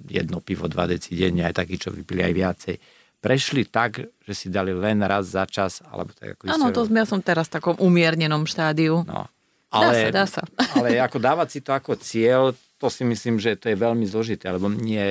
jedno 0.08 0.40
pivo, 0.40 0.72
dva 0.72 0.88
deci 0.88 1.20
denne, 1.20 1.44
aj 1.48 1.56
takí, 1.64 1.76
čo 1.76 1.92
vypili 1.92 2.24
aj 2.24 2.34
viacej, 2.34 2.76
prešli 3.18 3.68
tak, 3.68 4.04
že 4.24 4.34
si 4.36 4.48
dali 4.48 4.72
len 4.72 5.04
raz 5.04 5.28
za 5.32 5.44
čas, 5.50 5.84
alebo 5.84 6.14
tak 6.16 6.38
ako 6.38 6.54
Áno, 6.54 6.72
to 6.72 6.86
ja 6.88 7.06
som 7.08 7.20
teraz 7.20 7.52
v 7.52 7.60
takom 7.60 7.76
umiernenom 7.82 8.48
štádiu. 8.48 9.04
No, 9.04 9.28
ale, 9.74 10.12
dá 10.12 10.26
sa, 10.26 10.44
dá 10.44 10.66
sa. 10.66 10.74
ale 10.80 11.00
ako 11.02 11.18
dávať 11.20 11.48
si 11.52 11.60
to 11.60 11.72
ako 11.76 12.00
cieľ, 12.00 12.56
to 12.78 12.88
si 12.94 13.04
myslím, 13.04 13.42
že 13.42 13.58
to 13.58 13.74
je 13.74 13.78
veľmi 13.78 14.06
zložité, 14.06 14.54
lebo 14.54 14.70
nie, 14.70 15.02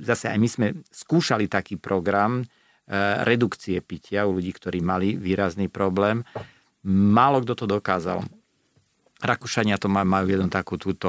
zase 0.00 0.32
aj 0.32 0.38
my 0.40 0.48
sme 0.48 0.66
skúšali 0.88 1.52
taký 1.52 1.76
program 1.76 2.40
e, 2.40 2.44
redukcie 3.28 3.84
pitia 3.84 4.24
u 4.24 4.32
ľudí, 4.40 4.56
ktorí 4.56 4.80
mali 4.80 5.20
výrazný 5.20 5.68
problém. 5.68 6.24
Málo 6.88 7.44
kto 7.44 7.54
to 7.54 7.66
dokázal. 7.68 8.24
Rakúšania 9.16 9.76
to 9.80 9.88
majú 9.88 10.28
jeden 10.28 10.48
takú, 10.48 10.76
túto, 10.80 11.08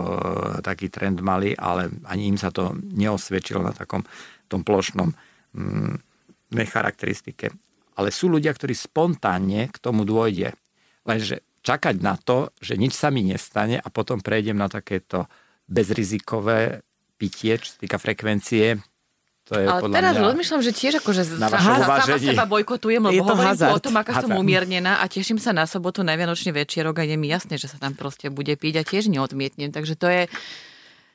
taký 0.64 0.88
trend 0.92 1.20
mali, 1.24 1.56
ale 1.56 1.92
ani 2.08 2.32
im 2.32 2.38
sa 2.40 2.52
to 2.52 2.76
neosvedčilo 2.76 3.64
na 3.64 3.76
takom 3.76 4.04
tom 4.48 4.64
plošnom 4.64 5.12
mm, 5.56 5.96
charakteristike. 6.56 7.52
Ale 8.00 8.12
sú 8.12 8.32
ľudia, 8.32 8.56
ktorí 8.56 8.72
spontánne 8.76 9.68
k 9.68 9.78
tomu 9.80 10.08
dôjde. 10.08 10.56
Lenže 11.04 11.47
čakať 11.68 12.00
na 12.00 12.16
to, 12.16 12.56
že 12.64 12.80
nič 12.80 12.96
sa 12.96 13.12
mi 13.12 13.28
nestane 13.28 13.76
a 13.76 13.88
potom 13.92 14.24
prejdem 14.24 14.56
na 14.56 14.72
takéto 14.72 15.28
bezrizikové 15.68 16.80
pitie, 17.20 17.60
čo 17.60 17.76
sa 17.76 17.78
týka 17.84 18.00
frekvencie, 18.00 18.80
to 19.48 19.56
je 19.56 19.64
Ale 19.64 19.80
teraz 19.96 20.20
mňa 20.20 20.28
rozmýšľam, 20.28 20.60
že 20.60 20.72
tiež 20.76 21.00
akože 21.00 21.24
sa, 21.24 21.48
sama 21.48 22.20
seba 22.20 22.44
bojkotujem, 22.52 23.00
lebo 23.00 23.16
je 23.16 23.24
to 23.24 23.32
hovorím 23.32 23.52
hazard. 23.56 23.72
o 23.72 23.80
tom, 23.80 23.96
aká 23.96 24.20
som 24.20 24.36
umiernená 24.36 25.00
a 25.00 25.08
teším 25.08 25.40
sa 25.40 25.56
na 25.56 25.64
sobotu 25.64 26.04
na 26.04 26.20
Vianočný 26.20 26.52
večierok 26.52 27.00
a 27.00 27.04
je 27.08 27.16
mi 27.16 27.32
jasné, 27.32 27.56
že 27.56 27.72
sa 27.72 27.80
tam 27.80 27.96
proste 27.96 28.28
bude 28.28 28.52
piť 28.60 28.74
a 28.76 28.84
tiež 28.84 29.08
neodmietnem. 29.08 29.72
Takže 29.72 29.96
to 29.96 30.12
je, 30.12 30.22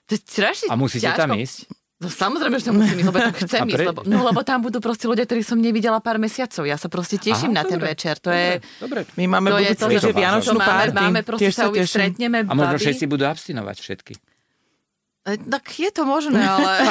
to 0.09 0.17
je 0.17 0.21
strašne 0.25 0.73
A 0.73 0.81
musíte 0.81 1.13
ťažko. 1.13 1.21
tam 1.21 1.37
ísť? 1.37 1.69
No 2.03 2.11
samozrejme, 2.11 2.59
že 2.59 2.67
to 2.67 2.75
musím 2.75 2.99
ísť, 2.99 3.09
lebo 3.15 3.19
tak 3.23 3.37
chcem 3.47 3.63
ísť. 3.71 3.87
Lebo, 3.95 4.01
no 4.03 4.27
lebo 4.27 4.43
tam 4.43 4.59
budú 4.59 4.83
proste 4.83 5.07
ľudia, 5.07 5.23
ktorí 5.23 5.47
som 5.47 5.63
nevidela 5.63 6.03
pár 6.03 6.19
mesiacov. 6.19 6.67
Ja 6.67 6.75
sa 6.75 6.91
proste 6.91 7.15
teším 7.15 7.55
Aha, 7.55 7.63
na 7.63 7.65
ten 7.65 7.79
dobre, 7.79 7.95
večer. 7.95 8.19
To 8.19 8.35
dobre, 8.35 8.43
je... 8.43 8.51
Dobre. 8.83 9.01
My 9.15 9.25
máme 9.39 9.49
budúci 9.55 9.79
týždeň 9.79 10.15
Vianočnú 10.19 10.59
párty. 10.59 10.99
Máme, 10.99 11.07
máme 11.15 11.21
proste 11.23 11.43
Tiež 11.47 11.55
sa 11.55 11.71
stretneme. 11.71 12.43
A 12.43 12.53
možno 12.59 12.77
všetci 12.83 13.05
budú 13.07 13.23
abstinovať 13.31 13.77
všetky. 13.79 14.15
E, 15.23 15.39
tak 15.39 15.63
je 15.79 15.91
to 15.95 16.03
možné, 16.03 16.43
ale 16.43 16.83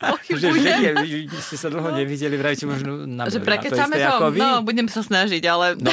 pochybujem. 0.00 0.96
Že 1.36 1.40
ste 1.44 1.56
sa 1.60 1.68
dlho 1.68 1.92
nevideli, 1.92 2.32
vrajte 2.40 2.64
možno 2.64 3.04
na 3.04 3.28
Že 3.28 3.44
prekecáme 3.44 4.00
to, 4.00 4.32
to 4.32 4.40
no, 4.40 4.64
budem 4.64 4.88
sa 4.88 5.04
snažiť, 5.04 5.44
ale... 5.44 5.76
No. 5.76 5.92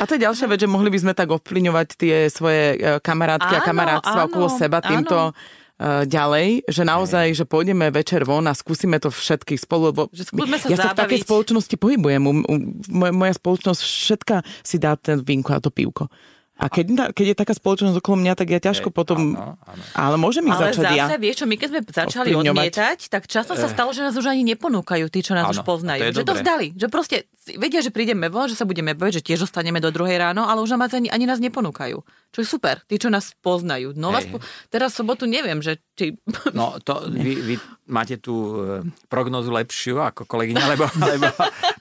A 0.00 0.08
to 0.08 0.16
je 0.16 0.24
ďalšia 0.24 0.48
vec, 0.48 0.64
že 0.64 0.68
mohli 0.72 0.88
by 0.88 0.98
sme 1.04 1.12
tak 1.12 1.28
ovplyňovať 1.28 1.88
tie 1.92 2.16
svoje 2.32 2.80
e, 2.80 3.04
kamarátky 3.04 3.52
áno, 3.52 3.60
a 3.60 3.66
kamarátstva 3.68 4.20
okolo 4.32 4.48
seba 4.48 4.80
týmto 4.80 5.36
áno 5.36 5.56
ďalej, 6.04 6.66
že 6.66 6.82
naozaj, 6.82 7.38
že 7.38 7.44
pôjdeme 7.46 7.86
večer 7.94 8.26
von 8.26 8.42
a 8.50 8.54
skúsime 8.54 8.98
to 8.98 9.14
všetky 9.14 9.54
spolu, 9.54 9.94
lebo 9.94 10.00
že 10.10 10.26
sa 10.26 10.34
ja 10.66 10.78
sa 10.78 10.90
v 10.90 11.00
takej 11.06 11.22
spoločnosti 11.22 11.74
pohybujem. 11.78 12.18
Moja 12.90 13.34
spoločnosť 13.38 13.80
všetka 13.80 14.36
si 14.66 14.82
dá 14.82 14.98
ten 14.98 15.22
vínko 15.22 15.54
a 15.54 15.62
to 15.62 15.70
pívko. 15.70 16.10
A 16.58 16.66
keď, 16.66 17.14
keď 17.14 17.26
je 17.30 17.36
taká 17.38 17.54
spoločnosť 17.54 18.02
okolo 18.02 18.18
mňa, 18.18 18.34
tak 18.34 18.50
ja 18.50 18.58
ťažko 18.58 18.90
potom... 18.90 19.38
Áno, 19.38 19.54
áno. 19.62 19.82
Ale 19.94 20.18
môžem 20.18 20.42
ich 20.42 20.58
ale 20.58 20.74
začať 20.74 20.90
zase, 20.90 21.14
ja. 21.14 21.22
vieš 21.22 21.36
čo, 21.38 21.46
my 21.46 21.54
keď 21.54 21.68
sme 21.70 21.80
začali 21.86 22.28
odmietať, 22.34 22.98
tak 23.06 23.30
často 23.30 23.54
sa 23.54 23.70
eh. 23.70 23.72
stalo, 23.78 23.94
že 23.94 24.02
nás 24.02 24.18
už 24.18 24.26
ani 24.26 24.42
neponúkajú 24.42 25.06
tí, 25.06 25.22
čo 25.22 25.38
nás 25.38 25.46
áno, 25.46 25.54
už 25.54 25.62
poznajú. 25.62 26.10
To 26.10 26.18
že 26.18 26.26
dobré. 26.26 26.26
to 26.26 26.34
vzdali. 26.42 26.66
Že 26.74 26.86
proste 26.90 27.16
vedia, 27.62 27.78
že 27.78 27.94
prídeme 27.94 28.26
von, 28.26 28.50
že 28.50 28.58
sa 28.58 28.66
budeme 28.66 28.98
baviť, 28.98 29.22
že 29.22 29.26
tiež 29.30 29.46
zostaneme 29.46 29.78
do 29.78 29.94
druhej 29.94 30.18
ráno, 30.18 30.50
ale 30.50 30.58
už 30.58 30.74
nás 30.74 30.90
ani, 30.90 31.06
ani 31.14 31.30
nás 31.30 31.38
neponúkajú. 31.38 32.02
Čo 32.28 32.44
je 32.44 32.48
super, 32.48 32.84
tí, 32.84 33.00
čo 33.00 33.08
nás 33.08 33.32
poznajú. 33.40 33.96
No 33.96 34.12
vás 34.12 34.28
po... 34.28 34.36
teraz 34.68 34.92
sobotu 34.92 35.24
neviem, 35.24 35.64
že 35.64 35.80
či... 35.96 36.12
No 36.58 36.76
to 36.84 37.08
vy, 37.08 37.34
vy 37.40 37.54
máte 37.88 38.20
tú 38.20 38.36
e, 38.36 38.84
prognozu 39.08 39.48
lepšiu 39.48 39.96
ako 40.04 40.28
kolegyňa, 40.28 40.64
lebo, 40.68 40.84
lebo, 41.16 41.28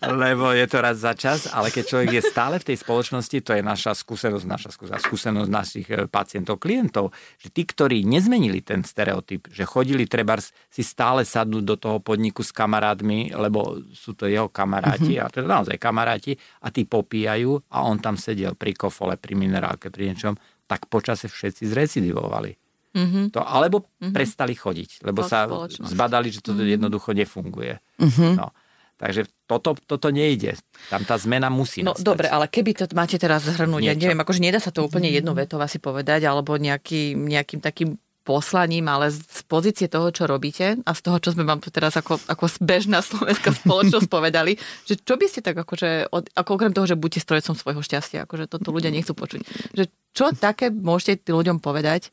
lebo 0.07 0.45
je 0.55 0.65
to 0.71 0.77
raz 0.79 1.03
za 1.03 1.11
čas, 1.19 1.51
ale 1.51 1.67
keď 1.67 1.83
človek 1.83 2.09
je 2.15 2.23
stále 2.23 2.55
v 2.63 2.67
tej 2.73 2.77
spoločnosti, 2.79 3.37
to 3.43 3.51
je 3.59 3.61
naša 3.61 3.91
skúsenosť, 3.91 4.45
naša 4.47 4.69
skúsenosť 5.03 5.49
našich 5.51 5.87
e, 5.91 6.07
pacientov, 6.07 6.63
klientov, 6.63 7.11
že 7.37 7.51
tí, 7.51 7.67
ktorí 7.67 8.07
nezmenili 8.07 8.63
ten 8.63 8.87
stereotyp, 8.87 9.51
že 9.51 9.67
chodili 9.67 10.07
treba 10.07 10.39
si 10.71 10.83
stále 10.83 11.27
sadnúť 11.27 11.63
do 11.67 11.75
toho 11.75 11.97
podniku 11.99 12.39
s 12.39 12.55
kamarátmi, 12.55 13.35
lebo 13.35 13.83
sú 13.91 14.15
to 14.15 14.31
jeho 14.31 14.47
kamaráti, 14.47 15.19
mm-hmm. 15.19 15.27
a 15.27 15.33
teda 15.33 15.47
naozaj 15.47 15.75
kamaráti, 15.75 16.39
a 16.63 16.71
tí 16.71 16.87
popíjajú 16.87 17.67
a 17.67 17.83
on 17.83 17.99
tam 17.99 18.15
sedel 18.15 18.55
pri 18.55 18.71
kofole, 18.73 19.19
pri 19.19 19.35
minerálke, 19.35 19.91
pri 19.91 20.15
niečom, 20.15 20.37
tak 20.67 20.91
počase 20.91 21.31
všetci 21.31 21.63
zrecidivovali. 21.65 22.59
Mm-hmm. 22.97 23.25
To, 23.35 23.39
alebo 23.45 23.85
mm-hmm. 23.85 24.13
prestali 24.13 24.57
chodiť, 24.57 25.05
lebo 25.05 25.21
to 25.21 25.29
sa 25.29 25.45
zbadali, 25.85 26.33
že 26.33 26.41
to 26.41 26.55
mm-hmm. 26.55 26.73
jednoducho 26.79 27.13
nefunguje. 27.13 27.77
Mm-hmm. 27.99 28.33
No. 28.35 28.51
Takže 28.97 29.29
toto, 29.45 29.77
toto 29.77 30.09
nejde. 30.09 30.57
Tam 30.89 31.05
tá 31.05 31.21
zmena 31.21 31.53
musí 31.53 31.85
No 31.85 31.93
nastať. 31.93 32.01
dobre, 32.01 32.27
ale 32.33 32.49
keby 32.49 32.73
to 32.73 32.89
máte 32.97 33.21
teraz 33.21 33.45
zhrnúť, 33.45 33.85
Niečo. 33.85 33.93
ja 33.93 34.01
neviem, 34.01 34.17
akože 34.17 34.41
nedá 34.41 34.57
sa 34.57 34.73
to 34.73 34.81
úplne 34.81 35.13
jednou 35.13 35.37
vetou 35.37 35.61
asi 35.61 35.77
povedať, 35.77 36.25
alebo 36.25 36.57
nejaký, 36.57 37.13
nejakým 37.13 37.61
takým 37.61 38.01
poslaním, 38.27 38.91
ale 38.91 39.07
z 39.07 39.39
pozície 39.47 39.87
toho, 39.87 40.11
čo 40.11 40.27
robíte 40.27 40.75
a 40.83 40.91
z 40.91 40.99
toho, 40.99 41.23
čo 41.23 41.31
sme 41.31 41.47
vám 41.47 41.63
tu 41.63 41.71
teraz 41.71 41.95
ako, 41.95 42.19
ako 42.27 42.51
bežná 42.59 42.99
slovenská 42.99 43.55
spoločnosť 43.55 44.11
povedali, 44.19 44.59
že 44.83 44.99
čo 44.99 45.15
by 45.15 45.25
ste 45.31 45.39
tak 45.39 45.55
akože, 45.55 46.11
ako 46.11 46.49
okrem 46.59 46.75
toho, 46.75 46.83
že 46.83 46.99
buďte 46.99 47.23
strojcom 47.23 47.55
svojho 47.55 47.79
šťastia, 47.79 48.27
akože 48.27 48.51
toto 48.51 48.75
ľudia 48.75 48.91
nechcú 48.91 49.15
počuť, 49.15 49.47
že 49.71 49.87
čo 50.11 50.35
také 50.35 50.67
môžete 50.67 51.31
tým 51.31 51.39
ľuďom 51.39 51.57
povedať, 51.63 52.11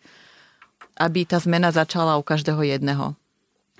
aby 1.03 1.27
tá 1.27 1.43
zmena 1.43 1.75
začala 1.75 2.15
u 2.15 2.23
každého 2.23 2.62
jedného? 2.62 3.19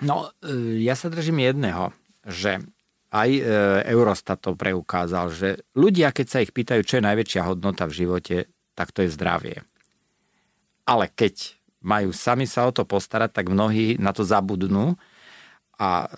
No, 0.03 0.35
e, 0.43 0.83
ja 0.83 0.99
sa 0.99 1.07
držím 1.07 1.39
jedného, 1.39 1.95
že 2.27 2.59
aj 3.15 3.29
e, 3.31 3.41
Eurostat 3.87 4.43
to 4.43 4.59
preukázal, 4.59 5.31
že 5.31 5.63
ľudia, 5.71 6.11
keď 6.11 6.27
sa 6.27 6.43
ich 6.43 6.51
pýtajú, 6.51 6.83
čo 6.83 6.99
je 6.99 7.07
najväčšia 7.07 7.47
hodnota 7.47 7.87
v 7.87 8.03
živote, 8.03 8.51
tak 8.75 8.91
to 8.91 9.07
je 9.07 9.15
zdravie. 9.15 9.63
Ale 10.83 11.07
keď 11.07 11.55
majú 11.85 12.09
sami 12.09 12.49
sa 12.49 12.65
o 12.65 12.73
to 12.73 12.81
postarať, 12.83 13.29
tak 13.29 13.53
mnohí 13.53 14.01
na 14.01 14.09
to 14.09 14.25
zabudnú 14.25 14.97
a 15.77 16.09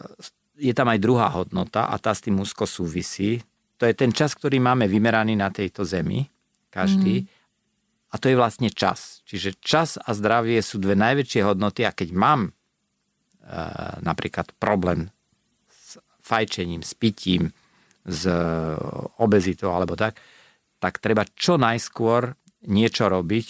je 0.58 0.74
tam 0.74 0.88
aj 0.90 1.04
druhá 1.04 1.28
hodnota 1.30 1.92
a 1.92 2.00
tá 2.00 2.16
s 2.16 2.24
tým 2.24 2.40
úzko 2.40 2.66
súvisí. 2.66 3.44
To 3.78 3.86
je 3.86 3.94
ten 3.94 4.10
čas, 4.10 4.34
ktorý 4.34 4.58
máme 4.58 4.90
vymeraný 4.90 5.38
na 5.38 5.54
tejto 5.54 5.86
zemi, 5.86 6.26
každý. 6.74 7.22
Mm. 7.22 7.28
A 8.08 8.16
to 8.18 8.32
je 8.32 8.40
vlastne 8.40 8.70
čas. 8.74 9.22
Čiže 9.28 9.60
čas 9.62 10.02
a 10.02 10.10
zdravie 10.16 10.58
sú 10.64 10.82
dve 10.82 10.98
najväčšie 10.98 11.42
hodnoty 11.46 11.86
a 11.86 11.94
keď 11.94 12.10
mám 12.16 12.50
e, 12.50 12.52
napríklad 14.02 14.50
problém 14.58 15.14
s 15.70 16.02
fajčením, 16.26 16.82
s 16.82 16.98
pitím, 16.98 17.54
s 18.08 18.24
obezitou 19.20 19.76
alebo 19.76 20.00
tak, 20.00 20.18
tak 20.80 21.04
treba 21.04 21.28
čo 21.36 21.60
najskôr 21.60 22.34
niečo 22.72 23.12
robiť, 23.12 23.48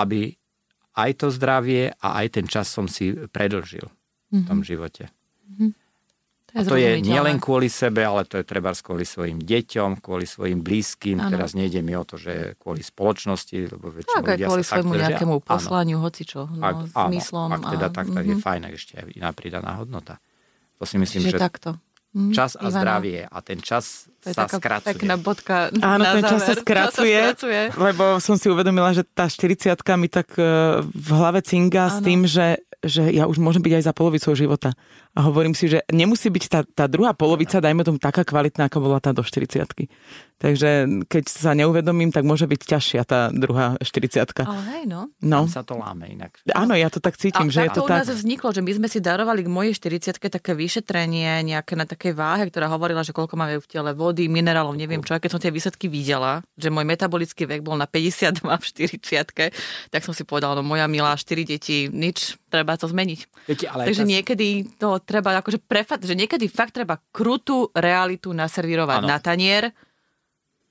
aby 0.00 0.32
aj 0.94 1.10
to 1.18 1.26
zdravie 1.30 1.94
a 1.98 2.22
aj 2.22 2.40
ten 2.40 2.46
čas 2.46 2.70
som 2.70 2.86
si 2.86 3.14
predlžil 3.14 3.86
mm-hmm. 3.86 4.42
v 4.42 4.46
tom 4.46 4.60
mhm. 4.62 4.66
živote. 4.66 5.04
Mm-hmm. 5.50 5.70
To 6.54 6.62
a 6.62 6.70
to 6.70 6.78
je 6.78 7.02
nielen 7.02 7.42
kvôli 7.42 7.66
sebe, 7.66 8.06
ale 8.06 8.22
to 8.30 8.38
je 8.38 8.46
treba 8.46 8.70
kvôli 8.70 9.02
svojim 9.02 9.42
deťom, 9.42 9.98
kvôli 9.98 10.22
svojim 10.22 10.62
blízkym. 10.62 11.18
Ano. 11.18 11.34
Teraz 11.34 11.58
nejde 11.58 11.82
mi 11.82 11.98
o 11.98 12.06
to, 12.06 12.14
že 12.14 12.54
kvôli 12.62 12.78
spoločnosti, 12.78 13.74
lebo 13.74 13.90
väčšinou 13.90 14.22
tak, 14.22 14.38
ľudia 14.38 14.46
kvôli 14.46 14.62
sa 14.62 14.78
svojmu 14.78 14.94
nejakému 14.94 15.36
poslaniu, 15.42 15.98
hoci 15.98 16.22
čo, 16.22 16.46
no, 16.46 16.62
ak, 16.62 16.94
zmyslom. 16.94 17.50
Áno, 17.50 17.58
ak 17.58 17.74
teda 17.74 17.86
a... 17.90 17.94
tak, 17.94 18.06
tak 18.06 18.22
mm-hmm. 18.22 18.38
je 18.38 18.44
fajn, 18.46 18.60
ak 18.70 18.72
ešte 18.78 18.92
aj 19.02 19.06
iná 19.18 19.30
pridaná 19.34 19.70
hodnota. 19.82 20.22
To 20.78 20.86
si 20.86 20.94
myslím, 20.94 21.26
Čiže 21.26 21.34
že 21.34 21.42
takto. 21.42 21.70
Mm, 22.14 22.30
čas 22.30 22.54
a 22.54 22.70
Ivana. 22.70 22.78
zdravie. 22.78 23.20
A 23.26 23.38
ten 23.42 23.58
čas 23.58 24.06
to 24.22 24.30
je 24.30 24.38
sa 24.38 24.46
taká 24.46 24.62
skracuje. 24.62 24.94
pekná 24.94 25.14
bodka 25.18 25.74
Áno, 25.82 26.06
na 26.06 26.14
ten 26.14 26.22
čas 26.22 26.46
sa 26.46 26.54
skracuje, 26.54 27.10
čas 27.10 27.26
sa 27.26 27.34
skracuje, 27.34 27.60
lebo 27.74 28.04
som 28.22 28.38
si 28.38 28.46
uvedomila, 28.46 28.94
že 28.94 29.02
tá 29.02 29.26
40 29.26 29.74
mi 29.98 30.06
tak 30.06 30.30
e, 30.38 30.78
v 30.86 31.08
hlave 31.10 31.42
cinga 31.42 31.90
s 31.90 31.98
tým, 31.98 32.22
že, 32.22 32.62
že 32.86 33.10
ja 33.10 33.26
už 33.26 33.42
môžem 33.42 33.66
byť 33.66 33.82
aj 33.82 33.84
za 33.90 33.92
polovicu 33.92 34.30
života. 34.38 34.78
A 35.18 35.26
hovorím 35.26 35.58
si, 35.58 35.66
že 35.66 35.82
nemusí 35.90 36.30
byť 36.30 36.44
tá, 36.46 36.60
tá 36.62 36.84
druhá 36.86 37.18
polovica, 37.18 37.58
dajme 37.58 37.82
tomu, 37.82 37.98
taká 37.98 38.22
kvalitná, 38.22 38.70
ako 38.70 38.78
bola 38.78 39.02
tá 39.02 39.10
do 39.10 39.26
40 39.26 39.66
Takže 40.44 41.00
keď 41.08 41.24
sa 41.24 41.56
neuvedomím, 41.56 42.12
tak 42.12 42.28
môže 42.28 42.44
byť 42.44 42.60
ťažšia 42.68 43.02
tá 43.08 43.32
druhá 43.32 43.80
40 43.80 44.44
Ale 44.44 44.60
hej, 44.76 44.84
no. 44.84 45.08
no. 45.24 45.48
Tam 45.48 45.48
sa 45.48 45.64
to 45.64 45.80
láme 45.80 46.04
inak. 46.04 46.36
Áno, 46.52 46.76
ja 46.76 46.92
to 46.92 47.00
tak 47.00 47.16
cítim, 47.16 47.48
a 47.48 47.52
že 47.52 47.64
je 47.64 47.72
to, 47.72 47.80
to 47.80 47.88
tak. 47.88 47.96
u 47.96 47.98
nás 48.04 48.08
vzniklo, 48.12 48.52
že 48.52 48.60
my 48.60 48.72
sme 48.76 48.88
si 48.92 49.00
darovali 49.00 49.40
k 49.40 49.48
mojej 49.48 49.72
40 49.72 50.20
také 50.20 50.52
vyšetrenie, 50.52 51.48
nejaké 51.48 51.72
na 51.80 51.88
takej 51.88 52.12
váhe, 52.12 52.44
ktorá 52.52 52.68
hovorila, 52.68 53.00
že 53.00 53.16
koľko 53.16 53.40
máme 53.40 53.56
v 53.56 53.64
tele 53.64 53.96
vody, 53.96 54.28
minerálov, 54.28 54.76
neviem 54.76 55.00
čo. 55.00 55.16
A 55.16 55.22
keď 55.22 55.30
som 55.32 55.40
tie 55.40 55.48
výsledky 55.48 55.88
videla, 55.88 56.44
že 56.60 56.68
môj 56.68 56.84
metabolický 56.84 57.48
vek 57.48 57.64
bol 57.64 57.80
na 57.80 57.88
52 57.88 58.44
v 58.60 58.64
40 59.00 59.32
tak 59.88 60.00
som 60.04 60.12
si 60.12 60.28
povedala, 60.28 60.60
no 60.60 60.62
moja 60.66 60.84
milá, 60.84 61.16
4 61.16 61.40
deti, 61.48 61.88
nič, 61.88 62.36
treba 62.52 62.76
to 62.76 62.84
zmeniť. 62.84 63.20
Viete, 63.48 63.64
ale 63.72 63.88
Takže 63.88 64.04
niekedy 64.04 64.76
to 64.76 65.00
treba 65.00 65.40
akože 65.40 65.64
prefat, 65.64 66.04
že 66.04 66.12
niekedy 66.12 66.52
fakt 66.52 66.76
treba 66.76 67.00
krutú 67.14 67.72
realitu 67.72 68.36
naservírovať 68.36 69.00
ano. 69.00 69.08
na 69.08 69.18
tanier. 69.24 69.72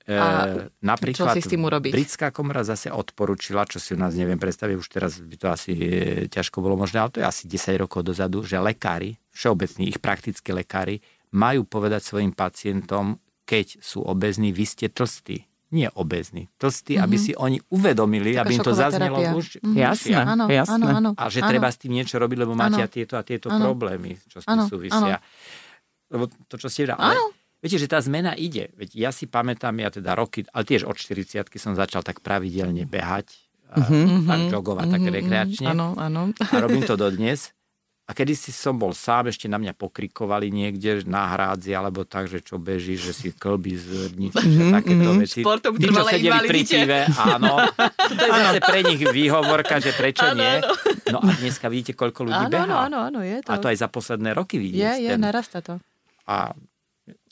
E, 0.04 0.12
a 0.12 0.68
napríklad 0.84 1.32
čo 1.32 1.36
si 1.36 1.40
s 1.40 1.48
tým 1.48 1.64
urobiť? 1.64 1.92
Britská 1.96 2.28
komora 2.28 2.60
zase 2.60 2.92
odporúčila, 2.92 3.64
čo 3.64 3.80
si 3.80 3.96
u 3.96 3.98
nás 3.98 4.12
neviem 4.12 4.36
predstaviť, 4.36 4.74
už 4.76 4.88
teraz 4.92 5.16
by 5.16 5.36
to 5.40 5.46
asi 5.48 5.72
e, 5.72 5.84
ťažko 6.28 6.60
bolo 6.60 6.76
možné, 6.76 7.00
ale 7.00 7.10
to 7.12 7.20
je 7.24 7.26
asi 7.26 7.48
10 7.48 7.80
rokov 7.80 8.04
dozadu, 8.04 8.44
že 8.44 8.60
lekári, 8.60 9.16
všeobecní, 9.32 9.88
ich 9.88 9.98
praktickí 10.04 10.52
lekári, 10.52 11.00
majú 11.32 11.64
povedať 11.64 12.04
svojim 12.04 12.36
pacientom, 12.36 13.16
keď 13.48 13.80
sú 13.80 14.04
obezní, 14.04 14.52
vy 14.52 14.64
ste 14.68 14.92
tlstí 14.92 15.48
nie 15.74 15.90
obezní, 15.90 16.46
tlstí, 16.54 16.94
mm-hmm. 16.94 17.06
aby 17.10 17.16
si 17.18 17.32
oni 17.34 17.58
uvedomili, 17.74 18.38
Taká 18.38 18.46
aby 18.46 18.52
im 18.54 18.62
to 18.62 18.74
zaznelo 18.78 19.18
už. 19.34 19.58
Mm-hmm. 19.58 19.74
Jasné, 19.74 20.20
áno, 20.22 20.44
jasné. 20.46 20.86
Áno, 20.86 20.88
áno, 20.94 21.10
a 21.18 21.24
že 21.26 21.42
áno. 21.42 21.50
treba 21.50 21.66
s 21.66 21.78
tým 21.82 21.98
niečo 21.98 22.22
robiť, 22.22 22.38
lebo 22.46 22.54
máte 22.54 22.86
áno. 22.86 22.94
tieto 22.94 23.18
a 23.18 23.26
tieto 23.26 23.50
áno. 23.50 23.58
problémy, 23.58 24.14
čo 24.30 24.38
s 24.38 24.46
tým 24.46 24.62
áno, 24.62 24.70
súvisia. 24.70 25.18
Áno. 25.18 25.26
Lebo 26.14 26.24
to, 26.46 26.54
čo 26.62 26.70
ste 26.70 26.86
ale, 26.94 27.18
Viete, 27.64 27.80
že 27.80 27.88
tá 27.88 27.96
zmena 27.96 28.36
ide. 28.36 28.76
Veď 28.76 28.92
ja 28.92 29.08
si 29.08 29.24
pamätám, 29.24 29.72
ja 29.80 29.88
teda 29.88 30.12
roky, 30.12 30.44
ale 30.52 30.68
tiež 30.68 30.84
od 30.84 31.00
40 31.00 31.48
som 31.56 31.72
začal 31.72 32.04
tak 32.04 32.20
pravidelne 32.20 32.84
behať, 32.84 33.32
mm-hmm. 33.72 34.28
tak 34.28 34.40
jogovať, 34.52 34.84
mm-hmm. 34.84 34.92
tak 34.92 35.00
mhm, 35.00 35.14
rekreačne. 35.16 35.68
Áno, 35.72 35.96
áno. 35.96 36.28
A 36.36 36.54
robím 36.60 36.84
to 36.84 37.00
dodnes. 37.00 37.56
A 38.04 38.12
kedy 38.12 38.36
si 38.36 38.52
som 38.52 38.76
bol 38.76 38.92
sám, 38.92 39.32
ešte 39.32 39.48
na 39.48 39.56
mňa 39.56 39.72
pokrikovali 39.80 40.52
niekde 40.52 41.08
na 41.08 41.24
hrádzi, 41.32 41.72
alebo 41.72 42.04
tak, 42.04 42.28
že 42.28 42.44
čo 42.44 42.60
beží, 42.60 43.00
že 43.00 43.16
si 43.16 43.32
klby 43.32 43.72
z 43.80 44.12
rnice, 44.12 44.44
mm-hmm, 44.44 44.72
takéto 44.76 45.00
mm-hmm. 45.08 45.22
veci. 45.24 45.40
Športom 45.40 45.72
Tí, 45.80 45.88
čo 45.88 46.04
sedeli 46.04 46.40
pri 46.44 46.60
pive, 46.68 47.00
áno. 47.16 47.64
To 47.96 48.12
je 48.12 48.28
zase 48.44 48.60
pre 48.60 48.80
nich 48.84 49.00
výhovorka, 49.00 49.80
že 49.80 49.96
prečo 49.96 50.36
nie. 50.36 50.60
No 51.08 51.24
a 51.24 51.32
dneska 51.32 51.72
vidíte, 51.72 51.96
koľko 51.96 52.28
ľudí 52.28 52.44
áno, 52.44 52.52
behá. 52.52 52.64
Áno, 52.68 52.76
áno, 52.76 52.98
áno, 53.08 53.18
je 53.24 53.40
to. 53.40 53.48
A 53.48 53.54
to 53.56 53.72
aj 53.72 53.76
za 53.80 53.88
posledné 53.88 54.36
roky 54.36 54.60
vidíte. 54.60 55.00
Je, 55.00 55.08
je, 55.08 55.12
narasta 55.16 55.64
to. 55.64 55.80
A 56.28 56.52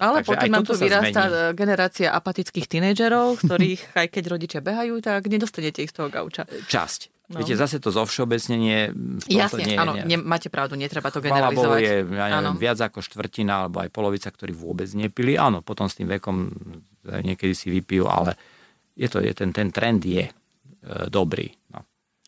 ale 0.02 0.18
Takže 0.20 0.28
potom 0.34 0.50
nám 0.50 0.64
tu 0.66 0.74
vyrastá 0.74 1.22
zmení. 1.30 1.54
E, 1.54 1.54
generácia 1.54 2.08
apatických 2.10 2.66
tínejdžerov, 2.66 3.38
ktorých 3.46 3.80
aj 4.02 4.06
keď 4.10 4.24
rodičia 4.26 4.60
behajú, 4.60 4.98
tak 4.98 5.30
nedostanete 5.30 5.86
ich 5.86 5.94
z 5.94 6.02
toho 6.02 6.08
gauča. 6.10 6.42
Časť. 6.66 7.30
No. 7.32 7.40
Viete, 7.40 7.56
zase 7.56 7.80
to 7.80 7.88
zovšeobecnenie 7.88 8.92
Jasne, 9.24 9.64
nie, 9.64 9.78
áno, 9.78 9.96
nie. 9.96 10.20
máte 10.20 10.52
pravdu, 10.52 10.76
netreba 10.76 11.08
to 11.08 11.24
generalizovať. 11.24 11.80
je 11.80 11.94
ja 12.12 12.28
neviem, 12.28 12.60
viac 12.60 12.76
ako 12.84 13.00
štvrtina 13.00 13.64
alebo 13.64 13.80
aj 13.80 13.88
polovica, 13.88 14.28
ktorí 14.28 14.52
vôbec 14.52 14.90
nepili. 14.92 15.40
Áno, 15.40 15.64
potom 15.64 15.88
s 15.88 15.96
tým 15.96 16.12
vekom 16.12 16.52
niekedy 17.08 17.56
si 17.56 17.72
vypijú, 17.72 18.04
ale 18.04 18.36
je 18.92 19.08
to, 19.08 19.24
je 19.24 19.32
ten, 19.32 19.48
ten 19.54 19.72
trend 19.72 20.04
je 20.04 20.28
e, 20.28 20.32
dobrý. 21.08 21.48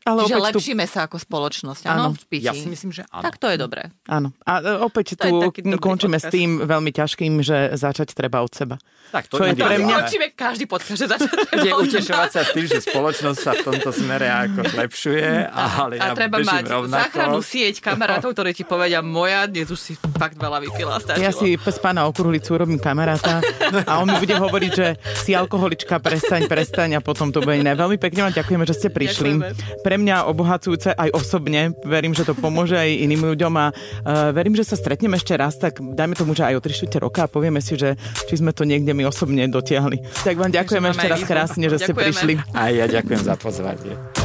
Ale 0.04 0.28
Čiže 0.28 0.36
lepšíme 0.36 0.84
tu... 0.84 0.92
sa 0.92 1.08
ako 1.08 1.16
spoločnosť, 1.16 1.88
áno, 1.88 2.12
v 2.12 2.24
pití. 2.28 2.44
Ja 2.44 2.52
si 2.52 2.68
myslím, 2.68 2.92
že 2.92 3.08
áno. 3.08 3.24
Tak 3.24 3.40
to 3.40 3.48
je 3.48 3.56
dobré. 3.56 3.88
Áno. 4.04 4.36
A 4.44 4.60
e, 4.60 4.84
opäť 4.84 5.16
to 5.16 5.48
tu 5.48 5.78
končíme 5.80 6.20
podcast. 6.20 6.28
s 6.28 6.34
tým 6.36 6.60
veľmi 6.60 6.92
ťažkým, 6.92 7.40
že 7.40 7.72
začať 7.72 8.12
treba 8.12 8.44
od 8.44 8.52
seba. 8.52 8.76
Tak 9.08 9.32
to 9.32 9.40
Čo 9.40 9.48
je 9.48 9.56
pre 9.56 9.80
mňa... 9.80 9.96
Končíme 10.04 10.26
každý 10.36 10.68
podcast, 10.68 11.00
že 11.00 11.08
začať 11.08 11.32
treba 11.48 11.64
Je 11.64 11.72
utešovať 11.72 12.30
sa 12.36 12.42
tým, 12.44 12.66
že 12.68 12.84
spoločnosť 12.84 13.38
sa 13.40 13.52
v 13.56 13.62
tomto 13.64 13.90
smere 13.96 14.28
ako 14.28 14.60
lepšuje, 14.76 15.28
ale 15.56 15.94
a 15.96 16.04
ja 16.04 16.12
treba 16.12 16.36
mať 16.36 16.64
rovnako. 16.68 17.00
záchranu 17.00 17.40
sieť 17.40 17.80
kamarátov, 17.80 18.36
ktorí 18.36 18.52
ti 18.52 18.68
povedia, 18.68 19.00
moja 19.00 19.48
dnes 19.48 19.72
už 19.72 19.80
si 19.80 19.96
fakt 20.20 20.36
veľa 20.36 20.68
vypila, 20.68 21.00
stačilo. 21.00 21.24
Ja 21.24 21.32
si 21.32 21.56
z 21.56 21.78
pána 21.80 22.04
okruhlicu 22.04 22.52
urobím 22.52 22.76
kamaráta 22.76 23.40
a 23.88 24.04
on 24.04 24.12
mi 24.12 24.20
bude 24.20 24.36
hovoriť, 24.36 24.72
že 24.76 25.00
si 25.24 25.32
alkoholička, 25.32 25.96
prestaň, 25.96 26.44
prestaň 26.44 26.90
a 26.96 27.00
potom 27.00 27.32
to 27.32 27.40
bude 27.40 27.56
iné. 27.56 27.72
Veľmi 27.72 27.96
pekne 27.96 28.28
vám 28.28 28.36
ďakujeme, 28.36 28.64
že 28.68 28.74
ste 28.76 28.88
prišli. 28.92 29.30
Ďakujeme. 29.40 29.93
Pre 29.94 30.02
mňa 30.02 30.28
obohacujú 30.28 30.74
inšpirujúce 30.74 30.90
aj 30.98 31.10
osobne. 31.14 31.72
Verím, 31.86 32.12
že 32.14 32.26
to 32.26 32.34
pomôže 32.34 32.74
aj 32.74 32.90
iným 32.90 33.22
ľuďom 33.34 33.52
a 33.54 33.66
uh, 33.70 34.34
verím, 34.34 34.58
že 34.58 34.66
sa 34.66 34.74
stretneme 34.74 35.14
ešte 35.16 35.34
raz, 35.38 35.54
tak 35.56 35.78
dajme 35.78 36.18
tomu, 36.18 36.34
že 36.34 36.42
aj 36.42 36.54
o 36.58 36.60
3 36.60 36.98
roka 36.98 37.26
a 37.26 37.28
povieme 37.30 37.62
si, 37.62 37.78
že 37.78 37.94
či 38.26 38.34
sme 38.42 38.50
to 38.50 38.66
niekde 38.66 38.90
my 38.90 39.06
osobne 39.06 39.46
dotiahli. 39.46 40.02
Tak 40.26 40.34
vám 40.34 40.50
ďakujeme 40.50 40.90
ešte 40.90 41.06
raz 41.06 41.22
krásne, 41.22 41.66
že 41.70 41.78
ste 41.78 41.94
prišli. 41.94 42.42
A 42.52 42.74
ja 42.74 42.86
ďakujem 42.90 43.22
za 43.22 43.34
pozvanie. 43.38 44.23